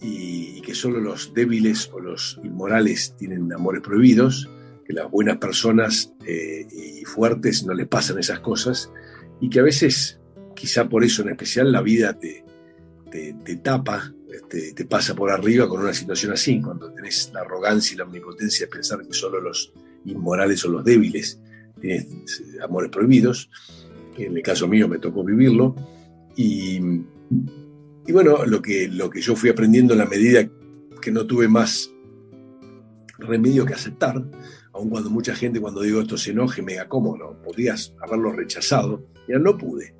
y, 0.00 0.60
que 0.62 0.74
solo 0.74 0.98
los 0.98 1.34
débiles 1.34 1.90
o 1.92 2.00
los 2.00 2.40
inmorales 2.42 3.14
tienen 3.18 3.52
amores 3.52 3.82
prohibidos, 3.82 4.48
que 4.86 4.94
las 4.94 5.10
buenas 5.10 5.36
personas 5.36 6.14
eh, 6.26 6.66
y 6.72 7.04
fuertes 7.04 7.66
no 7.66 7.74
les 7.74 7.86
pasan 7.86 8.18
esas 8.18 8.40
cosas 8.40 8.90
y 9.40 9.50
que 9.50 9.60
a 9.60 9.62
veces, 9.62 10.20
quizá 10.56 10.88
por 10.88 11.04
eso 11.04 11.20
en 11.22 11.30
especial, 11.30 11.70
la 11.70 11.82
vida 11.82 12.18
te, 12.18 12.44
te, 13.10 13.56
tapa, 13.56 14.14
te, 14.48 14.72
te, 14.72 14.84
pasa 14.86 15.14
por 15.14 15.30
arriba 15.30 15.68
con 15.68 15.82
una 15.82 15.92
situación 15.92 16.32
así, 16.32 16.60
cuando 16.62 16.92
tenés 16.92 17.30
la 17.34 17.40
arrogancia 17.40 17.94
y 17.94 17.98
la 17.98 18.04
omnipotencia 18.04 18.66
de 18.66 18.72
pensar 18.72 19.06
que 19.06 19.12
solo 19.12 19.40
los 19.40 19.72
inmorales 20.06 20.64
o 20.64 20.68
los 20.68 20.84
débiles 20.84 21.40
tienen 21.80 22.24
amores 22.62 22.90
prohibidos 22.90 23.50
en 24.16 24.36
el 24.36 24.42
caso 24.42 24.68
mío 24.68 24.88
me 24.88 24.98
tocó 24.98 25.24
vivirlo, 25.24 25.74
y, 26.36 26.80
y 28.06 28.12
bueno, 28.12 28.44
lo 28.44 28.60
que, 28.60 28.88
lo 28.88 29.10
que 29.10 29.20
yo 29.20 29.36
fui 29.36 29.50
aprendiendo 29.50 29.94
en 29.94 30.00
la 30.00 30.06
medida 30.06 30.48
que 31.00 31.10
no 31.10 31.26
tuve 31.26 31.48
más 31.48 31.90
remedio 33.18 33.64
que 33.64 33.74
aceptar, 33.74 34.24
aun 34.72 34.90
cuando 34.90 35.10
mucha 35.10 35.34
gente 35.34 35.60
cuando 35.60 35.82
digo 35.82 36.00
esto 36.00 36.16
se 36.16 36.32
enoje, 36.32 36.62
me 36.62 36.72
diga, 36.72 36.88
¿cómo 36.88 37.16
no? 37.16 37.40
Podrías 37.42 37.94
haberlo 38.02 38.32
rechazado. 38.32 39.06
Ya 39.28 39.38
no 39.38 39.56
pude, 39.56 39.94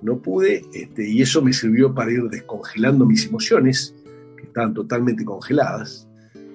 no 0.00 0.22
pude, 0.22 0.64
este, 0.72 1.08
y 1.08 1.22
eso 1.22 1.42
me 1.42 1.52
sirvió 1.52 1.94
para 1.94 2.12
ir 2.12 2.22
descongelando 2.30 3.04
mis 3.04 3.26
emociones, 3.26 3.94
que 4.36 4.44
estaban 4.44 4.74
totalmente 4.74 5.24
congeladas. 5.24 6.08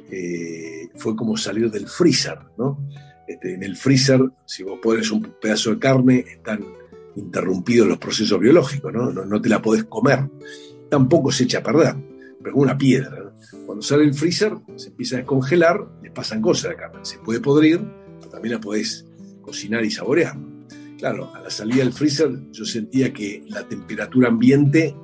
Eh, 0.09 0.87
fue 0.95 1.15
como 1.15 1.35
salir 1.35 1.69
del 1.69 1.87
freezer, 1.87 2.39
¿no? 2.57 2.79
Este, 3.27 3.53
en 3.55 3.63
el 3.63 3.75
freezer, 3.75 4.21
si 4.45 4.63
vos 4.63 4.79
pones 4.81 5.11
un 5.11 5.21
pedazo 5.41 5.71
de 5.71 5.79
carne, 5.79 6.25
están 6.27 6.63
interrumpidos 7.17 7.87
los 7.87 7.97
procesos 7.97 8.39
biológicos, 8.39 8.93
¿no? 8.93 9.11
¿no? 9.11 9.41
te 9.41 9.49
la 9.49 9.61
podés 9.61 9.83
comer. 9.85 10.29
Tampoco 10.89 11.31
se 11.31 11.43
echa 11.43 11.59
a 11.59 11.63
perder, 11.63 11.95
pero 12.41 12.55
es 12.55 12.61
una 12.61 12.77
piedra. 12.77 13.33
Cuando 13.65 13.81
sale 13.81 14.03
el 14.03 14.13
freezer, 14.13 14.53
se 14.75 14.89
empieza 14.89 15.15
a 15.15 15.19
descongelar, 15.19 15.85
le 16.01 16.11
pasan 16.11 16.41
cosas 16.41 16.65
a 16.65 16.69
la 16.69 16.77
carne. 16.77 16.99
Se 17.01 17.17
puede 17.19 17.39
podrir, 17.39 17.81
pero 18.19 18.29
también 18.29 18.55
la 18.55 18.61
podés 18.61 19.05
cocinar 19.41 19.83
y 19.83 19.91
saborear. 19.91 20.37
Claro, 20.97 21.33
a 21.35 21.41
la 21.41 21.49
salida 21.49 21.83
del 21.83 21.93
freezer 21.93 22.31
yo 22.51 22.65
sentía 22.65 23.13
que 23.13 23.43
la 23.47 23.67
temperatura 23.67 24.29
ambiente 24.29 24.95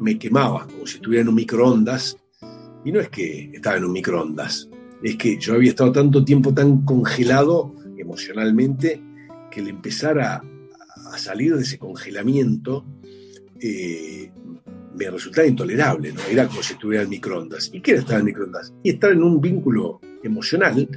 me 0.00 0.18
quemaba, 0.18 0.66
como 0.66 0.86
si 0.86 0.96
estuviera 0.96 1.22
en 1.22 1.28
un 1.28 1.34
microondas. 1.34 2.16
Y 2.84 2.92
no 2.92 3.00
es 3.00 3.08
que 3.08 3.50
estaba 3.52 3.76
en 3.76 3.84
un 3.84 3.92
microondas, 3.92 4.68
es 5.02 5.16
que 5.16 5.38
yo 5.38 5.54
había 5.54 5.70
estado 5.70 5.92
tanto 5.92 6.24
tiempo 6.24 6.54
tan 6.54 6.82
congelado 6.82 7.74
emocionalmente 7.96 9.02
que 9.50 9.60
el 9.60 9.68
empezar 9.68 10.20
a, 10.20 10.42
salir 11.16 11.56
de 11.56 11.62
ese 11.62 11.78
congelamiento 11.78 12.84
eh, 13.60 14.30
me 14.94 15.10
resultaba 15.10 15.46
intolerable, 15.46 16.12
¿no? 16.12 16.20
Era 16.30 16.46
como 16.48 16.62
si 16.62 16.74
estuviera 16.74 17.04
en 17.04 17.10
microondas. 17.10 17.70
¿Y 17.72 17.80
qué 17.80 17.92
era 17.92 18.00
estar 18.00 18.18
en 18.18 18.26
microondas? 18.26 18.72
Y 18.82 18.90
estar 18.90 19.12
en 19.12 19.22
un 19.22 19.40
vínculo 19.40 20.00
emocional, 20.22 20.88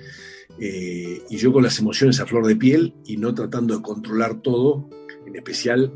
eh, 0.59 1.22
y 1.30 1.38
yo 1.38 1.53
con 1.53 1.64
las 1.64 1.78
emociones 1.80 2.20
a 2.20 2.26
flor 2.26 2.45
de 2.47 2.55
piel 2.55 2.93
y 3.05 3.18
no 3.18 3.34
tratando 3.34 3.78
de 3.78 3.84
controlar 3.84 4.41
todo, 4.41 4.89
en 5.26 5.36
especial 5.36 5.93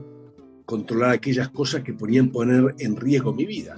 controlar 0.65 1.11
aquellas 1.11 1.49
cosas 1.49 1.83
que 1.83 1.93
ponían 1.93 2.31
poner 2.31 2.75
en 2.79 2.95
riesgo 2.95 3.33
mi 3.33 3.45
vida. 3.45 3.77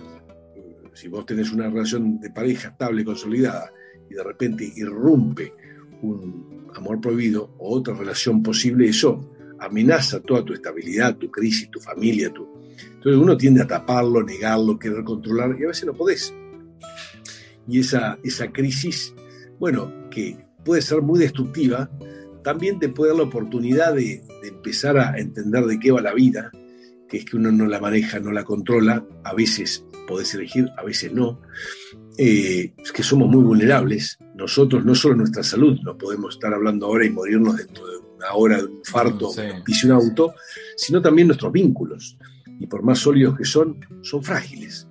Si 0.94 1.08
vos 1.08 1.26
tenés 1.26 1.52
una 1.52 1.70
relación 1.70 2.20
de 2.20 2.30
pareja 2.30 2.70
estable, 2.70 3.06
consolidada, 3.06 3.72
y 4.10 4.14
de 4.14 4.24
repente 4.24 4.72
irrumpe 4.76 5.54
un 6.02 6.68
amor 6.76 7.02
prohibido 7.02 7.54
o 7.60 7.76
otra 7.76 7.94
relación 7.94 8.42
posible, 8.42 8.88
eso 8.88 9.37
amenaza 9.60 10.20
toda 10.20 10.44
tu 10.44 10.54
estabilidad, 10.54 11.18
tu 11.18 11.30
crisis, 11.32 11.70
tu 11.70 11.80
familia, 11.80 12.32
tu, 12.32 12.48
entonces 12.78 13.22
uno 13.22 13.38
tiende 13.38 13.62
a 13.62 13.68
taparlo, 13.68 14.24
negarlo, 14.24 14.78
querer 14.78 15.04
controlar 15.04 15.56
y 15.60 15.64
a 15.64 15.68
veces 15.68 15.86
no 15.86 15.94
podés. 15.94 16.34
Y 17.68 17.80
esa, 17.80 18.18
esa 18.24 18.52
crisis, 18.52 19.14
bueno, 19.60 19.92
que 20.10 20.38
puede 20.64 20.82
ser 20.82 21.02
muy 21.02 21.20
destructiva, 21.20 21.90
también 22.44 22.80
te 22.80 22.90
puede 22.90 23.12
dar 23.12 23.18
la 23.18 23.26
oportunidad 23.26 23.94
de, 23.94 24.24
empezar 24.44 24.98
a 24.98 25.18
entender 25.18 25.66
de 25.66 25.80
qué 25.80 25.92
va 25.92 26.02
la 26.02 26.14
vida, 26.14 26.52
que 27.10 27.18
es 27.18 27.26
que 27.26 27.36
uno 27.36 27.52
no 27.52 27.66
la 27.66 27.80
maneja, 27.80 28.20
no 28.20 28.32
la 28.32 28.46
controla, 28.46 29.06
a 29.24 29.34
veces 29.34 29.86
podés 30.08 30.34
elegir, 30.34 30.70
a 30.78 30.84
veces 30.84 31.12
no, 31.12 31.42
eh, 32.18 32.74
es 32.78 32.92
que 32.92 33.04
somos 33.04 33.30
muy 33.30 33.44
vulnerables. 33.44 34.18
Nosotros, 34.36 34.86
no 34.86 34.96
solo 34.96 35.16
nuestra 35.16 35.44
salud, 35.44 35.78
no 35.84 35.98
podemos 35.98 36.36
estar 36.36 36.54
hablando 36.54 36.86
ahora 36.86 37.06
y 37.06 37.10
morirnos 37.10 37.58
dentro 37.58 37.86
de 37.86 37.98
una 38.18 38.34
hora 38.34 38.58
de 38.58 38.66
un 38.66 38.78
infarto, 38.78 39.32
sí. 39.32 39.86
un 39.86 39.92
auto, 39.92 40.34
sino 40.76 41.02
también 41.02 41.28
nuestros 41.28 41.52
vínculos 41.52 42.18
y 42.60 42.68
por 42.68 42.84
más 42.84 43.00
sólidos 43.00 43.38
que 43.38 43.46
son, 43.46 43.80
son 44.02 44.24
frágiles. 44.24 44.88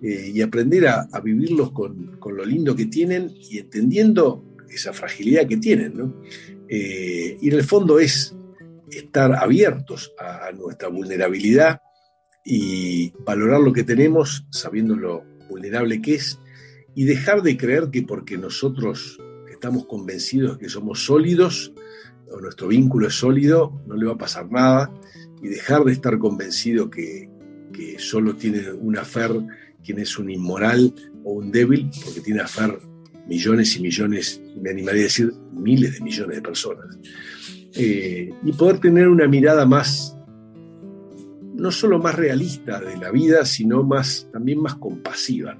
Eh, 0.00 0.30
y 0.32 0.42
aprender 0.42 0.86
a, 0.86 1.08
vivirlos 1.20 1.72
con, 1.72 2.20
lo 2.24 2.44
lindo 2.44 2.76
que 2.76 2.86
tienen 2.86 3.32
y 3.50 3.58
entendiendo 3.58 4.44
esa 4.70 4.92
fragilidad 4.92 5.48
que 5.48 5.56
tienen. 5.56 5.96
¿no? 5.96 6.22
Eh, 6.68 7.36
y 7.40 7.48
en 7.48 7.54
el 7.54 7.64
fondo 7.64 7.98
es 7.98 8.34
estar 8.90 9.34
abiertos 9.34 10.12
a, 10.18 10.52
nuestra 10.52 10.88
vulnerabilidad 10.88 11.80
y 12.44 13.12
valorar 13.24 13.60
lo 13.60 13.72
que 13.72 13.82
tenemos 13.82 14.46
sabiendo 14.50 14.94
lo 14.94 15.24
vulnerable 15.48 16.00
que 16.00 16.14
es 16.14 16.38
y 16.94 17.04
dejar 17.04 17.42
de 17.42 17.56
creer 17.56 17.90
que 17.90 18.02
porque 18.02 18.38
nosotros 18.38 19.18
estamos 19.50 19.86
convencidos 19.86 20.58
que 20.58 20.68
somos 20.68 21.04
sólidos 21.04 21.72
o 22.30 22.40
nuestro 22.40 22.68
vínculo 22.68 23.08
es 23.08 23.14
sólido, 23.14 23.80
no 23.86 23.96
le 23.96 24.06
va 24.06 24.12
a 24.12 24.18
pasar 24.18 24.50
nada 24.50 24.90
y 25.42 25.48
dejar 25.48 25.84
de 25.84 25.92
estar 25.92 26.18
convencido 26.18 26.90
que, 26.90 27.28
solo 27.98 28.34
tiene 28.34 28.72
una 28.72 29.04
fer 29.04 29.30
quien 29.84 30.00
es 30.00 30.18
un 30.18 30.30
inmoral 30.30 30.92
o 31.22 31.34
un 31.34 31.52
débil, 31.52 31.88
porque 32.04 32.20
tiene 32.20 32.40
a 32.40 32.48
fer 32.48 32.76
millones 33.28 33.76
y 33.76 33.80
millones, 33.80 34.42
me 34.60 34.70
animaría 34.70 35.02
a 35.02 35.04
decir 35.04 35.32
miles 35.52 35.94
de 35.94 36.00
millones 36.00 36.36
de 36.36 36.42
personas. 36.42 36.98
Eh, 37.74 38.32
y 38.44 38.52
poder 38.52 38.80
tener 38.80 39.06
una 39.08 39.28
mirada 39.28 39.64
más, 39.64 40.16
no 41.54 41.70
solo 41.70 42.00
más 42.00 42.16
realista 42.16 42.80
de 42.80 42.96
la 42.96 43.12
vida, 43.12 43.44
sino 43.44 43.84
más, 43.84 44.28
también 44.32 44.60
más 44.60 44.74
compasiva, 44.74 45.56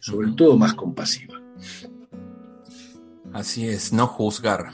sobre 0.00 0.32
todo 0.32 0.58
más 0.58 0.74
compasiva. 0.74 1.40
Así 3.32 3.66
es, 3.66 3.92
no 3.92 4.06
juzgar, 4.08 4.72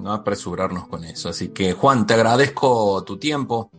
no 0.00 0.12
apresurarnos 0.12 0.88
con 0.88 1.04
eso. 1.04 1.28
Así 1.28 1.48
que 1.48 1.72
Juan, 1.72 2.06
te 2.06 2.14
agradezco 2.14 3.04
tu 3.04 3.18
tiempo, 3.18 3.70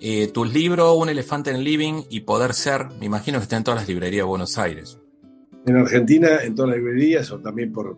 eh, 0.00 0.28
tus 0.28 0.52
libros, 0.52 0.96
Un 0.96 1.08
elefante 1.08 1.50
en 1.50 1.56
el 1.56 1.64
living 1.64 2.02
y 2.10 2.20
Poder 2.20 2.54
Ser, 2.54 2.88
me 2.98 3.06
imagino 3.06 3.38
que 3.38 3.44
están 3.44 3.58
en 3.58 3.64
todas 3.64 3.80
las 3.80 3.88
librerías 3.88 4.22
de 4.22 4.28
Buenos 4.28 4.58
Aires. 4.58 4.98
En 5.64 5.76
Argentina, 5.76 6.42
en 6.42 6.56
todas 6.56 6.70
las 6.70 6.78
librerías, 6.78 7.30
o 7.30 7.38
también 7.38 7.72
por, 7.72 7.96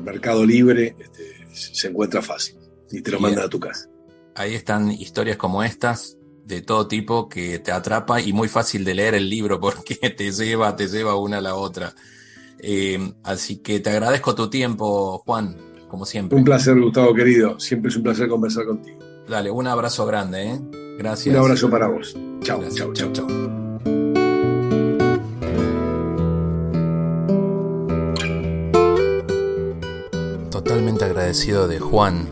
Mercado 0.00 0.46
Libre, 0.46 0.94
este, 1.00 1.46
se 1.52 1.88
encuentra 1.88 2.22
fácil 2.22 2.58
y 2.92 3.02
te 3.02 3.10
lo 3.10 3.18
mandan 3.18 3.46
a 3.46 3.48
tu 3.48 3.58
casa. 3.58 3.88
Ahí 4.36 4.54
están 4.54 4.92
historias 4.92 5.36
como 5.36 5.64
estas, 5.64 6.16
de 6.44 6.62
todo 6.62 6.86
tipo, 6.86 7.28
que 7.28 7.58
te 7.58 7.72
atrapa 7.72 8.20
y 8.20 8.32
muy 8.32 8.48
fácil 8.48 8.84
de 8.84 8.94
leer 8.94 9.14
el 9.14 9.28
libro 9.28 9.58
porque 9.58 9.96
te 10.16 10.30
lleva, 10.30 10.76
te 10.76 10.86
lleva 10.86 11.16
una 11.16 11.38
a 11.38 11.40
la 11.40 11.56
otra. 11.56 11.92
Eh, 12.60 13.14
así 13.24 13.56
que 13.56 13.80
te 13.80 13.90
agradezco 13.90 14.36
tu 14.36 14.48
tiempo, 14.48 15.18
Juan, 15.26 15.56
como 15.92 16.06
siempre. 16.06 16.38
Un 16.38 16.44
placer, 16.44 16.80
Gustavo, 16.80 17.12
querido. 17.12 17.60
Siempre 17.60 17.90
es 17.90 17.96
un 17.96 18.02
placer 18.02 18.26
conversar 18.26 18.64
contigo. 18.64 18.98
Dale, 19.28 19.50
un 19.50 19.66
abrazo 19.66 20.06
grande, 20.06 20.52
¿eh? 20.52 20.60
Gracias. 20.98 21.34
Un 21.34 21.42
abrazo 21.42 21.68
para 21.68 21.86
vos. 21.86 22.16
Chao, 22.40 22.62
chao, 22.70 22.94
chao, 22.94 23.12
chao. 23.12 23.26
Totalmente 30.50 31.04
agradecido 31.04 31.68
de 31.68 31.78
Juan, 31.78 32.26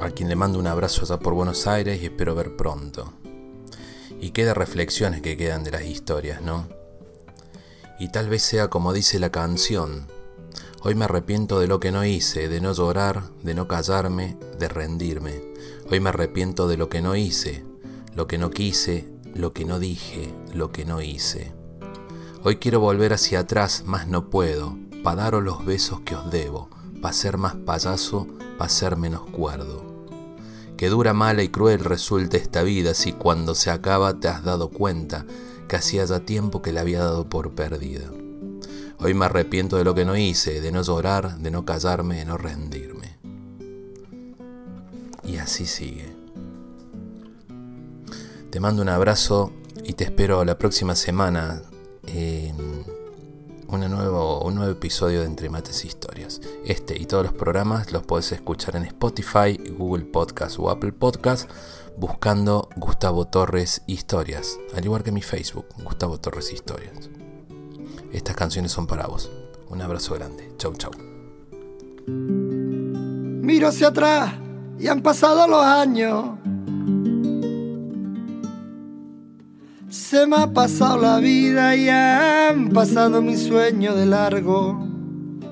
a 0.00 0.10
quien 0.10 0.28
le 0.28 0.34
mando 0.34 0.58
un 0.58 0.66
abrazo 0.66 1.02
allá 1.04 1.20
por 1.20 1.34
Buenos 1.34 1.68
Aires 1.68 2.02
y 2.02 2.06
espero 2.06 2.34
ver 2.34 2.56
pronto. 2.56 3.12
Y 4.20 4.30
qué 4.30 4.44
de 4.44 4.52
reflexiones 4.52 5.22
que 5.22 5.36
quedan 5.36 5.62
de 5.62 5.70
las 5.70 5.84
historias, 5.84 6.42
¿no? 6.42 6.66
Y 8.00 8.08
tal 8.08 8.28
vez 8.28 8.42
sea 8.42 8.66
como 8.66 8.92
dice 8.92 9.20
la 9.20 9.30
canción, 9.30 10.08
Hoy 10.86 10.94
me 10.94 11.06
arrepiento 11.06 11.58
de 11.58 11.66
lo 11.66 11.80
que 11.80 11.90
no 11.90 12.04
hice, 12.04 12.46
de 12.46 12.60
no 12.60 12.72
llorar, 12.72 13.24
de 13.42 13.54
no 13.54 13.66
callarme, 13.66 14.38
de 14.56 14.68
rendirme. 14.68 15.42
Hoy 15.90 15.98
me 15.98 16.10
arrepiento 16.10 16.68
de 16.68 16.76
lo 16.76 16.88
que 16.88 17.02
no 17.02 17.16
hice, 17.16 17.64
lo 18.14 18.28
que 18.28 18.38
no 18.38 18.50
quise, 18.50 19.12
lo 19.34 19.52
que 19.52 19.64
no 19.64 19.80
dije, 19.80 20.32
lo 20.54 20.70
que 20.70 20.84
no 20.84 21.02
hice. 21.02 21.52
Hoy 22.44 22.58
quiero 22.58 22.78
volver 22.78 23.12
hacia 23.12 23.40
atrás, 23.40 23.82
mas 23.84 24.06
no 24.06 24.30
puedo, 24.30 24.78
pa' 25.02 25.16
daros 25.16 25.42
los 25.42 25.66
besos 25.66 26.02
que 26.02 26.14
os 26.14 26.30
debo, 26.30 26.70
pa' 27.02 27.12
ser 27.12 27.36
más 27.36 27.56
payaso, 27.56 28.28
pa' 28.56 28.68
ser 28.68 28.96
menos 28.96 29.22
cuerdo. 29.22 29.84
Que 30.76 30.88
dura, 30.88 31.12
mala 31.12 31.42
y 31.42 31.48
cruel 31.48 31.80
resulta 31.80 32.36
esta 32.36 32.62
vida 32.62 32.94
si 32.94 33.10
cuando 33.10 33.56
se 33.56 33.72
acaba 33.72 34.20
te 34.20 34.28
has 34.28 34.44
dado 34.44 34.70
cuenta 34.70 35.26
que 35.66 35.74
hacía 35.74 36.04
ya 36.04 36.20
tiempo 36.20 36.62
que 36.62 36.70
la 36.70 36.82
había 36.82 37.00
dado 37.00 37.28
por 37.28 37.56
perdida. 37.56 38.08
Hoy 38.98 39.14
me 39.14 39.26
arrepiento 39.26 39.76
de 39.76 39.84
lo 39.84 39.94
que 39.94 40.04
no 40.04 40.16
hice, 40.16 40.60
de 40.60 40.72
no 40.72 40.82
llorar, 40.82 41.38
de 41.38 41.50
no 41.50 41.64
callarme, 41.64 42.16
de 42.16 42.24
no 42.24 42.38
rendirme. 42.38 43.18
Y 45.24 45.36
así 45.36 45.66
sigue. 45.66 46.14
Te 48.50 48.60
mando 48.60 48.82
un 48.82 48.88
abrazo 48.88 49.52
y 49.84 49.92
te 49.92 50.04
espero 50.04 50.44
la 50.44 50.56
próxima 50.56 50.96
semana 50.96 51.62
en 52.06 52.56
un 53.68 53.90
nuevo 53.90 54.70
episodio 54.70 55.20
de 55.20 55.26
Entre 55.26 55.50
Mates 55.50 55.84
e 55.84 55.88
Historias. 55.88 56.40
Este 56.64 56.96
y 56.98 57.04
todos 57.06 57.24
los 57.24 57.34
programas 57.34 57.92
los 57.92 58.02
puedes 58.04 58.32
escuchar 58.32 58.76
en 58.76 58.84
Spotify, 58.84 59.58
Google 59.76 60.04
Podcast 60.04 60.58
o 60.58 60.70
Apple 60.70 60.92
Podcast 60.92 61.50
buscando 61.96 62.68
Gustavo 62.76 63.26
Torres 63.26 63.82
Historias, 63.86 64.58
al 64.74 64.84
igual 64.84 65.02
que 65.02 65.12
mi 65.12 65.22
Facebook, 65.22 65.66
Gustavo 65.82 66.18
Torres 66.18 66.52
Historias. 66.52 67.10
Estas 68.12 68.36
canciones 68.36 68.72
son 68.72 68.86
para 68.86 69.06
vos. 69.06 69.30
Un 69.68 69.82
abrazo 69.82 70.14
grande. 70.14 70.52
Chau, 70.58 70.74
chau. 70.74 70.92
Miro 72.06 73.68
hacia 73.68 73.88
atrás 73.88 74.34
y 74.78 74.88
han 74.88 75.02
pasado 75.02 75.46
los 75.48 75.64
años 75.64 76.36
Se 79.88 80.26
me 80.26 80.36
ha 80.36 80.52
pasado 80.52 80.98
la 80.98 81.18
vida 81.18 81.74
y 81.74 81.88
han 81.88 82.68
pasado 82.68 83.22
mis 83.22 83.44
sueños 83.44 83.96
de 83.96 84.06
largo. 84.06 84.78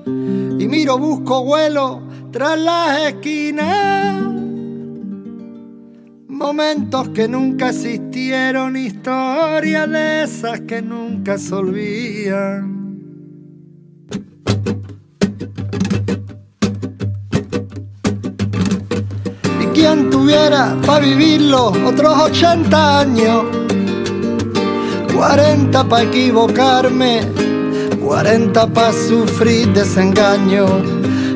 Y 0.05 0.67
miro, 0.67 0.97
busco 0.97 1.43
vuelo 1.43 2.01
tras 2.31 2.59
las 2.59 2.99
esquinas. 3.07 4.34
Momentos 6.35 7.07
que 7.13 7.29
nunca 7.29 7.69
existieron, 7.69 8.75
historias 8.75 9.89
de 9.89 10.23
esas 10.23 10.59
que 10.67 10.81
nunca 10.81 11.37
se 11.37 11.55
olvidan. 11.55 12.99
Y 19.61 19.65
quien 19.73 20.09
tuviera 20.09 20.75
para 20.85 21.05
vivirlo 21.05 21.67
otros 21.85 22.17
80 22.19 22.99
años 22.99 23.45
40 25.15 25.83
pa' 25.87 26.03
equivocarme, 26.03 27.21
40 28.03 28.67
pa' 28.73 28.91
sufrir 28.91 29.71
desengaño, 29.71 30.65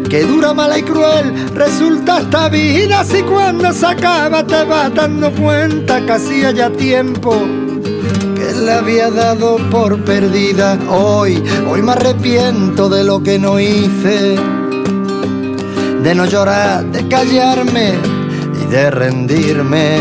que 0.09 0.23
dura, 0.23 0.53
mala 0.53 0.79
y 0.79 0.83
cruel 0.83 1.33
resulta 1.53 2.19
esta 2.19 2.49
vida 2.49 3.03
si 3.03 3.21
cuando 3.21 3.71
se 3.71 3.85
acaba 3.85 4.43
te 4.43 4.63
vas 4.63 4.93
dando 4.93 5.31
cuenta 5.31 6.03
que 6.03 6.11
hacía 6.11 6.51
ya 6.51 6.71
tiempo 6.71 7.35
que 8.35 8.53
la 8.65 8.79
había 8.79 9.11
dado 9.11 9.57
por 9.69 10.03
perdida. 10.03 10.79
Hoy, 10.89 11.43
hoy 11.69 11.81
me 11.83 11.91
arrepiento 11.91 12.89
de 12.89 13.03
lo 13.03 13.21
que 13.21 13.37
no 13.37 13.59
hice, 13.59 14.35
de 16.01 16.15
no 16.15 16.25
llorar, 16.25 16.85
de 16.85 17.07
callarme 17.07 17.93
y 18.61 18.65
de 18.71 18.89
rendirme. 18.89 19.97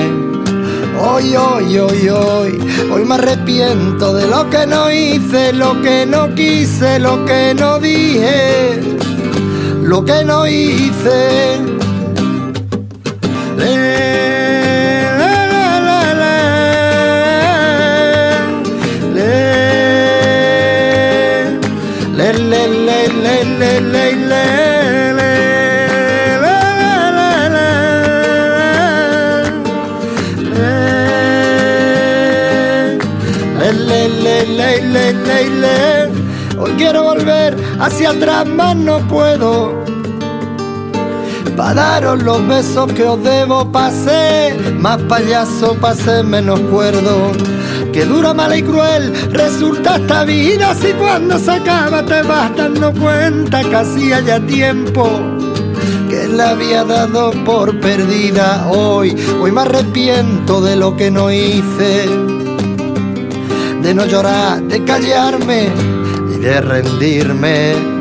Hoy, 1.00 1.36
hoy, 1.36 1.78
hoy, 1.78 2.08
hoy, 2.08 2.58
hoy 2.90 3.04
me 3.04 3.14
arrepiento 3.16 4.14
de 4.14 4.26
lo 4.26 4.48
que 4.48 4.66
no 4.66 4.90
hice, 4.90 5.52
lo 5.52 5.80
que 5.82 6.06
no 6.06 6.34
quise, 6.34 6.98
lo 6.98 7.24
que 7.24 7.54
no 7.54 7.78
dije, 7.78 8.80
lo 9.88 10.04
que 10.04 10.22
no 10.22 10.46
hice. 10.46 11.58
Hoy 36.60 36.72
quiero 36.72 37.04
volver 37.04 37.56
hacia 37.78 38.10
atrás, 38.10 38.46
más 38.46 38.74
no 38.74 38.98
puedo. 39.06 39.77
Para 41.58 41.74
daros 41.74 42.22
los 42.22 42.46
besos 42.46 42.92
que 42.92 43.02
os 43.02 43.20
debo, 43.20 43.72
pasé 43.72 44.56
más 44.78 45.02
payaso, 45.02 45.74
pasé 45.74 46.22
menos 46.22 46.60
cuerdo. 46.60 47.32
Que 47.92 48.04
dura, 48.04 48.32
mala 48.32 48.56
y 48.56 48.62
cruel 48.62 49.12
resulta 49.32 49.96
esta 49.96 50.22
vida 50.22 50.72
si 50.76 50.92
cuando 50.92 51.36
se 51.36 51.50
acaba 51.50 52.06
te 52.06 52.22
vas 52.22 52.56
dando 52.56 52.92
cuenta 52.92 53.64
que 53.64 53.74
hacía 53.74 54.20
ya 54.20 54.38
tiempo 54.38 55.10
que 56.08 56.28
la 56.28 56.50
había 56.50 56.84
dado 56.84 57.32
por 57.44 57.80
perdida 57.80 58.68
hoy. 58.68 59.16
Hoy 59.42 59.50
me 59.50 59.62
arrepiento 59.62 60.60
de 60.60 60.76
lo 60.76 60.96
que 60.96 61.10
no 61.10 61.28
hice 61.32 62.08
de 63.82 63.94
no 63.94 64.06
llorar, 64.06 64.62
de 64.62 64.84
callarme 64.84 65.70
y 66.32 66.38
de 66.38 66.60
rendirme. 66.60 67.97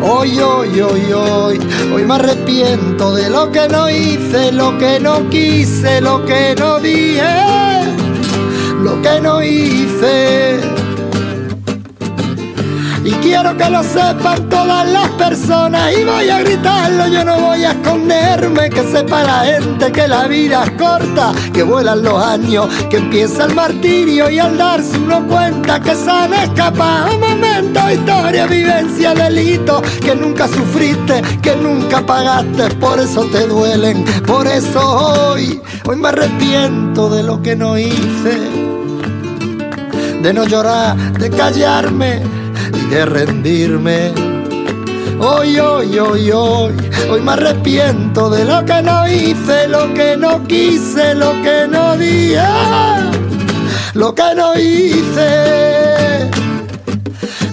Hoy, 0.00 0.38
hoy, 0.40 0.80
hoy, 0.80 1.12
hoy, 1.12 1.60
hoy 1.94 2.04
me 2.04 2.14
arrepiento 2.14 3.14
de 3.14 3.30
lo 3.30 3.50
que 3.50 3.68
no 3.68 3.88
hice, 3.88 4.52
lo 4.52 4.76
que 4.78 4.98
no 5.00 5.28
quise, 5.30 6.00
lo 6.00 6.24
que 6.24 6.54
no 6.58 6.78
dije, 6.80 7.22
lo 8.82 9.00
que 9.02 9.20
no 9.20 9.42
hice. 9.42 10.71
Y 13.04 13.10
quiero 13.14 13.56
que 13.56 13.68
lo 13.68 13.82
sepan 13.82 14.48
todas 14.48 14.88
las 14.88 15.08
personas. 15.10 15.92
Y 15.98 16.04
voy 16.04 16.28
a 16.28 16.38
gritarlo, 16.40 17.08
yo 17.08 17.24
no 17.24 17.40
voy 17.40 17.64
a 17.64 17.72
esconderme, 17.72 18.70
que 18.70 18.82
sepa 18.84 19.24
la 19.24 19.44
gente 19.44 19.90
que 19.90 20.06
la 20.06 20.28
vida 20.28 20.62
es 20.64 20.70
corta, 20.72 21.32
que 21.52 21.64
vuelan 21.64 22.02
los 22.02 22.22
años, 22.22 22.68
que 22.88 22.98
empieza 22.98 23.46
el 23.46 23.54
martirio 23.54 24.30
y 24.30 24.38
al 24.38 24.56
darse 24.56 24.96
uno 24.98 25.26
cuenta 25.26 25.80
que 25.80 25.96
se 25.96 26.08
han 26.08 26.32
escapado. 26.32 27.18
Momentos, 27.18 27.92
historia, 27.92 28.46
vivencia, 28.46 29.14
delito, 29.14 29.82
que 30.00 30.14
nunca 30.14 30.46
sufriste, 30.46 31.22
que 31.42 31.56
nunca 31.56 32.06
pagaste, 32.06 32.68
por 32.76 33.00
eso 33.00 33.24
te 33.32 33.48
duelen, 33.48 34.04
por 34.26 34.46
eso 34.46 34.80
hoy, 35.32 35.60
hoy 35.86 35.96
me 35.96 36.08
arrepiento 36.08 37.10
de 37.10 37.24
lo 37.24 37.42
que 37.42 37.56
no 37.56 37.76
hice, 37.76 38.38
de 40.22 40.32
no 40.32 40.44
llorar, 40.44 40.96
de 41.18 41.30
callarme 41.30 42.41
de 42.92 43.06
rendirme. 43.06 44.12
Hoy, 45.18 45.58
hoy, 45.58 45.98
hoy, 45.98 46.30
hoy, 46.30 46.72
hoy 47.10 47.20
me 47.22 47.32
arrepiento 47.32 48.28
de 48.28 48.44
lo 48.44 48.62
que 48.66 48.82
no 48.82 49.08
hice, 49.08 49.66
lo 49.68 49.94
que 49.94 50.14
no 50.14 50.46
quise, 50.46 51.14
lo 51.14 51.32
que 51.42 51.66
no 51.68 51.96
dije, 51.96 52.42
lo 53.94 54.14
que 54.14 54.34
no 54.36 54.54
hice. 54.58 56.28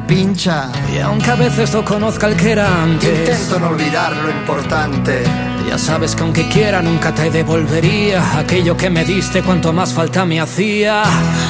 pincha. 0.01 0.69
Y 0.93 0.99
aunque 0.99 1.31
a 1.31 1.35
veces 1.35 1.73
no 1.73 1.83
conozca 1.85 2.27
el 2.27 2.35
que 2.35 2.51
era 2.51 2.83
antes, 2.83 3.19
intento 3.19 3.59
no 3.59 3.69
olvidar 3.69 4.15
lo 4.15 4.29
importante. 4.29 5.23
Ya 5.67 5.77
sabes 5.77 6.15
que 6.15 6.23
aunque 6.23 6.49
quiera 6.49 6.81
nunca 6.81 7.13
te 7.13 7.29
devolvería 7.29 8.37
aquello 8.37 8.75
que 8.75 8.89
me 8.89 9.05
diste 9.05 9.41
cuanto 9.41 9.71
más 9.71 9.93
falta 9.93 10.25
me 10.25 10.41
hacía. 10.41 11.03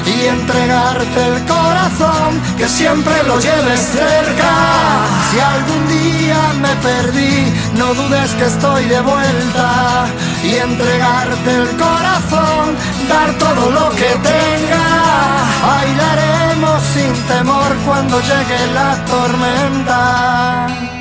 Y 0.06 0.28
entregarte 0.28 1.26
el 1.26 1.46
corazón, 1.46 2.40
que 2.58 2.68
siempre 2.68 3.14
lo 3.26 3.40
lleves 3.40 3.80
cerca. 3.80 4.52
Si 5.32 5.40
algún 5.40 5.88
día 5.88 6.38
me 6.62 6.76
perdí, 6.88 7.52
no 7.78 7.94
dudes 7.96 8.32
que 8.36 8.46
estoy 8.46 8.86
de 8.86 9.02
vuelta. 9.02 10.06
Y 10.44 10.56
entregarte 10.56 11.56
el 11.56 11.70
corazón, 11.78 12.76
dar 13.10 13.34
todo 13.40 13.51
llegue 18.28 18.74
la 18.74 19.06
tormenta. 19.06 21.01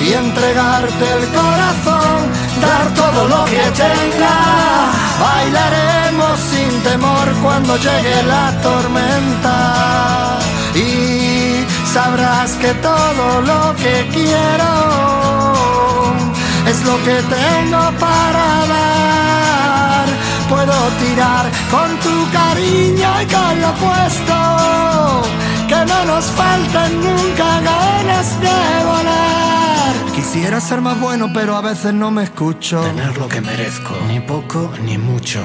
y 0.00 0.12
entregarte 0.12 1.04
el 1.18 1.28
corazón, 1.28 2.18
dar 2.60 2.94
todo 2.94 3.28
lo 3.28 3.44
que 3.46 3.64
tenga. 3.84 4.36
Bailaremos 5.20 6.38
sin 6.40 6.82
temor 6.82 7.26
cuando 7.42 7.76
llegue 7.76 8.22
la 8.24 8.52
tormenta 8.62 10.38
y 10.74 11.64
sabrás 11.92 12.50
que 12.60 12.74
todo 12.74 13.40
lo 13.40 13.74
que 13.76 14.06
quiero 14.12 14.72
es 16.66 16.84
lo 16.84 16.96
que 17.04 17.22
tengo 17.38 17.82
para 17.98 18.46
dar. 18.74 20.06
Puedo 20.50 20.78
tirar 21.00 21.44
con 21.70 21.88
tu 22.04 22.30
cariño 22.32 23.08
y 23.22 23.26
con 23.26 23.60
lo 23.60 23.72
puesto, 23.84 24.36
que 25.68 25.84
no 25.84 26.04
nos 26.04 26.24
falten 26.26 27.00
nunca 27.00 27.60
ganas 27.60 28.40
de 28.40 28.84
volar. 28.84 29.94
Quisiera 30.14 30.60
ser 30.60 30.80
más 30.80 30.98
bueno, 31.00 31.30
pero 31.32 31.56
a 31.56 31.60
veces 31.60 31.92
no 31.92 32.10
me 32.10 32.24
escucho. 32.24 32.80
Tener 32.80 33.16
lo 33.18 33.28
que 33.28 33.40
merezco, 33.40 33.94
ni 34.08 34.20
poco 34.20 34.70
ni 34.84 34.98
mucho. 34.98 35.40